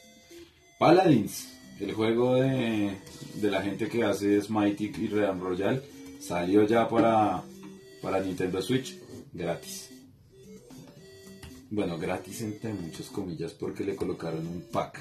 Paladins, 0.79 1.53
el 1.79 1.93
juego 1.93 2.35
de, 2.35 2.97
de 3.35 3.51
la 3.51 3.61
gente 3.61 3.87
que 3.87 4.03
hace 4.03 4.41
Smitic 4.41 4.97
y 4.97 5.07
Realm 5.07 5.39
Royale, 5.41 5.81
salió 6.19 6.65
ya 6.65 6.89
para, 6.89 7.43
para 8.06 8.20
Nintendo 8.20 8.62
Switch 8.62 8.99
gratis. 9.34 9.89
Bueno, 11.72 11.97
gratis 11.97 12.39
entre 12.41 12.72
muchas 12.72 13.08
comillas 13.08 13.53
porque 13.53 13.84
le 13.84 13.95
colocaron 13.95 14.45
un 14.45 14.62
pack 14.72 14.99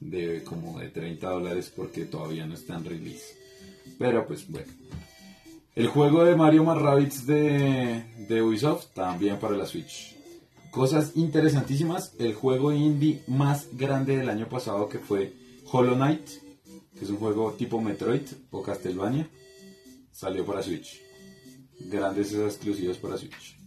de 0.00 0.42
como 0.42 0.80
de 0.80 0.88
30 0.88 1.28
dólares 1.28 1.70
porque 1.76 2.06
todavía 2.06 2.46
no 2.46 2.54
está 2.54 2.78
en 2.78 2.86
release. 2.86 3.36
Pero 3.98 4.26
pues 4.26 4.48
bueno. 4.48 4.72
El 5.74 5.88
juego 5.88 6.24
de 6.24 6.34
Mario 6.34 6.64
más 6.64 7.26
de, 7.26 8.06
de 8.26 8.42
Ubisoft 8.42 8.86
también 8.94 9.38
para 9.38 9.54
la 9.54 9.66
Switch. 9.66 10.16
Cosas 10.70 11.12
interesantísimas. 11.16 12.14
El 12.18 12.32
juego 12.32 12.72
indie 12.72 13.22
más 13.26 13.68
grande 13.76 14.16
del 14.16 14.30
año 14.30 14.48
pasado 14.48 14.88
que 14.88 14.98
fue 14.98 15.34
Hollow 15.70 15.94
Knight, 15.94 16.26
que 16.98 17.04
es 17.04 17.10
un 17.10 17.18
juego 17.18 17.52
tipo 17.52 17.82
Metroid 17.82 18.26
o 18.50 18.62
Castlevania, 18.62 19.28
salió 20.10 20.46
para 20.46 20.62
Switch. 20.62 21.09
Grandes 21.80 22.34
exclusivos 22.34 22.98
para 22.98 23.16
Switch. 23.16 23.58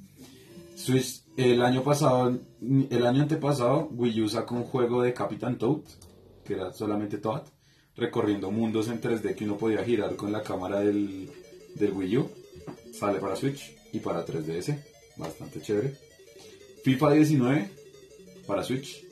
Switch 0.76 1.24
el 1.36 1.62
año 1.62 1.84
pasado, 1.84 2.40
el 2.62 3.06
año 3.06 3.24
antepasado, 3.24 3.88
Wii 3.92 4.22
U 4.22 4.30
sacó 4.30 4.56
un 4.56 4.64
juego 4.64 5.02
de 5.02 5.14
Captain 5.14 5.58
Toad, 5.58 5.82
que 6.46 6.54
era 6.54 6.72
solamente 6.74 7.18
Toad, 7.18 7.44
recorriendo 7.96 8.52
mundos 8.52 8.88
en 8.88 9.02
3D 9.02 9.36
que 9.36 9.46
uno 9.46 9.58
podía 9.58 9.84
girar 9.84 10.16
con 10.16 10.32
la 10.32 10.44
cámara 10.44 10.82
del, 10.82 11.30
del 11.76 11.92
Wii 11.92 12.18
U. 12.18 12.30
Sale 12.94 13.20
para 13.20 13.36
Switch 13.36 13.76
y 13.92 14.00
para 14.00 14.26
3DS, 14.26 14.78
bastante 15.18 15.62
chévere. 15.62 15.98
FIFA 16.84 17.12
19 17.14 17.70
para 18.46 18.64
Switch. 18.64 19.04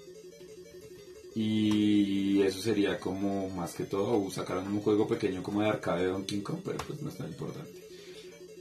Y 1.34 2.42
eso 2.42 2.62
sería 2.62 3.00
como 3.00 3.50
más 3.50 3.74
que 3.74 3.86
todo, 3.86 4.30
sacaron 4.30 4.68
un 4.68 4.82
juego 4.82 5.08
pequeño 5.08 5.42
como 5.42 5.62
de 5.62 5.70
arcade 5.70 6.04
de 6.04 6.12
Donkey 6.12 6.42
Kong, 6.42 6.60
pero 6.64 6.78
pues 6.86 7.02
no 7.02 7.10
es 7.10 7.18
tan 7.18 7.30
importante. 7.30 7.81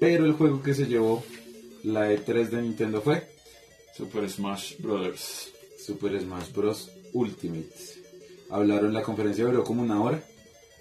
Pero 0.00 0.24
el 0.24 0.32
juego 0.32 0.62
que 0.62 0.72
se 0.72 0.86
llevó 0.86 1.22
la 1.84 2.10
E3 2.10 2.48
de 2.48 2.62
Nintendo 2.62 3.02
fue 3.02 3.28
Super 3.94 4.28
Smash 4.30 4.78
Brothers. 4.78 5.52
Super 5.78 6.18
Smash 6.18 6.52
Bros. 6.52 6.90
Ultimate. 7.12 7.68
Hablaron 8.48 8.86
en 8.86 8.94
la 8.94 9.02
conferencia, 9.02 9.44
duró 9.44 9.62
como 9.62 9.82
una 9.82 10.02
hora, 10.02 10.24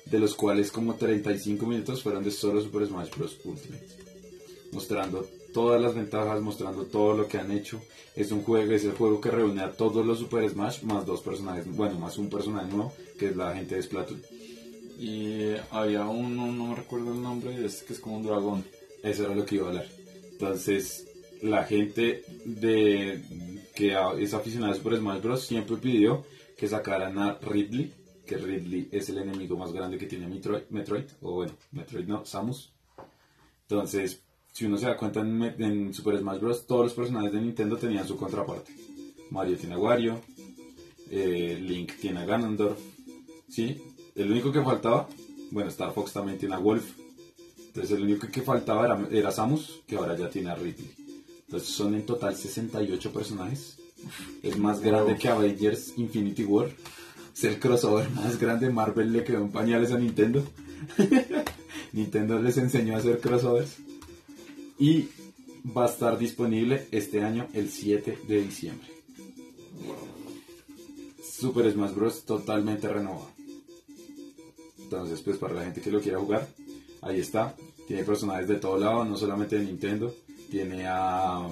de 0.05 0.19
los 0.19 0.35
cuales 0.35 0.71
como 0.71 0.95
35 0.95 1.65
minutos 1.65 2.01
fueron 2.01 2.23
de 2.23 2.31
solo 2.31 2.61
Super 2.61 2.87
Smash 2.87 3.09
Bros. 3.17 3.37
Ultimate. 3.43 3.87
Mostrando 4.71 5.27
todas 5.53 5.81
las 5.81 5.95
ventajas, 5.95 6.41
mostrando 6.41 6.85
todo 6.85 7.13
lo 7.13 7.27
que 7.27 7.39
han 7.39 7.51
hecho. 7.51 7.81
Es 8.15 8.31
un 8.31 8.41
juego, 8.43 8.71
es 8.71 8.85
el 8.85 8.93
juego 8.93 9.19
que 9.19 9.31
reúne 9.31 9.61
a 9.61 9.73
todos 9.73 10.05
los 10.05 10.19
Super 10.19 10.49
Smash 10.49 10.83
más 10.83 11.05
dos 11.05 11.21
personajes, 11.21 11.65
bueno, 11.67 11.99
más 11.99 12.17
un 12.17 12.29
personaje 12.29 12.67
nuevo, 12.67 12.93
que 13.17 13.27
es 13.27 13.35
la 13.35 13.53
gente 13.53 13.75
de 13.75 13.83
Splatoon. 13.83 14.21
Y 14.97 15.55
había 15.71 16.05
uno, 16.05 16.51
no 16.53 16.67
me 16.67 16.75
recuerdo 16.75 17.13
el 17.13 17.21
nombre, 17.21 17.65
es 17.65 17.83
que 17.83 17.91
es 17.93 17.99
como 17.99 18.17
un 18.17 18.23
dragón. 18.23 18.63
Eso 19.03 19.25
era 19.25 19.35
lo 19.35 19.45
que 19.45 19.55
iba 19.55 19.65
a 19.65 19.69
hablar. 19.69 19.87
Entonces, 20.31 21.07
la 21.41 21.63
gente 21.63 22.23
de 22.45 23.23
que 23.75 23.97
es 24.19 24.33
aficionada 24.33 24.73
a 24.73 24.75
Super 24.75 24.97
Smash 24.97 25.21
Bros. 25.21 25.45
siempre 25.45 25.77
pidió 25.77 26.25
que 26.57 26.67
sacaran 26.67 27.17
a 27.17 27.37
Ridley, 27.39 27.93
que 28.25 28.37
Ridley 28.37 28.89
es 28.91 29.09
el 29.09 29.19
enemigo 29.19 29.57
más 29.57 29.71
grande 29.71 29.97
que 29.97 30.05
tiene 30.05 30.27
Metroid, 30.27 30.63
Metroid 30.69 31.05
o 31.21 31.35
bueno, 31.35 31.53
Metroid 31.71 32.05
no, 32.05 32.25
Samus. 32.25 32.73
Entonces, 33.61 34.21
si 34.51 34.65
uno 34.65 34.77
se 34.77 34.87
da 34.87 34.97
cuenta 34.97 35.21
en, 35.21 35.93
Super 35.93 36.19
Smash 36.19 36.39
Bros., 36.39 36.67
todos 36.67 36.83
los 36.83 36.93
personajes 36.93 37.31
de 37.31 37.39
Nintendo 37.39 37.77
tenían 37.77 38.05
su 38.05 38.17
contraparte. 38.17 38.73
Mario 39.31 39.57
tiene 39.57 39.75
a 39.75 39.77
Wario, 39.77 40.19
eh, 41.09 41.57
Link 41.61 41.93
tiene 42.01 42.19
a 42.19 42.25
Ganondorf, 42.25 42.79
¿sí? 43.47 43.81
El 44.15 44.31
único 44.31 44.51
que 44.51 44.61
faltaba, 44.61 45.07
bueno, 45.51 45.69
Star 45.69 45.93
Fox 45.93 46.11
también 46.11 46.37
tiene 46.37 46.55
a 46.55 46.59
Wolf. 46.59 46.98
Entonces 47.69 47.97
el 47.97 48.03
único 48.03 48.27
que 48.27 48.41
faltaba 48.41 48.85
era, 48.85 49.07
era 49.11 49.31
Samus, 49.31 49.81
que 49.87 49.95
ahora 49.95 50.17
ya 50.17 50.29
tiene 50.29 50.49
a 50.49 50.55
Ridley. 50.55 50.91
Entonces 51.45 51.69
son 51.69 51.93
en 51.93 52.05
total 52.05 52.35
68 52.35 53.13
personajes. 53.13 53.77
Es 54.41 54.57
más 54.57 54.81
grande 54.81 55.17
que 55.17 55.29
Avengers 55.29 55.93
Infinity 55.97 56.43
War. 56.43 56.69
Es 57.35 57.43
el 57.43 57.59
crossover 57.59 58.09
más 58.09 58.39
grande. 58.39 58.69
Marvel 58.69 59.13
le 59.13 59.23
quedó 59.23 59.39
en 59.39 59.51
pañales 59.51 59.91
a 59.91 59.99
Nintendo. 59.99 60.43
Nintendo 61.93 62.39
les 62.39 62.57
enseñó 62.57 62.95
a 62.95 62.97
hacer 62.99 63.19
crossovers. 63.19 63.77
Y 64.79 65.09
va 65.65 65.85
a 65.85 65.89
estar 65.89 66.17
disponible 66.17 66.87
este 66.91 67.23
año 67.23 67.47
el 67.53 67.69
7 67.69 68.17
de 68.27 68.41
diciembre. 68.41 68.87
Super 71.23 71.71
Smash 71.71 71.93
Bros. 71.93 72.25
totalmente 72.25 72.87
renovado. 72.87 73.29
Entonces, 74.79 75.21
pues 75.21 75.37
para 75.37 75.53
la 75.53 75.63
gente 75.63 75.81
que 75.81 75.91
lo 75.91 76.01
quiera 76.01 76.19
jugar, 76.19 76.47
ahí 77.01 77.19
está. 77.19 77.55
Tiene 77.87 78.03
personajes 78.03 78.47
de 78.47 78.55
todo 78.55 78.77
lado, 78.77 79.03
no 79.05 79.17
solamente 79.17 79.57
de 79.57 79.65
Nintendo. 79.65 80.13
Tiene 80.49 80.85
a, 80.87 81.47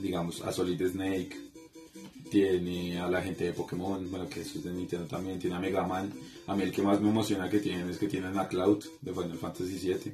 digamos, 0.00 0.40
a 0.42 0.52
Solid 0.52 0.88
Snake. 0.88 1.36
Tiene 2.30 2.98
a 2.98 3.08
la 3.08 3.22
gente 3.22 3.44
de 3.44 3.52
Pokémon, 3.52 4.10
bueno, 4.10 4.28
que 4.28 4.40
eso 4.40 4.58
es 4.58 4.64
de 4.64 4.72
Nintendo 4.72 5.06
también. 5.06 5.38
Tiene 5.38 5.56
a 5.56 5.60
Mega 5.60 5.86
Man. 5.86 6.12
A 6.46 6.56
mí 6.56 6.64
el 6.64 6.72
que 6.72 6.82
más 6.82 7.00
me 7.00 7.10
emociona 7.10 7.48
que 7.48 7.60
tienen 7.60 7.88
es 7.88 7.98
que 7.98 8.08
tienen 8.08 8.36
a 8.38 8.48
Cloud 8.48 8.84
de 9.00 9.12
Final 9.12 9.38
Fantasy 9.38 9.78
VII. 9.78 10.12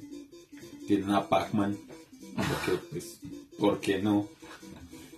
Tienen 0.87 1.09
a 1.09 1.27
Pac-Man. 1.27 1.77
Porque, 2.35 2.79
pues, 2.91 3.19
¿por 3.57 3.79
qué 3.79 3.99
no? 3.99 4.27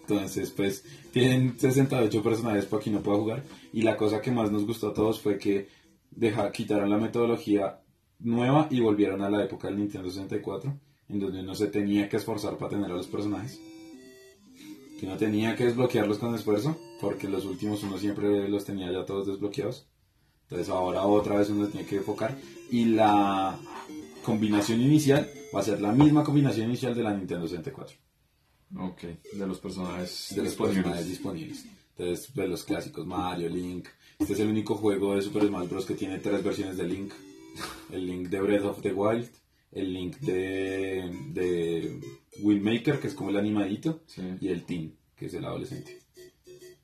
Entonces, 0.07 0.51
pues, 0.51 0.83
tienen 1.11 1.59
68 1.59 2.21
personajes 2.21 2.65
para 2.65 2.81
quien 2.81 2.95
no 2.95 3.01
pueda 3.01 3.17
jugar. 3.17 3.43
Y 3.73 3.81
la 3.81 3.97
cosa 3.97 4.21
que 4.21 4.31
más 4.31 4.51
nos 4.51 4.65
gustó 4.65 4.89
a 4.89 4.93
todos 4.93 5.19
fue 5.19 5.37
que 5.37 5.67
deja, 6.11 6.51
quitaron 6.51 6.89
la 6.89 6.97
metodología 6.97 7.81
nueva 8.25 8.67
y 8.69 8.81
volvieron 8.81 9.21
a 9.21 9.29
la 9.29 9.43
época 9.43 9.67
del 9.67 9.77
Nintendo 9.77 10.09
64, 10.09 10.77
en 11.09 11.19
donde 11.19 11.43
no 11.43 11.55
se 11.55 11.67
tenía 11.67 12.09
que 12.09 12.17
esforzar 12.17 12.57
para 12.57 12.71
tener 12.71 12.91
a 12.91 12.95
los 12.95 13.07
personajes. 13.07 13.61
Que 14.99 15.05
no 15.07 15.17
tenía 15.17 15.55
que 15.55 15.65
desbloquearlos 15.65 16.17
con 16.17 16.35
esfuerzo, 16.35 16.77
porque 16.99 17.29
los 17.29 17.45
últimos 17.45 17.83
uno 17.83 17.97
siempre 17.97 18.49
los 18.49 18.65
tenía 18.65 18.91
ya 18.91 19.05
todos 19.05 19.27
desbloqueados. 19.27 19.87
Entonces 20.43 20.69
ahora 20.69 21.03
otra 21.05 21.37
vez 21.37 21.49
uno 21.49 21.67
tiene 21.67 21.85
que 21.85 21.97
enfocar. 21.97 22.35
Y 22.71 22.85
la 22.85 23.57
combinación 24.23 24.81
inicial 24.81 25.29
va 25.53 25.59
a 25.59 25.63
ser 25.63 25.81
la 25.81 25.91
misma 25.91 26.23
combinación 26.23 26.67
inicial 26.67 26.95
de 26.95 27.03
la 27.03 27.13
Nintendo 27.13 27.47
64. 27.47 27.97
Ok, 28.77 29.01
de 29.33 29.47
los 29.47 29.59
personajes 29.59 30.33
de 30.35 30.43
los 30.43 30.55
personajes 30.55 31.07
disponibles. 31.07 31.65
Entonces, 31.97 32.33
de 32.33 32.47
los 32.47 32.63
clásicos 32.63 33.05
Mario, 33.05 33.49
Link. 33.49 33.87
Este 34.19 34.33
es 34.33 34.39
el 34.39 34.49
único 34.49 34.75
juego 34.75 35.15
de 35.15 35.21
Super 35.21 35.45
Smash 35.47 35.69
Bros. 35.69 35.85
que 35.85 35.95
tiene 35.95 36.19
tres 36.19 36.43
versiones 36.43 36.77
de 36.77 36.85
Link. 36.85 37.13
El 37.91 38.05
Link 38.05 38.29
de 38.29 38.41
Breath 38.41 38.65
of 38.65 38.81
the 38.81 38.93
Wild, 38.93 39.29
el 39.71 39.93
Link 39.93 40.17
de, 40.19 41.11
de 41.33 41.99
Windmaker, 42.41 42.99
que 42.99 43.07
es 43.07 43.13
como 43.13 43.29
el 43.29 43.37
animadito, 43.37 44.01
y 44.39 44.47
el 44.49 44.63
Teen, 44.65 44.95
que 45.15 45.27
es 45.27 45.33
el 45.33 45.45
adolescente. 45.45 45.99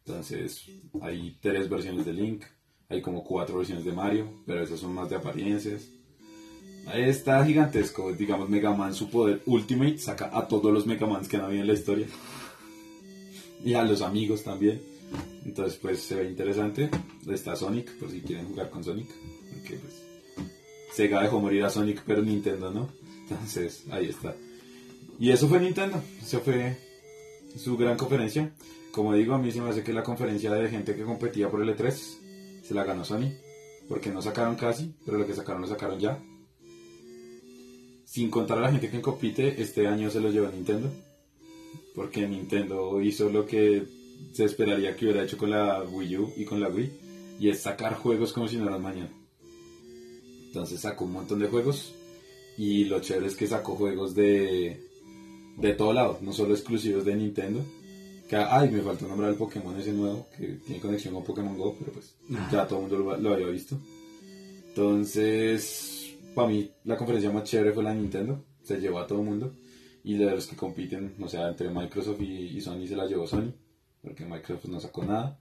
Entonces, 0.05 0.65
hay 1.01 1.37
tres 1.41 1.69
versiones 1.69 2.05
de 2.05 2.13
Link. 2.13 2.43
Hay 2.89 3.01
como 3.01 3.23
cuatro 3.23 3.57
versiones 3.57 3.85
de 3.85 3.93
Mario, 3.93 4.43
pero 4.45 4.61
esas 4.61 4.79
son 4.79 4.93
más 4.93 5.09
de 5.09 5.15
apariencias. 5.15 5.87
Está 6.93 7.45
gigantesco, 7.45 8.11
digamos, 8.11 8.49
Mega 8.49 8.73
Man, 8.73 8.93
su 8.93 9.09
poder 9.09 9.41
Ultimate 9.45 9.97
saca 9.97 10.29
a 10.33 10.47
todos 10.47 10.73
los 10.73 10.85
Mega 10.85 11.05
Mans 11.05 11.27
que 11.27 11.37
han 11.37 11.45
habido 11.45 11.61
en 11.61 11.67
la 11.67 11.73
historia. 11.73 12.07
Y 13.63 13.75
a 13.75 13.83
los 13.83 14.01
amigos 14.01 14.43
también. 14.43 14.81
Entonces, 15.45 15.77
pues 15.79 16.01
se 16.01 16.15
ve 16.15 16.27
interesante. 16.27 16.89
Está 17.29 17.55
Sonic, 17.55 17.91
por 17.99 18.09
si 18.09 18.21
quieren 18.21 18.47
jugar 18.47 18.71
con 18.71 18.83
Sonic. 18.83 19.07
Porque, 19.53 19.75
pues, 19.75 20.03
Sega 20.93 21.21
dejó 21.21 21.39
morir 21.39 21.63
a 21.63 21.69
Sonic, 21.69 22.03
pero 22.05 22.21
Nintendo 22.21 22.71
no. 22.71 22.89
Entonces, 23.29 23.85
ahí 23.91 24.09
está. 24.09 24.35
Y 25.19 25.31
eso 25.31 25.47
fue 25.47 25.59
Nintendo. 25.59 26.01
Eso 26.21 26.39
fue 26.41 26.77
su 27.55 27.77
gran 27.77 27.97
conferencia. 27.97 28.51
Como 28.91 29.13
digo, 29.13 29.33
a 29.33 29.37
mí 29.37 29.51
se 29.51 29.61
me 29.61 29.69
hace 29.69 29.83
que 29.83 29.93
la 29.93 30.03
conferencia 30.03 30.51
de 30.51 30.69
gente 30.69 30.95
que 30.95 31.03
competía 31.03 31.49
por 31.49 31.61
el 31.61 31.75
E3 31.75 31.91
se 32.63 32.73
la 32.73 32.83
ganó 32.83 33.05
Sony. 33.05 33.31
Porque 33.87 34.09
no 34.09 34.21
sacaron 34.21 34.55
casi, 34.55 34.93
pero 35.05 35.17
lo 35.17 35.25
que 35.25 35.33
sacaron 35.33 35.61
lo 35.61 35.67
sacaron 35.67 35.99
ya 35.99 36.19
sin 38.11 38.29
contar 38.29 38.57
a 38.57 38.61
la 38.61 38.71
gente 38.71 38.89
que 38.89 38.99
compite, 38.99 39.61
este 39.61 39.87
año 39.87 40.11
se 40.11 40.19
lo 40.19 40.31
llevó 40.31 40.49
Nintendo. 40.49 40.91
Porque 41.95 42.27
Nintendo 42.27 43.01
hizo 43.01 43.29
lo 43.29 43.45
que 43.45 43.85
se 44.33 44.43
esperaría 44.43 44.97
que 44.97 45.05
hubiera 45.05 45.23
hecho 45.23 45.37
con 45.37 45.49
la 45.49 45.81
Wii 45.83 46.17
U 46.17 46.33
y 46.35 46.43
con 46.43 46.59
la 46.59 46.67
Wii. 46.67 46.91
Y 47.39 47.47
es 47.47 47.61
sacar 47.61 47.95
juegos 47.95 48.33
como 48.33 48.49
si 48.49 48.57
no 48.57 48.67
eran 48.67 48.81
mañana. 48.81 49.09
Entonces 50.51 50.81
sacó 50.81 51.05
un 51.05 51.13
montón 51.13 51.39
de 51.39 51.47
juegos. 51.47 51.93
Y 52.57 52.83
lo 52.83 52.99
chévere 52.99 53.27
es 53.27 53.37
que 53.37 53.47
sacó 53.47 53.75
juegos 53.75 54.13
de, 54.13 54.83
de 55.55 55.73
todo 55.75 55.93
lado. 55.93 56.19
No 56.21 56.33
solo 56.33 56.53
exclusivos 56.53 57.05
de 57.05 57.15
Nintendo. 57.15 57.63
Que, 58.27 58.35
ay, 58.35 58.69
me 58.69 58.81
faltó 58.81 59.07
nombrar 59.07 59.29
el 59.29 59.37
Pokémon 59.37 59.79
ese 59.79 59.93
nuevo, 59.93 60.27
que 60.37 60.47
tiene 60.65 60.81
conexión 60.81 61.13
con 61.13 61.23
Pokémon 61.23 61.57
Go, 61.57 61.75
pero 61.79 61.93
pues 61.93 62.15
ya 62.51 62.67
todo 62.67 62.79
el 62.79 62.89
mundo 62.89 62.99
lo, 62.99 63.17
lo 63.17 63.33
había 63.33 63.47
visto. 63.47 63.77
Entonces, 64.67 66.17
para 66.35 66.49
mí, 66.49 66.69
la 66.83 66.97
conferencia 66.97 67.31
más 67.31 67.45
chévere 67.45 67.71
fue 67.71 67.83
la 67.83 67.93
de 67.93 68.01
Nintendo. 68.01 68.43
Se 68.61 68.77
llevó 68.77 68.99
a 68.99 69.07
todo 69.07 69.19
el 69.19 69.25
mundo. 69.25 69.53
Y 70.03 70.17
de 70.17 70.31
los 70.31 70.47
que 70.47 70.57
compiten, 70.57 71.15
o 71.21 71.29
sea, 71.29 71.47
entre 71.47 71.69
Microsoft 71.69 72.19
y, 72.19 72.57
y 72.57 72.59
Sony 72.59 72.87
se 72.87 72.97
la 72.97 73.05
llevó 73.05 73.25
Sony, 73.25 73.53
porque 74.01 74.25
Microsoft 74.25 74.65
no 74.65 74.81
sacó 74.81 75.05
nada. 75.05 75.39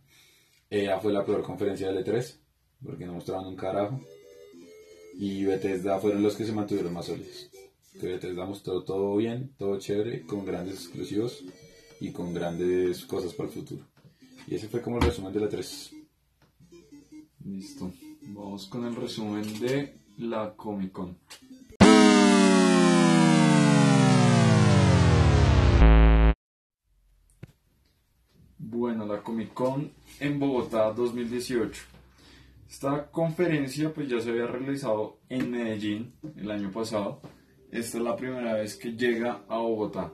EA 0.69 1.01
fue 1.01 1.13
la 1.13 1.25
peor 1.25 1.43
conferencia 1.43 1.91
de 1.91 2.05
L3, 2.05 2.37
porque 2.85 3.07
no 3.07 3.15
mostraban 3.15 3.47
un 3.47 3.57
carajo. 3.57 4.01
Y 5.23 5.45
Bethesda 5.45 6.01
fueron 6.01 6.23
los 6.23 6.35
que 6.35 6.47
se 6.47 6.53
mantuvieron 6.53 6.95
más 6.95 7.05
sólidos. 7.05 7.51
Que 8.01 8.07
Bethesda 8.07 8.47
mostró 8.47 8.85
todo 8.85 9.17
bien, 9.17 9.53
todo 9.59 9.79
chévere, 9.79 10.23
con 10.23 10.47
grandes 10.47 10.77
exclusivos 10.77 11.45
y 12.01 12.11
con 12.11 12.33
grandes 12.33 13.05
cosas 13.05 13.35
para 13.35 13.51
el 13.51 13.55
futuro. 13.55 13.87
Y 14.47 14.55
ese 14.55 14.69
fue 14.69 14.81
como 14.81 14.97
el 14.97 15.03
resumen 15.03 15.31
de 15.35 15.41
la 15.41 15.49
3. 15.51 15.95
Listo. 17.45 17.93
Vamos 18.29 18.67
con 18.69 18.87
el 18.87 18.97
resumen 18.97 19.61
de 19.61 19.95
la 20.17 20.55
Comic 20.57 20.91
Con. 20.91 21.19
Bueno, 28.57 29.05
la 29.05 29.23
Comic 29.23 29.53
Con 29.53 29.93
en 30.19 30.39
Bogotá 30.39 30.91
2018. 30.93 32.00
Esta 32.71 33.11
conferencia 33.11 33.93
pues 33.93 34.09
ya 34.09 34.21
se 34.21 34.31
había 34.31 34.47
realizado 34.47 35.19
en 35.29 35.51
Medellín 35.51 36.15
el 36.37 36.51
año 36.53 36.71
pasado. 36.71 37.21
Esta 37.73 37.99
es 37.99 38.05
la 38.05 38.15
primera 38.15 38.55
vez 38.55 38.77
que 38.77 38.93
llega 38.93 39.43
a 39.49 39.59
Bogotá. 39.59 40.13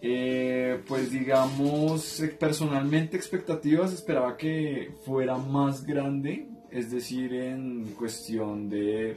Eh, 0.00 0.80
pues 0.86 1.10
digamos, 1.10 2.20
eh, 2.20 2.28
personalmente 2.28 3.16
expectativas 3.16 3.92
esperaba 3.92 4.36
que 4.36 4.94
fuera 5.04 5.36
más 5.36 5.84
grande, 5.84 6.48
es 6.70 6.92
decir, 6.92 7.32
en 7.34 7.94
cuestión 7.98 8.68
de 8.68 9.16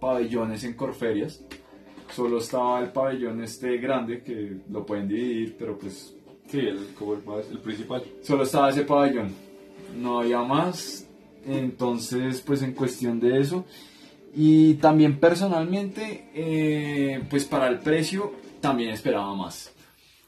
pabellones 0.00 0.64
en 0.64 0.74
Corferias. 0.74 1.44
Solo 2.10 2.38
estaba 2.38 2.80
el 2.80 2.90
pabellón 2.90 3.42
este 3.44 3.76
grande 3.78 4.22
que 4.24 4.56
lo 4.70 4.84
pueden 4.84 5.06
dividir, 5.06 5.54
pero 5.56 5.78
pues 5.78 6.12
Sí, 6.48 6.60
el, 6.60 6.94
como 6.94 7.14
el, 7.14 7.20
el 7.50 7.58
principal. 7.58 8.02
solo 8.22 8.44
estaba 8.44 8.70
ese 8.70 8.82
pabellón, 8.82 9.34
no 9.96 10.20
había 10.20 10.42
más. 10.42 11.06
Entonces, 11.46 12.40
pues 12.40 12.62
en 12.62 12.72
cuestión 12.72 13.20
de 13.20 13.40
eso. 13.40 13.64
Y 14.34 14.74
también 14.74 15.18
personalmente, 15.18 16.28
eh, 16.34 17.22
pues 17.30 17.44
para 17.44 17.68
el 17.68 17.78
precio 17.78 18.32
también 18.60 18.90
esperaba 18.90 19.34
más. 19.34 19.72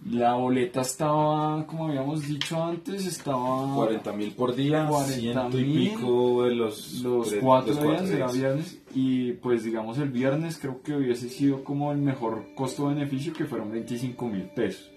La 0.06 0.34
boleta 0.34 0.82
estaba, 0.82 1.66
como 1.66 1.88
habíamos 1.88 2.26
dicho 2.26 2.62
antes, 2.62 3.04
estaba 3.04 3.74
40 3.74 4.12
mil 4.12 4.30
por 4.32 4.54
día, 4.54 4.88
40.000, 4.88 5.04
ciento 5.04 5.58
y 5.58 5.64
pico 5.64 6.44
de 6.44 6.54
los, 6.54 7.00
los 7.02 7.34
cuatro 7.34 7.74
los 7.74 7.82
días, 7.82 8.10
era 8.10 8.30
viernes. 8.30 8.80
Y 8.94 9.32
pues 9.32 9.64
digamos 9.64 9.98
el 9.98 10.10
viernes 10.10 10.56
creo 10.58 10.82
que 10.82 10.94
hubiese 10.94 11.28
sido 11.28 11.64
como 11.64 11.90
el 11.90 11.98
mejor 11.98 12.46
costo-beneficio, 12.54 13.32
que 13.32 13.44
fueron 13.44 13.72
25 13.72 14.28
mil 14.28 14.44
pesos. 14.44 14.88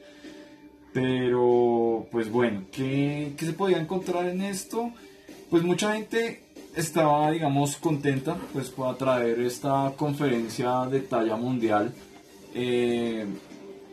Pero, 0.94 2.08
pues 2.12 2.30
bueno, 2.30 2.64
¿qué, 2.72 3.34
¿qué 3.38 3.46
se 3.46 3.54
podía 3.54 3.78
encontrar 3.78 4.26
en 4.26 4.42
esto? 4.42 4.92
Pues 5.50 5.64
mucha 5.64 5.94
gente 5.94 6.44
estaba, 6.76 7.32
digamos, 7.32 7.78
contenta 7.78 8.36
pues 8.54 8.70
para 8.70 8.96
traer 8.96 9.40
esta 9.40 9.94
conferencia 9.98 10.86
de 10.86 11.02
talla 11.02 11.36
mundial. 11.36 11.94
Eh, 12.54 13.26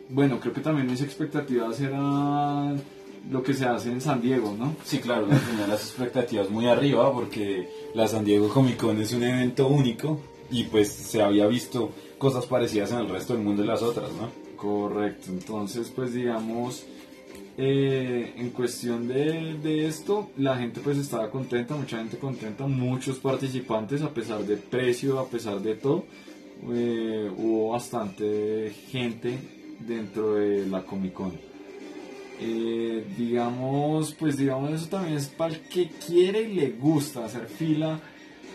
bueno, 0.09 0.39
creo 0.39 0.53
que 0.53 0.61
también 0.61 0.87
mis 0.87 1.01
expectativas 1.01 1.79
eran 1.79 2.81
lo 3.29 3.43
que 3.43 3.53
se 3.53 3.65
hace 3.65 3.91
en 3.91 4.01
San 4.01 4.21
Diego, 4.21 4.55
¿no? 4.57 4.75
Sí, 4.83 4.99
claro, 4.99 5.27
tenía 5.27 5.67
las 5.67 5.81
expectativas 5.81 6.49
muy 6.49 6.67
arriba 6.67 7.11
porque 7.13 7.69
la 7.93 8.07
San 8.07 8.25
Diego 8.25 8.49
Comic 8.49 8.77
Con 8.77 8.99
es 9.01 9.13
un 9.13 9.23
evento 9.23 9.67
único 9.67 10.19
y 10.49 10.63
pues 10.63 10.89
se 10.91 11.21
había 11.21 11.45
visto 11.47 11.91
cosas 12.17 12.45
parecidas 12.45 12.91
en 12.91 12.99
el 12.99 13.09
resto 13.09 13.33
del 13.33 13.43
mundo 13.43 13.61
de 13.61 13.67
las 13.67 13.81
otras, 13.81 14.09
¿no? 14.13 14.48
Correcto, 14.59 15.31
entonces 15.31 15.89
pues 15.95 16.13
digamos, 16.13 16.83
eh, 17.57 18.33
en 18.35 18.49
cuestión 18.49 19.07
de, 19.07 19.57
de 19.61 19.87
esto, 19.87 20.31
la 20.37 20.57
gente 20.57 20.81
pues 20.83 20.97
estaba 20.97 21.29
contenta, 21.29 21.75
mucha 21.75 21.97
gente 21.97 22.17
contenta, 22.17 22.67
muchos 22.67 23.19
participantes 23.19 24.01
a 24.01 24.13
pesar 24.13 24.43
de 24.43 24.57
precio, 24.57 25.17
a 25.19 25.27
pesar 25.27 25.61
de 25.61 25.75
todo, 25.75 26.03
eh, 26.73 27.31
hubo 27.37 27.71
bastante 27.71 28.73
gente 28.91 29.37
dentro 29.79 30.35
de 30.35 30.67
la 30.67 30.83
Comic 30.83 31.13
Con. 31.13 31.31
Eh, 32.41 33.05
digamos, 33.17 34.13
pues 34.13 34.37
digamos 34.37 34.71
eso 34.71 34.87
también 34.87 35.17
es 35.17 35.27
para 35.27 35.53
el 35.53 35.61
que 35.61 35.87
quiere 36.05 36.41
y 36.43 36.53
le 36.53 36.69
gusta 36.71 37.23
hacer 37.23 37.47
fila. 37.47 37.99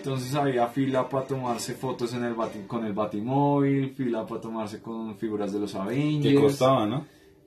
Entonces 0.05 0.35
había 0.35 0.67
fila 0.69 1.09
para 1.09 1.27
tomarse 1.27 1.73
fotos 1.73 2.13
en 2.13 2.25
el 2.25 2.35
bati- 2.37 2.67
con 2.67 2.85
el 2.85 2.93
Batimóvil, 2.93 3.89
fila 3.95 4.27
para 4.27 4.39
tomarse 4.39 4.83
con 4.83 5.17
figuras 5.17 5.51
de 5.51 5.61
los 5.61 5.75
Avengers. 5.75 6.35
Que 6.35 6.41
costaba, 6.43 6.85
¿no? 6.87 7.07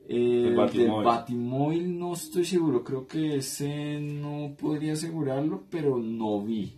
Eh, 0.10 0.45
El 0.47 0.55
Batimóvil. 0.55 0.95
del 0.95 1.03
Batimóvil 1.05 1.99
no 1.99 2.14
estoy 2.14 2.45
seguro, 2.45 2.84
creo 2.84 3.05
que 3.05 3.36
ese 3.36 3.99
no 3.99 4.55
podría 4.60 4.93
asegurarlo, 4.93 5.66
pero 5.70 5.97
no 5.99 6.41
vi. 6.41 6.74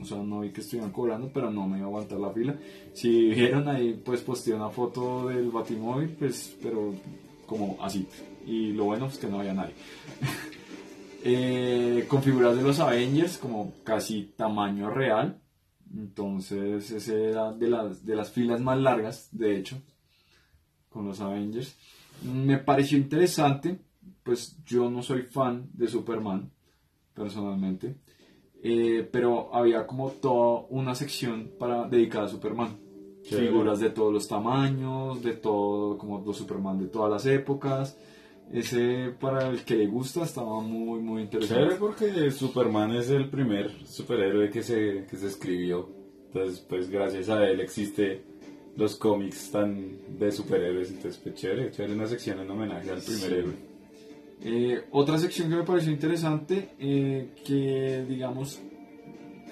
O 0.00 0.04
sea, 0.06 0.16
no 0.22 0.40
vi 0.40 0.50
que 0.50 0.62
estuvieran 0.62 0.92
cobrando, 0.92 1.30
pero 1.34 1.50
no 1.50 1.68
me 1.68 1.76
iba 1.76 1.86
a 1.86 1.90
aguantar 1.90 2.20
la 2.20 2.30
fila. 2.30 2.56
Si 2.94 3.28
vieron 3.28 3.68
ahí, 3.68 4.00
pues 4.02 4.22
posteé 4.22 4.54
una 4.54 4.70
foto 4.70 5.28
del 5.28 5.50
Batimóvil, 5.50 6.08
pues, 6.18 6.56
pero 6.62 6.94
como 7.46 7.76
así. 7.82 8.06
Y 8.46 8.72
lo 8.72 8.84
bueno 8.84 9.06
es 9.06 9.18
que 9.18 9.26
no 9.26 9.40
había 9.40 9.52
nadie. 9.52 9.74
Eh, 11.24 12.06
con 12.08 12.22
figuras 12.22 12.56
de 12.56 12.62
los 12.62 12.78
Avengers, 12.78 13.38
como 13.38 13.74
casi 13.84 14.32
tamaño 14.36 14.90
real. 14.90 15.40
Entonces, 15.94 16.90
ese 16.90 17.30
era 17.30 17.52
de 17.52 17.68
las, 17.68 18.04
de 18.04 18.14
las 18.14 18.30
filas 18.30 18.60
más 18.60 18.78
largas, 18.78 19.28
de 19.32 19.56
hecho, 19.56 19.80
con 20.88 21.06
los 21.06 21.20
Avengers. 21.20 21.76
Me 22.22 22.58
pareció 22.58 22.98
interesante, 22.98 23.78
pues 24.22 24.56
yo 24.64 24.90
no 24.90 25.02
soy 25.02 25.22
fan 25.22 25.68
de 25.72 25.88
Superman, 25.88 26.50
personalmente, 27.14 27.96
eh, 28.62 29.08
pero 29.10 29.54
había 29.54 29.86
como 29.86 30.10
toda 30.10 30.66
una 30.68 30.94
sección 30.94 31.52
para 31.58 31.88
dedicada 31.88 32.26
a 32.26 32.28
Superman. 32.28 32.76
Figuras 33.24 33.80
de 33.80 33.90
todos 33.90 34.12
los 34.12 34.26
tamaños, 34.26 35.22
de 35.22 35.34
todo, 35.34 35.98
como 35.98 36.22
los 36.24 36.36
Superman 36.36 36.78
de 36.78 36.86
todas 36.86 37.10
las 37.10 37.26
épocas. 37.26 37.96
Ese 38.52 39.12
para 39.20 39.48
el 39.48 39.62
que 39.64 39.74
le 39.76 39.86
gusta 39.86 40.24
estaba 40.24 40.60
muy, 40.60 41.00
muy 41.00 41.22
interesante. 41.22 41.62
Chévere 41.62 41.76
porque 41.78 42.30
Superman 42.30 42.94
es 42.94 43.10
el 43.10 43.28
primer 43.28 43.70
superhéroe 43.86 44.50
que 44.50 44.62
se, 44.62 45.06
que 45.10 45.16
se 45.16 45.26
escribió. 45.26 45.88
Entonces, 46.28 46.60
pues 46.60 46.88
gracias 46.88 47.28
a 47.28 47.46
él 47.46 47.60
existe 47.60 48.22
los 48.76 48.96
cómics 48.96 49.50
tan 49.50 49.98
de 50.18 50.32
superhéroes. 50.32 50.90
Entonces, 50.90 51.20
pues 51.22 51.34
chévere, 51.34 51.70
chévere 51.72 51.94
una 51.94 52.06
sección 52.06 52.40
en 52.40 52.50
homenaje 52.50 52.90
al 52.90 53.00
primer 53.02 53.20
Sí. 53.20 53.34
héroe. 53.34 53.52
Eh, 54.40 54.84
otra 54.92 55.18
sección 55.18 55.50
que 55.50 55.56
me 55.56 55.64
pareció 55.64 55.90
interesante, 55.92 56.70
eh, 56.78 57.30
que 57.44 58.04
digamos, 58.08 58.60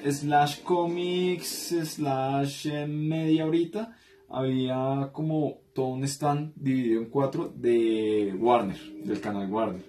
slash 0.09 0.62
comics, 0.62 1.74
slash 1.85 2.68
eh, 2.68 2.86
media 2.86 3.47
horita, 3.47 3.97
había 4.28 5.10
como 5.12 5.59
todo 5.77 5.89
un 5.89 6.03
stand 6.05 6.55
dividido 6.57 7.03
en 7.03 7.11
cuatro 7.11 7.53
de 7.55 8.35
Warner, 8.40 8.78
del 9.05 9.20
canal 9.20 9.48
Warner. 9.48 9.85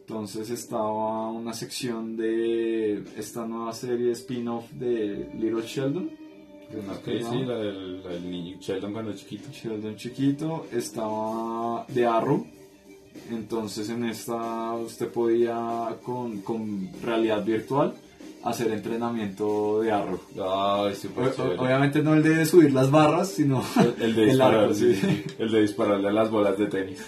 Entonces 0.00 0.50
estaba 0.50 1.30
una 1.30 1.54
sección 1.54 2.16
de 2.16 3.04
esta 3.16 3.46
nueva 3.46 3.72
serie 3.72 4.10
spin-off 4.10 4.68
de 4.72 5.30
Little 5.38 5.62
Sheldon. 5.62 6.10
Ok, 6.90 7.04
sí, 7.04 7.44
la 7.44 7.58
del, 7.58 8.02
la 8.02 8.10
del 8.10 8.30
niño 8.30 8.58
Sheldon 8.60 8.92
cuando 8.92 9.12
chiquito. 9.14 9.50
Sheldon 9.52 9.96
chiquito, 9.96 10.66
estaba 10.72 11.86
de 11.88 12.06
Arrow. 12.06 12.44
Entonces 13.30 13.88
en 13.88 14.04
esta 14.04 14.74
usted 14.74 15.08
podía 15.08 15.96
con, 16.02 16.40
con 16.40 16.90
realidad 17.02 17.44
virtual 17.44 17.94
hacer 18.44 18.70
entrenamiento 18.72 19.80
de 19.82 19.92
Arrow. 19.92 20.20
Ay, 20.34 20.92
O- 20.92 20.94
súper 20.94 21.24
o- 21.28 21.34
chévere. 21.34 21.58
obviamente 21.58 22.02
no 22.02 22.14
el 22.14 22.22
de 22.22 22.44
subir 22.46 22.72
las 22.72 22.90
barras, 22.90 23.28
sino 23.28 23.62
El, 23.78 24.02
el 24.02 24.14
de 24.16 24.22
el 24.22 24.28
disparar, 24.30 24.60
arco, 24.60 24.74
sí, 24.74 24.94
sí. 24.94 25.00
sí. 25.00 25.24
El 25.38 25.50
de 25.52 25.60
dispararle 25.62 26.08
a 26.08 26.12
las 26.12 26.30
bolas 26.30 26.56
de 26.58 26.66
tenis. 26.66 27.00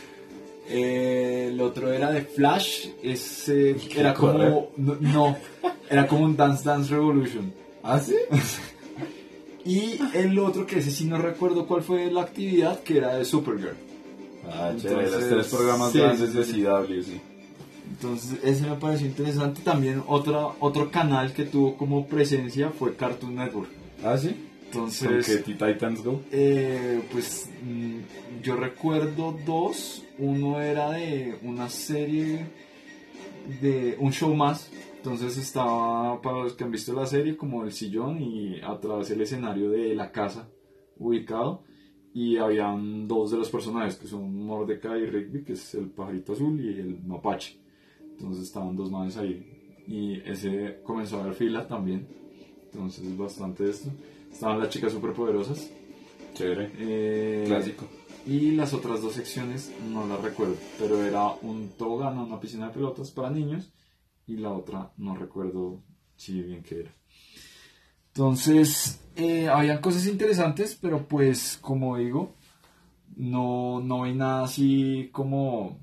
Eh, 0.69 1.49
el 1.53 1.61
otro 1.61 1.93
era 1.93 2.11
de 2.11 2.23
Flash, 2.23 2.87
ese 3.03 3.77
¿Qué 3.91 4.01
era 4.01 4.15
como 4.15 4.69
no, 4.77 4.97
no, 5.01 5.37
era 5.91 6.07
como 6.07 6.25
un 6.25 6.37
Dance 6.37 6.65
Dance 6.65 6.91
Revolution. 6.95 7.53
¿Ah, 7.83 7.99
sí? 7.99 8.15
Y 9.65 9.97
el 10.15 10.37
otro 10.41 10.67
que 10.67 10.81
ese 10.81 10.91
sí 10.91 11.05
no 11.05 11.19
recuerdo 11.19 11.67
cuál 11.69 11.83
fue 11.83 12.11
la 12.11 12.23
actividad, 12.23 12.81
que 12.81 12.99
era 12.99 13.15
de 13.15 13.25
Supergirl. 13.25 13.77
Ah, 14.51 14.73
chévere, 14.77 15.03
los 15.03 15.13
Entonces, 15.13 15.29
tres 15.31 15.47
programas 15.49 15.93
sí, 15.93 15.99
grandes 15.99 16.35
de. 16.35 16.43
CW, 16.43 17.03
sí. 17.03 17.21
Entonces 17.93 18.39
ese 18.43 18.67
me 18.67 18.77
pareció 18.77 19.07
interesante. 19.07 19.61
También 19.63 20.03
otra, 20.07 20.47
otro 20.61 20.91
canal 20.91 21.33
que 21.35 21.45
tuvo 21.45 21.77
como 21.77 22.07
presencia 22.07 22.71
fue 22.71 22.97
Cartoon 22.97 23.35
Network. 23.35 23.71
¿Ah, 24.03 24.17
sí? 24.17 24.35
Entonces, 24.65 25.27
¿Con 25.27 25.43
qué 25.45 25.53
Titans 25.53 26.03
Go? 26.03 26.23
eh, 26.33 27.03
pues 27.13 27.51
mm, 27.63 28.43
yo 28.43 28.57
recuerdo 28.57 29.37
dos. 29.45 30.03
Uno 30.19 30.61
era 30.61 30.93
de 30.93 31.39
una 31.43 31.69
serie 31.69 32.47
de 33.61 33.97
un 34.01 34.13
show 34.13 34.35
más. 34.35 34.71
Entonces 34.97 35.37
estaba, 35.37 36.23
para 36.23 36.45
los 36.45 36.55
que 36.55 36.65
han 36.65 36.71
visto 36.71 36.95
la 36.95 37.05
serie, 37.07 37.37
como 37.37 37.65
el 37.65 37.73
sillón 37.73 38.23
y 38.23 38.61
atrás 38.63 39.11
el 39.11 39.21
escenario 39.21 39.69
de 39.69 39.95
la 39.95 40.11
casa 40.11 40.49
ubicado. 40.97 41.65
Y 42.15 42.39
habían 42.39 43.07
dos 43.09 43.31
de 43.31 43.39
los 43.39 43.51
personajes, 43.51 43.97
que 43.97 44.07
son 44.07 44.35
Mordecai 44.47 45.03
y 45.03 45.07
Rigby, 45.07 45.45
que 45.45 45.55
es 45.55 45.75
el 45.75 45.91
pajarito 45.91 46.33
azul, 46.33 46.59
y 46.61 46.69
el 46.79 47.03
mapache. 47.05 47.62
Entonces 48.23 48.45
estaban 48.45 48.77
dos 48.77 48.91
manes 48.91 49.17
ahí. 49.17 49.85
Y 49.89 50.21
ese 50.21 50.81
comenzó 50.85 51.21
a 51.21 51.25
dar 51.25 51.35
fila 51.35 51.67
también. 51.67 52.07
Entonces 52.67 53.17
bastante 53.17 53.69
esto. 53.69 53.91
Estaban 54.31 54.61
las 54.61 54.69
chicas 54.69 54.93
superpoderosas. 54.93 55.69
Chévere. 56.33 56.71
Eh, 56.79 57.45
Clásico. 57.47 57.85
y 58.25 58.53
las 58.53 58.73
otras 58.75 59.03
dos 59.03 59.15
secciones 59.15 59.73
no 59.91 60.07
las 60.07 60.23
recuerdo, 60.23 60.55
pero 60.79 61.03
era 61.03 61.27
un 61.43 61.71
tobogán, 61.77 62.17
una 62.17 62.41
piscina 62.41 62.69
de 62.69 62.75
pelotas 62.75 63.11
para 63.11 63.29
niños 63.29 63.73
y 64.27 64.37
la 64.37 64.53
otra 64.53 64.93
no 64.97 65.17
recuerdo 65.17 65.83
si 66.15 66.41
bien 66.41 66.63
que 66.63 66.81
era. 66.81 66.95
Entonces, 68.15 69.01
eh, 69.17 69.49
habían 69.49 69.81
cosas 69.81 70.07
interesantes, 70.07 70.79
pero 70.81 71.07
pues 71.07 71.59
como 71.61 71.97
digo, 71.97 72.35
no, 73.17 73.81
no 73.81 74.03
vi 74.03 74.15
nada 74.15 74.45
así 74.45 75.11
como 75.13 75.79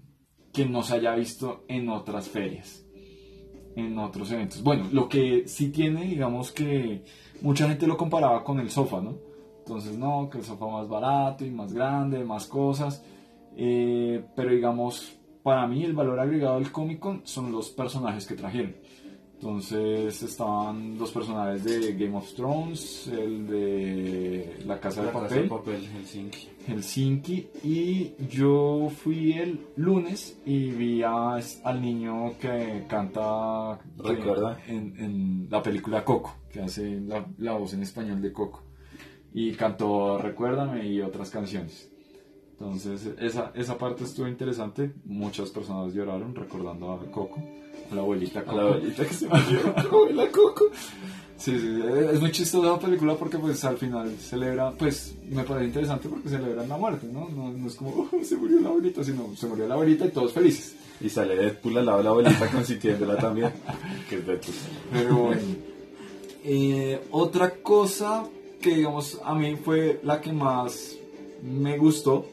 que 0.60 0.66
no 0.66 0.84
se 0.84 0.96
haya 0.96 1.16
visto 1.16 1.64
en 1.70 1.88
otras 1.88 2.28
ferias, 2.28 2.86
en 3.78 3.98
otros 3.98 4.30
eventos. 4.30 4.62
Bueno, 4.62 4.90
lo 4.92 5.08
que 5.08 5.48
sí 5.48 5.70
tiene, 5.70 6.04
digamos 6.04 6.52
que 6.52 7.02
mucha 7.40 7.66
gente 7.66 7.88
lo 7.88 7.96
comparaba 7.96 8.44
con 8.44 8.60
el 8.60 8.70
sofá, 8.70 9.00
¿no? 9.00 9.16
Entonces, 9.60 9.98
no, 9.98 10.30
que 10.30 10.40
el 10.40 10.44
sofá 10.44 10.68
más 10.68 10.90
barato 10.90 11.46
y 11.46 11.50
más 11.50 11.72
grande, 11.72 12.26
más 12.26 12.46
cosas. 12.46 13.06
Eh, 13.56 14.22
pero 14.36 14.52
digamos, 14.52 15.18
para 15.44 15.66
mí 15.66 15.86
el 15.86 15.94
valor 15.94 16.20
agregado 16.20 16.56
del 16.56 16.74
Comic 16.74 17.00
Con 17.00 17.22
son 17.24 17.54
los 17.54 17.70
personajes 17.70 18.28
que 18.28 18.36
trajeron. 18.36 18.76
Entonces 19.42 20.22
estaban 20.22 20.98
los 21.00 21.12
personajes 21.12 21.64
de 21.64 21.94
Game 21.94 22.18
of 22.18 22.34
Thrones, 22.34 23.08
el 23.08 23.48
de 23.48 24.58
La 24.66 24.82
Casa 24.82 25.00
de 25.00 25.08
La 25.08 25.14
Casa 25.14 25.24
Papel, 25.28 25.44
de 25.44 25.50
papel, 25.50 25.88
Helsinki. 25.88 26.48
Helsinki 26.68 27.48
y 27.64 28.12
yo 28.30 28.90
fui 28.94 29.32
el 29.32 29.62
lunes 29.78 30.38
y 30.46 30.72
vi 30.72 31.04
a- 31.04 31.40
al 31.64 31.82
niño 31.82 32.34
que 32.38 32.84
canta 32.90 33.80
Recuerda. 33.98 34.60
en, 34.68 34.94
en 35.00 35.48
la 35.50 35.64
película 35.64 36.04
Coco, 36.04 36.36
que 36.52 36.60
hace 36.60 37.00
la, 37.00 37.26
la 37.38 37.54
voz 37.54 37.74
en 37.74 37.84
español 37.84 38.22
de 38.22 38.34
Coco 38.34 38.64
y 39.34 39.54
cantó 39.54 40.18
Recuérdame 40.18 40.86
y 40.86 41.00
otras 41.00 41.30
canciones. 41.30 41.90
Entonces 42.52 43.10
esa, 43.22 43.54
esa 43.56 43.78
parte 43.78 44.04
estuvo 44.04 44.28
interesante, 44.28 44.92
muchas 45.06 45.50
personas 45.50 45.94
lloraron 45.94 46.36
recordando 46.36 46.92
a 46.92 47.00
Coco, 47.10 47.42
la 47.94 48.02
abuelita 48.02 48.44
Coco. 48.44 48.58
la 48.58 48.64
abuelita 48.64 49.06
que 49.06 49.14
se 49.14 49.28
murió. 49.28 49.74
Abuela 49.76 50.28
Coco. 50.32 50.66
Sí, 51.38 51.58
sí, 51.58 51.82
es 52.12 52.20
muy 52.20 52.32
chistosa 52.34 52.72
la 52.72 52.80
película 52.80 53.16
porque 53.16 53.38
pues 53.38 53.64
al 53.64 53.78
final 53.78 54.12
celebra, 54.20 54.72
pues 54.72 55.16
me 55.30 55.44
parece 55.44 55.68
interesante 55.68 56.10
porque 56.10 56.28
celebran 56.28 56.68
la 56.68 56.76
muerte, 56.78 57.08
¿no? 57.12 57.30
No, 57.30 57.50
no 57.52 57.68
es 57.68 57.76
como, 57.76 58.10
"Oh, 58.12 58.24
se 58.24 58.36
murió 58.36 58.60
la 58.60 58.68
abuelita, 58.70 59.04
sino 59.06 59.34
se 59.38 59.48
murió 59.48 59.66
la 59.66 59.76
abuelita 59.76 60.06
y 60.06 60.10
todos 60.10 60.34
felices. 60.34 60.76
Y 61.00 61.10
sale 61.10 61.38
Deadpool 61.38 61.78
al 61.78 61.86
lado 61.86 61.98
de 62.00 62.04
la 62.04 62.10
abuelita 62.10 62.48
consintiéndola 62.52 63.16
también. 63.18 63.52
Que 64.10 64.16
es 64.18 64.28
Deadpool. 64.28 64.56
Pero 64.92 65.16
bueno. 65.16 65.42
Eh, 66.44 67.02
otra 67.12 67.52
cosa 67.56 68.26
que 68.62 68.76
digamos 68.76 69.20
a 69.24 69.34
mí 69.36 69.56
fue 69.56 70.02
la 70.04 70.20
que 70.20 70.34
más 70.34 70.98
me 71.42 71.78
gustó, 71.78 72.26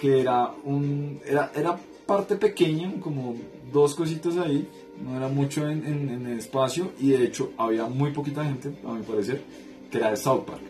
que 0.00 0.20
era 0.20 0.54
un 0.64 1.20
era, 1.26 1.52
era 1.54 1.78
parte 2.06 2.36
pequeña, 2.36 2.94
como 3.00 3.34
dos 3.70 3.94
cositas 3.94 4.36
ahí, 4.38 4.66
no 5.04 5.16
era 5.16 5.28
mucho 5.28 5.68
en, 5.68 5.84
en- 5.86 6.08
en 6.10 6.26
el 6.26 6.38
espacio 6.38 6.92
y 6.98 7.10
de 7.10 7.24
hecho 7.24 7.50
había 7.58 7.84
muy 7.86 8.10
poquita 8.12 8.44
gente, 8.44 8.72
a 8.86 8.92
mi 8.92 9.02
parecer, 9.02 9.42
que 9.90 9.98
era 9.98 10.10
de 10.10 10.16
South 10.16 10.44
Park. 10.46 10.62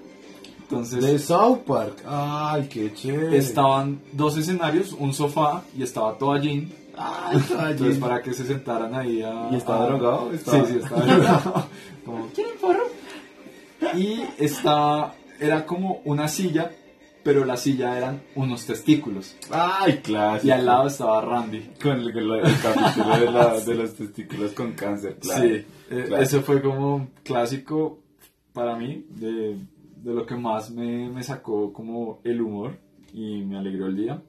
Entonces 0.62 1.02
De 1.04 1.18
South 1.18 1.58
Park. 1.66 2.02
Ay, 2.06 2.68
qué 2.68 2.92
chévere. 2.92 3.36
estaban 3.38 4.00
dos 4.12 4.36
escenarios, 4.36 4.92
un 4.92 5.12
sofá 5.14 5.62
y 5.76 5.82
estaba 5.84 6.18
todo 6.18 6.32
allí. 6.32 6.72
Ay, 6.98 7.38
Entonces 7.70 7.98
para 7.98 8.22
que 8.22 8.32
se 8.32 8.44
sentaran 8.46 8.94
ahí 8.94 9.22
a... 9.22 9.48
¿Y 9.52 9.56
estaba 9.56 9.84
a- 9.84 9.86
drogado? 9.88 10.32
Estaba- 10.32 10.64
Sí, 10.64 10.72
sí, 10.72 10.78
estaba 10.82 11.02
drogado. 11.04 11.66
como, 12.04 12.26
¿quieren 12.34 12.54
porro? 12.60 12.84
Y 13.94 14.22
estaba, 14.38 15.14
era 15.38 15.64
como 15.66 16.00
una 16.04 16.26
silla, 16.28 16.72
pero 17.26 17.44
la 17.44 17.56
silla 17.56 17.98
eran 17.98 18.22
unos 18.36 18.64
testículos. 18.66 19.36
Ay, 19.50 19.94
clásico. 19.98 20.46
Y 20.46 20.50
al 20.52 20.64
lado 20.64 20.86
estaba 20.86 21.20
Randy. 21.20 21.72
Con 21.82 21.98
el, 21.98 22.12
capítulo 22.12 23.18
de, 23.18 23.32
la- 23.32 23.60
de 23.60 23.74
los 23.74 23.94
testículos 23.94 24.52
con 24.52 24.74
cáncer, 24.74 25.16
claro. 25.20 25.42
sí, 25.42 25.48
eh, 25.90 26.04
claro. 26.06 26.22
eso 26.22 26.42
fue 26.42 26.62
como 26.62 27.08
clásico 27.24 27.98
para 28.52 28.76
mí, 28.76 29.04
de, 29.10 29.56
de 29.96 30.14
lo 30.14 30.24
que 30.24 30.36
más 30.36 30.70
me, 30.70 31.10
me 31.10 31.24
sacó 31.24 31.72
como 31.72 32.20
el 32.22 32.40
humor 32.40 32.78
y 33.12 33.42
me 33.42 33.58
alegró 33.58 33.86
el 33.88 33.96
día. 33.96 34.22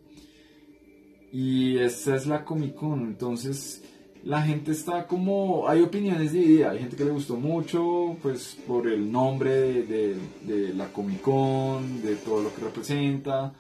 Y 1.32 1.78
esta 1.78 2.16
es 2.16 2.26
la 2.26 2.44
Comic 2.44 2.74
Con, 2.74 3.02
entonces 3.02 3.84
la 4.28 4.42
gente 4.42 4.72
está 4.72 5.08
como, 5.08 5.68
hay 5.70 5.82
opiniones 5.82 6.34
divididas, 6.34 6.74
hay 6.74 6.80
gente 6.80 6.98
que 6.98 7.06
le 7.06 7.12
gustó 7.12 7.38
mucho, 7.38 8.18
pues 8.22 8.58
por 8.68 8.86
el 8.88 9.10
nombre 9.10 9.52
de, 9.84 10.18
de- 10.42 10.74
la 10.74 10.92
Comic 10.92 11.22
Con, 11.22 12.02
de 12.02 12.16
todo 12.18 12.44
lo 12.44 12.54
que 12.54 12.62
representa, 12.62 13.54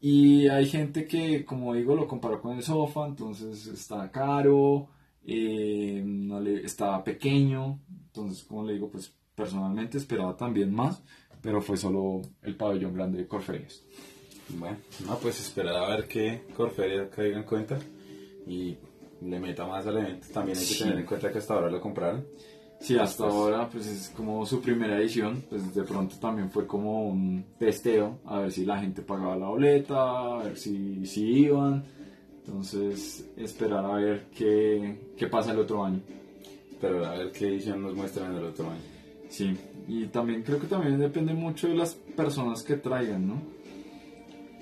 y 0.00 0.48
hay 0.48 0.66
gente 0.66 1.06
que, 1.06 1.44
como 1.46 1.72
digo, 1.74 1.94
lo 1.96 2.06
comparó 2.06 2.42
con 2.42 2.56
el 2.58 2.62
sofá, 2.62 3.06
entonces 3.06 3.66
está 3.66 4.10
caro, 4.10 4.88
eh, 5.24 6.02
no 6.04 6.40
le, 6.40 6.62
estaba 6.64 7.02
pequeño, 7.02 7.80
entonces 8.08 8.44
como 8.44 8.64
le 8.64 8.74
digo, 8.74 8.90
pues 8.90 9.12
personalmente 9.34 9.96
esperaba 9.96 10.36
también 10.36 10.74
más, 10.74 11.02
pero 11.40 11.62
fue 11.62 11.78
solo 11.78 12.20
el 12.42 12.54
pabellón 12.54 12.92
grande 12.92 13.18
de 13.18 13.26
Corferias. 13.26 13.82
Bueno, 14.58 14.76
no, 15.06 15.16
pues 15.18 15.40
esperar 15.40 15.74
a 15.76 15.88
ver 15.88 16.06
que 16.06 16.42
Corferia 16.54 17.08
caiga 17.08 17.38
en 17.38 17.44
cuenta 17.44 17.78
y 18.46 18.76
le 19.22 19.40
meta 19.40 19.66
más 19.66 19.86
al 19.86 19.98
evento. 19.98 20.26
También 20.32 20.56
hay 20.58 20.64
que 20.64 20.74
Sí. 20.74 20.82
tener 20.82 20.98
en 20.98 21.06
cuenta 21.06 21.30
que 21.32 21.38
hasta 21.38 21.54
ahora 21.54 21.70
lo 21.70 21.80
compraron. 21.80 22.26
Sí, 22.80 22.98
hasta 22.98 23.24
Pues- 23.24 23.34
ahora 23.34 23.68
pues 23.70 23.86
es 23.86 24.08
como 24.10 24.44
su 24.44 24.60
primera 24.60 24.98
edición, 24.98 25.42
pues 25.48 25.74
de 25.74 25.82
pronto 25.82 26.16
también 26.20 26.50
fue 26.50 26.66
como 26.66 27.08
un 27.08 27.44
testeo, 27.58 28.18
a 28.26 28.40
ver 28.40 28.52
si 28.52 28.64
la 28.66 28.78
gente 28.80 29.00
pagaba 29.02 29.34
la 29.36 29.48
boleta, 29.48 30.34
a 30.40 30.42
ver 30.42 30.58
si, 30.58 31.06
si 31.06 31.22
iban, 31.24 31.82
entonces 32.44 33.28
esperar 33.36 33.84
a 33.84 33.94
ver 33.96 34.26
qué, 34.36 35.12
qué 35.16 35.26
pasa 35.26 35.52
el 35.52 35.58
otro 35.60 35.84
año. 35.84 36.00
Pero 36.80 37.06
a 37.06 37.16
ver 37.16 37.32
qué 37.32 37.48
edición 37.48 37.82
nos 37.82 37.94
muestran 37.94 38.34
el 38.36 38.44
otro 38.44 38.66
año. 38.70 38.80
Sí, 39.30 39.56
y 39.88 40.06
también 40.08 40.42
creo 40.42 40.60
que 40.60 40.66
también 40.66 40.98
depende 40.98 41.32
mucho 41.32 41.68
de 41.68 41.74
las 41.74 41.94
personas 41.94 42.62
que 42.62 42.76
traigan, 42.76 43.26
¿no? 43.26 43.42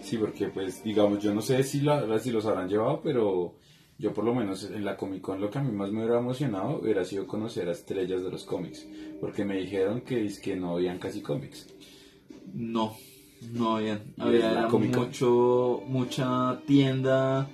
Sí, 0.03 0.17
porque 0.19 0.47
pues 0.49 0.85
digamos, 0.85 1.19
yo 1.23 1.35
no 1.35 1.41
sé 1.41 1.63
si, 1.65 1.81
la, 1.81 2.19
si 2.21 2.31
los 2.31 2.47
habrán 2.47 2.69
llevado, 2.69 3.01
pero 3.03 3.55
yo 3.99 4.13
por 4.13 4.25
lo 4.25 4.35
menos 4.35 4.65
en 4.65 4.85
la 4.85 4.97
Comic 4.97 5.23
Con 5.23 5.41
lo 5.41 5.51
que 5.51 5.59
a 5.59 5.63
mí 5.63 5.71
más 5.71 5.91
me 5.93 6.01
hubiera 6.05 6.19
emocionado 6.19 6.81
hubiera 6.83 7.05
sido 7.05 7.27
conocer 7.27 7.69
a 7.69 7.73
estrellas 7.73 8.23
de 8.23 8.31
los 8.31 8.45
cómics. 8.45 8.87
Porque 9.21 9.45
me 9.45 9.57
dijeron 9.59 10.01
que, 10.03 10.25
es 10.25 10.39
que 10.41 10.57
no 10.57 10.75
habían 10.77 10.99
casi 10.99 11.21
cómics. 11.23 11.67
No, 12.53 12.97
no 13.53 13.77
había, 13.77 14.01
¿Y 14.17 14.23
había 14.23 14.69
mucho, 14.69 15.83
mucha 15.87 16.61
tienda 16.67 17.49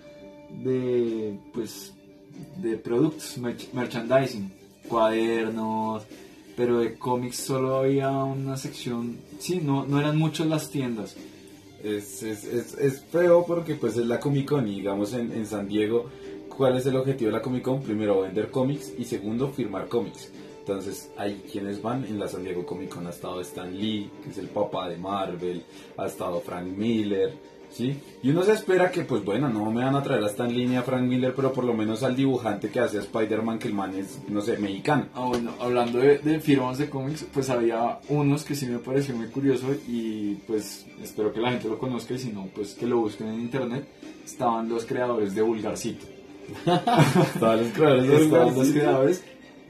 de, 0.63 1.39
pues, 1.53 1.95
de 2.57 2.77
productos, 2.77 3.39
merch- 3.39 3.73
merchandising, 3.73 4.53
cuadernos, 4.89 6.03
pero 6.57 6.81
de 6.81 6.97
cómics 6.99 7.37
solo 7.37 7.77
había 7.77 8.11
una 8.11 8.57
sección, 8.57 9.19
sí, 9.39 9.61
no, 9.63 9.87
no 9.87 9.99
eran 10.01 10.19
muchas 10.19 10.47
las 10.49 10.71
tiendas. 10.71 11.17
Es, 11.83 12.23
es, 12.23 12.45
es, 12.45 12.75
es 12.75 13.03
feo 13.05 13.47
porque 13.47 13.75
pues 13.75 13.97
es 13.97 14.05
la 14.07 14.21
Comic 14.21 14.47
Con 14.51 14.69
y 14.69 14.77
digamos 14.77 15.15
en, 15.15 15.33
en 15.33 15.47
San 15.47 15.67
Diego, 15.67 16.11
¿cuál 16.61 16.77
es 16.77 16.85
el 16.85 16.97
objetivo 16.97 17.31
de 17.31 17.39
la 17.39 17.43
Comic 17.43 17.63
Con? 17.63 17.81
Primero 17.81 18.21
vender 18.21 18.51
cómics 18.51 18.93
y 18.99 19.05
segundo 19.05 19.49
firmar 19.49 19.89
cómics. 19.89 20.31
Entonces 20.59 21.11
hay 21.17 21.43
quienes 21.51 21.81
van 21.81 22.05
en 22.05 22.19
la 22.19 22.29
San 22.29 22.45
Diego 22.45 22.67
Comic 22.67 22.91
Con, 22.91 23.07
ha 23.07 23.11
estado 23.11 23.41
Stan 23.41 23.75
Lee, 23.75 24.11
que 24.23 24.29
es 24.29 24.37
el 24.37 24.49
papá 24.49 24.87
de 24.91 24.99
Marvel, 24.99 25.65
ha 25.97 26.05
estado 26.05 26.39
Frank 26.43 26.67
Miller, 26.67 27.33
¿sí? 27.71 27.99
Y 28.23 28.29
uno 28.29 28.43
se 28.43 28.53
espera 28.53 28.91
que 28.91 29.05
pues 29.05 29.25
bueno, 29.25 29.49
no 29.49 29.71
me 29.71 29.83
van 29.83 29.97
a 29.97 30.03
traer 30.03 30.23
a 30.23 30.27
Stan 30.27 30.53
Lee 30.53 30.67
ni 30.67 30.77
a 30.77 30.83
Frank 30.83 31.05
Miller, 31.05 31.33
pero 31.35 31.51
por 31.51 31.65
lo 31.65 31.73
menos 31.73 32.03
al 32.03 32.15
dibujante 32.15 32.69
que 32.69 32.81
hace 32.81 32.99
a 32.99 33.01
Spider-Man, 33.01 33.59
que 33.59 33.69
el 33.69 33.75
man 33.75 33.95
es, 33.95 34.19
no 34.29 34.43
sé, 34.43 34.59
mexicano. 34.59 35.07
Ah, 35.15 35.25
bueno, 35.29 35.55
hablando 35.61 35.99
de, 35.99 36.19
de 36.19 36.41
firmas 36.41 36.77
de 36.77 36.91
cómics, 36.91 37.25
pues 37.33 37.49
había 37.49 38.01
unos 38.11 38.45
que 38.45 38.55
sí 38.55 38.67
me 38.67 38.81
pareció 38.81 39.17
muy 39.17 39.29
curioso 39.29 39.67
y 39.89 40.35
pues 40.47 40.85
espero 41.03 41.33
que 41.33 41.41
la 41.41 41.53
gente 41.53 41.69
lo 41.69 41.79
conozca 41.79 42.13
y 42.13 42.19
si 42.19 42.29
no, 42.31 42.51
pues 42.55 42.75
que 42.75 42.87
lo 42.87 42.99
busquen 42.99 43.29
en 43.29 43.41
internet. 43.41 43.89
Estaban 44.27 44.69
los 44.69 44.85
creadores 44.85 45.35
de 45.35 45.41
Vulgarcito. 45.41 46.20
Estaban 47.35 47.61
los 47.61 47.73
creadores 47.73 48.21
Estaban 48.23 48.55
los 48.55 48.69
creadores. 48.71 49.25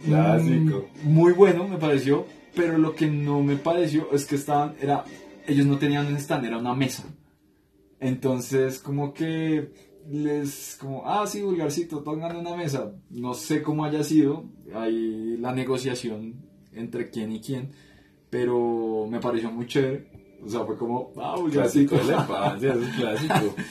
Clásico. 0.04 0.88
Mm, 1.04 1.08
Muy 1.12 1.32
bueno, 1.32 1.68
me 1.68 1.76
pareció. 1.76 2.26
pero 2.54 2.78
lo 2.78 2.94
que 2.94 3.06
no 3.06 3.42
me 3.42 3.56
pareció 3.56 4.08
es 4.12 4.24
que 4.24 4.36
estaban, 4.36 4.74
era, 4.80 5.04
ellos 5.46 5.66
no 5.66 5.78
tenían 5.78 6.06
un 6.06 6.16
stand, 6.16 6.46
era 6.46 6.58
una 6.58 6.74
mesa. 6.74 7.04
Entonces, 8.00 8.78
como 8.80 9.12
que 9.12 9.72
les, 10.08 10.76
como, 10.80 11.02
ah, 11.06 11.26
sí, 11.26 11.42
vulgarcito, 11.42 12.02
pongan 12.02 12.36
una 12.36 12.56
mesa. 12.56 12.92
No 13.10 13.34
sé 13.34 13.62
cómo 13.62 13.84
haya 13.84 14.02
sido, 14.02 14.44
ahí 14.74 15.36
la 15.38 15.52
negociación 15.52 16.46
entre 16.72 17.10
quién 17.10 17.32
y 17.32 17.40
quién, 17.40 17.70
pero 18.30 19.06
me 19.08 19.20
pareció 19.20 19.50
muy 19.50 19.66
chévere. 19.66 20.08
O 20.42 20.48
sea, 20.48 20.64
fue 20.64 20.78
como, 20.78 21.12
ah, 21.18 21.36
vulgarcito. 21.38 21.90
Clásico 21.96 22.10
de 22.10 22.16
la 22.16 22.22
infancia, 22.22 22.72
es 22.72 22.78
un 22.78 22.90
clásico. 22.92 23.54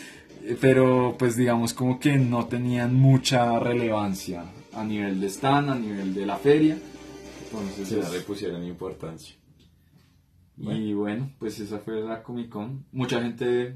pero 0.62 1.16
pues 1.18 1.36
digamos 1.36 1.74
como 1.74 2.00
que 2.00 2.18
no 2.18 2.48
tenían 2.48 2.96
mucha 2.96 3.60
relevancia 3.60 4.46
a 4.74 4.84
nivel 4.84 5.20
de 5.20 5.28
stand, 5.28 5.70
a 5.70 5.76
nivel 5.76 6.14
de 6.14 6.26
la 6.26 6.38
feria. 6.38 6.78
Entonces, 7.46 7.88
Se 7.90 8.00
es- 8.00 8.12
le 8.12 8.20
pusieron 8.22 8.64
importancia. 8.64 9.36
y 10.58 10.94
bueno, 10.94 11.32
pues 11.40 11.60
esa 11.60 11.80
fue 11.80 12.02
la 12.02 12.22
Comic 12.22 12.50
Con. 12.50 12.86
Mucha 12.92 13.22
gente 13.22 13.76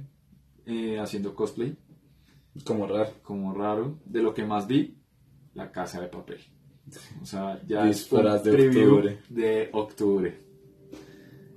eh, 0.65 0.99
haciendo 0.99 1.33
cosplay, 1.35 1.75
Como 2.65 2.85
raro. 2.87 3.11
como 3.23 3.53
raro. 3.53 3.97
De 4.05 4.21
lo 4.21 4.33
que 4.33 4.45
más 4.45 4.67
vi, 4.67 4.97
la 5.55 5.71
casa 5.71 5.99
de 6.01 6.07
papel. 6.07 6.39
O 7.21 7.25
sea, 7.25 7.59
ya 7.65 7.85
Disfraz 7.85 8.43
de 8.43 8.67
octubre. 8.67 9.19
de 9.29 9.69
octubre. 9.73 10.37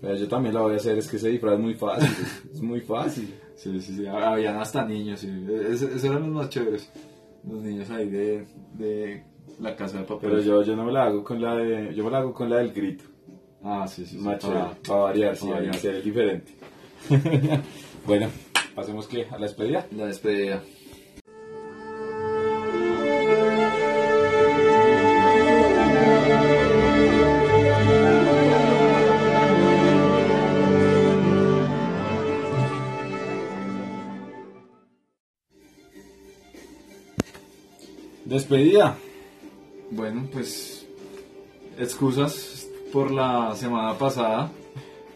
Pero 0.00 0.14
yo 0.16 0.28
también 0.28 0.54
la 0.54 0.60
voy 0.60 0.74
a 0.74 0.76
hacer, 0.76 0.96
es 0.98 1.08
que 1.08 1.16
ese 1.16 1.28
disfraz 1.30 1.54
es 1.54 1.60
muy 1.60 1.74
fácil. 1.74 2.08
es 2.52 2.60
muy 2.62 2.80
fácil. 2.80 3.34
Sí, 3.56 3.80
sí, 3.80 3.96
sí. 3.96 4.06
Habían 4.06 4.56
hasta 4.58 4.84
niños. 4.84 5.20
Sí. 5.20 5.30
Es- 5.70 5.82
Esos 5.82 6.04
eran 6.04 6.20
los 6.22 6.28
más 6.30 6.48
chéveres. 6.50 6.90
Los 7.48 7.60
niños 7.62 7.88
ahí 7.90 8.08
de, 8.08 8.46
de 8.74 9.24
la 9.60 9.74
casa 9.74 9.98
de 9.98 10.04
papel. 10.04 10.30
Pero 10.30 10.42
yo, 10.42 10.62
yo 10.62 10.76
no 10.76 10.84
me 10.84 10.92
la 10.92 11.04
hago 11.04 11.24
con 11.24 11.40
la 11.40 11.56
de. 11.56 11.94
Yo 11.94 12.04
me 12.04 12.10
la 12.10 12.18
hago 12.18 12.32
con 12.34 12.48
la 12.50 12.58
del 12.58 12.72
grito. 12.72 13.04
Ah, 13.62 13.86
sí, 13.88 14.04
sí. 14.06 14.16
sí. 14.18 14.22
Más 14.24 14.38
chévere, 14.38 14.60
para 14.86 15.00
variar, 15.00 15.36
sí, 15.36 15.42
para 15.46 15.54
variar. 15.56 15.74
ser 15.76 16.02
diferente. 16.02 16.52
bueno, 18.06 18.28
pasemos 18.74 19.06
que 19.06 19.24
a 19.26 19.32
la 19.38 19.46
despedida. 19.46 19.86
La 19.96 20.06
despedida. 20.06 20.62
Despedida. 38.50 38.96
Bueno, 39.90 40.28
pues 40.32 40.86
excusas 41.80 42.68
por 42.92 43.10
la 43.10 43.56
semana 43.56 43.98
pasada, 43.98 44.52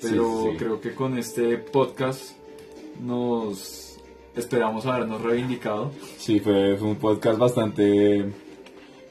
pero 0.02 0.42
Sí, 0.46 0.48
sí. 0.50 0.56
creo 0.58 0.80
que 0.80 0.94
con 0.96 1.16
este 1.16 1.56
podcast 1.58 2.32
nos 3.00 3.98
esperamos 4.34 4.84
habernos 4.86 5.22
reivindicado 5.22 5.92
Sí, 6.18 6.40
fue, 6.40 6.76
fue 6.76 6.88
un 6.88 6.96
podcast 6.96 7.38
bastante 7.38 8.32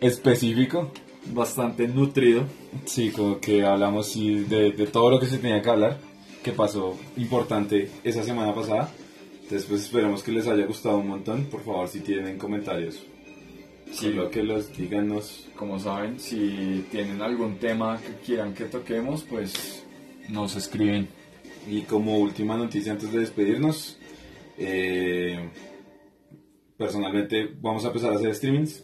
específico. 0.02 0.91
bastante 1.34 1.88
nutrido. 1.88 2.44
Sí, 2.86 3.12
como 3.12 3.40
que 3.40 3.64
hablamos 3.66 4.08
sí, 4.08 4.40
de, 4.40 4.72
de 4.74 4.88
todo 4.88 5.12
lo 5.12 5.20
que 5.20 5.28
se 5.28 5.38
tenía 5.38 5.62
que 5.62 5.70
hablar, 5.70 5.98
que 6.44 6.52
pasó 6.52 6.96
importante 7.16 7.90
esa 8.04 8.24
semana 8.24 8.54
pasada. 8.54 8.91
Entonces, 9.44 9.66
pues 9.68 9.84
esperamos 9.86 10.24
que 10.24 10.32
les 10.34 10.46
haya 10.48 10.66
gustado 10.66 10.98
un 10.98 11.08
montón. 11.08 11.46
Por 11.46 11.62
favor, 11.64 11.88
si 11.88 12.02
tienen 12.02 12.38
comentarios, 12.38 13.00
Sí. 13.91 14.06
solo 14.11 14.30
que 14.30 14.44
los 14.44 14.76
díganos. 14.76 15.48
Como 15.56 15.80
saben, 15.80 16.20
si 16.20 16.86
tienen 16.91 17.22
algún 17.22 17.57
tema 17.57 17.99
que 17.99 18.14
quieran 18.26 18.53
que 18.53 18.66
toquemos, 18.66 19.24
pues 19.24 19.84
nos 20.30 20.56
escriben. 20.56 21.07
Y 21.68 21.82
como 21.82 22.18
última 22.18 22.56
noticia 22.57 22.91
antes 22.94 23.11
de 23.11 23.20
despedirnos, 23.20 23.98
eh, 24.57 25.49
personalmente 26.78 27.49
vamos 27.61 27.84
a 27.84 27.88
empezar 27.88 28.14
a 28.14 28.16
hacer 28.16 28.34
streamings 28.36 28.84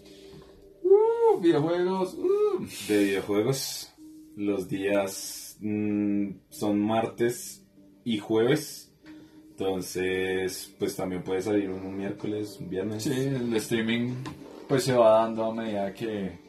Uh, 0.84 1.40
videojuegos. 1.40 2.14
uh. 2.16 2.66
de 2.88 3.04
videojuegos. 3.06 3.92
Los 4.36 4.68
días 4.68 5.58
mm, 5.62 6.30
son 6.50 6.80
martes 6.82 7.64
y 8.04 8.18
jueves. 8.20 8.92
Entonces, 9.52 10.74
pues 10.78 10.96
también 10.98 11.24
puede 11.24 11.42
salir 11.42 11.70
un, 11.70 11.82
un 11.86 11.96
miércoles, 11.98 12.58
un 12.60 12.70
viernes. 12.70 13.04
Sí, 13.04 13.12
el 13.14 13.56
streaming 13.56 14.12
pues 14.68 14.84
se 14.84 14.94
va 14.94 15.22
dando 15.22 15.46
a 15.46 15.54
medida 15.54 15.94
que, 15.94 16.40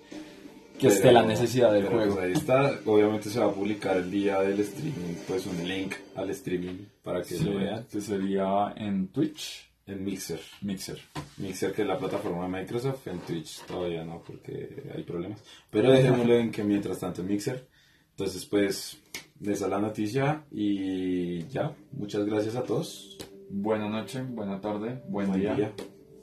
que 0.78 0.88
esté 0.88 1.12
la 1.12 1.22
necesidad 1.22 1.72
del 1.72 1.84
pero, 1.84 1.96
juego. 1.96 2.14
pues, 2.14 2.26
ahí 2.26 2.32
está. 2.32 2.78
Obviamente 2.86 3.28
se 3.30 3.40
va 3.40 3.46
a 3.46 3.52
publicar 3.52 3.96
el 3.96 4.10
día 4.10 4.40
del 4.40 4.60
streaming, 4.60 5.14
pues 5.26 5.46
un 5.46 5.66
link 5.66 5.94
al 6.14 6.30
streaming 6.30 6.86
para 7.02 7.22
que 7.22 7.36
Sí, 7.36 7.44
lo 7.44 7.58
vean 7.58 7.84
que 7.90 8.00
sería 8.00 8.72
en 8.76 9.08
Twitch, 9.08 9.70
en 9.86 10.04
Mixer. 10.04 10.40
Mixer. 10.62 10.98
Mixer, 11.38 11.72
que 11.72 11.82
es 11.82 11.88
la 11.88 11.98
plataforma 11.98 12.44
de 12.44 12.60
Microsoft, 12.62 13.06
en 13.08 13.18
Twitch 13.20 13.62
todavía 13.66 14.04
no, 14.04 14.22
porque 14.26 14.82
hay 14.94 15.02
problemas. 15.02 15.42
Pero 15.70 15.90
dejémoslo 15.92 16.34
en 16.36 16.50
que 16.50 16.64
mientras 16.64 16.98
tanto 16.98 17.20
en 17.22 17.28
Mixer. 17.28 17.66
Entonces, 18.10 18.46
pues, 18.46 18.98
esa 19.42 19.64
es 19.66 19.70
la 19.70 19.78
noticia 19.78 20.44
y 20.50 21.46
ya. 21.48 21.74
Muchas 21.92 22.24
gracias 22.24 22.56
a 22.56 22.62
todos. 22.62 23.18
Buena 23.50 23.88
noche, 23.88 24.22
buena 24.22 24.60
tarde, 24.60 25.02
buen, 25.08 25.28
Buen 25.28 25.40
día. 25.40 25.54
día. 25.54 25.72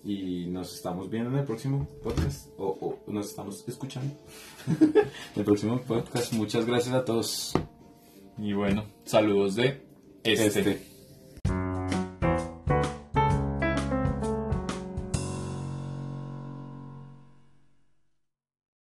Y 0.03 0.47
nos 0.47 0.73
estamos 0.75 1.09
viendo 1.09 1.29
en 1.29 1.37
el 1.37 1.45
próximo 1.45 1.87
podcast. 2.03 2.49
O, 2.57 2.99
o 3.07 3.11
nos 3.11 3.29
estamos 3.29 3.63
escuchando. 3.67 4.13
en 4.67 5.03
el 5.35 5.45
próximo 5.45 5.79
podcast. 5.81 6.33
Muchas 6.33 6.65
gracias 6.65 6.93
a 6.93 7.05
todos. 7.05 7.53
Y 8.37 8.53
bueno, 8.53 8.85
saludos 9.05 9.55
de 9.55 9.81
este. 10.23 10.47
Este. 10.47 10.92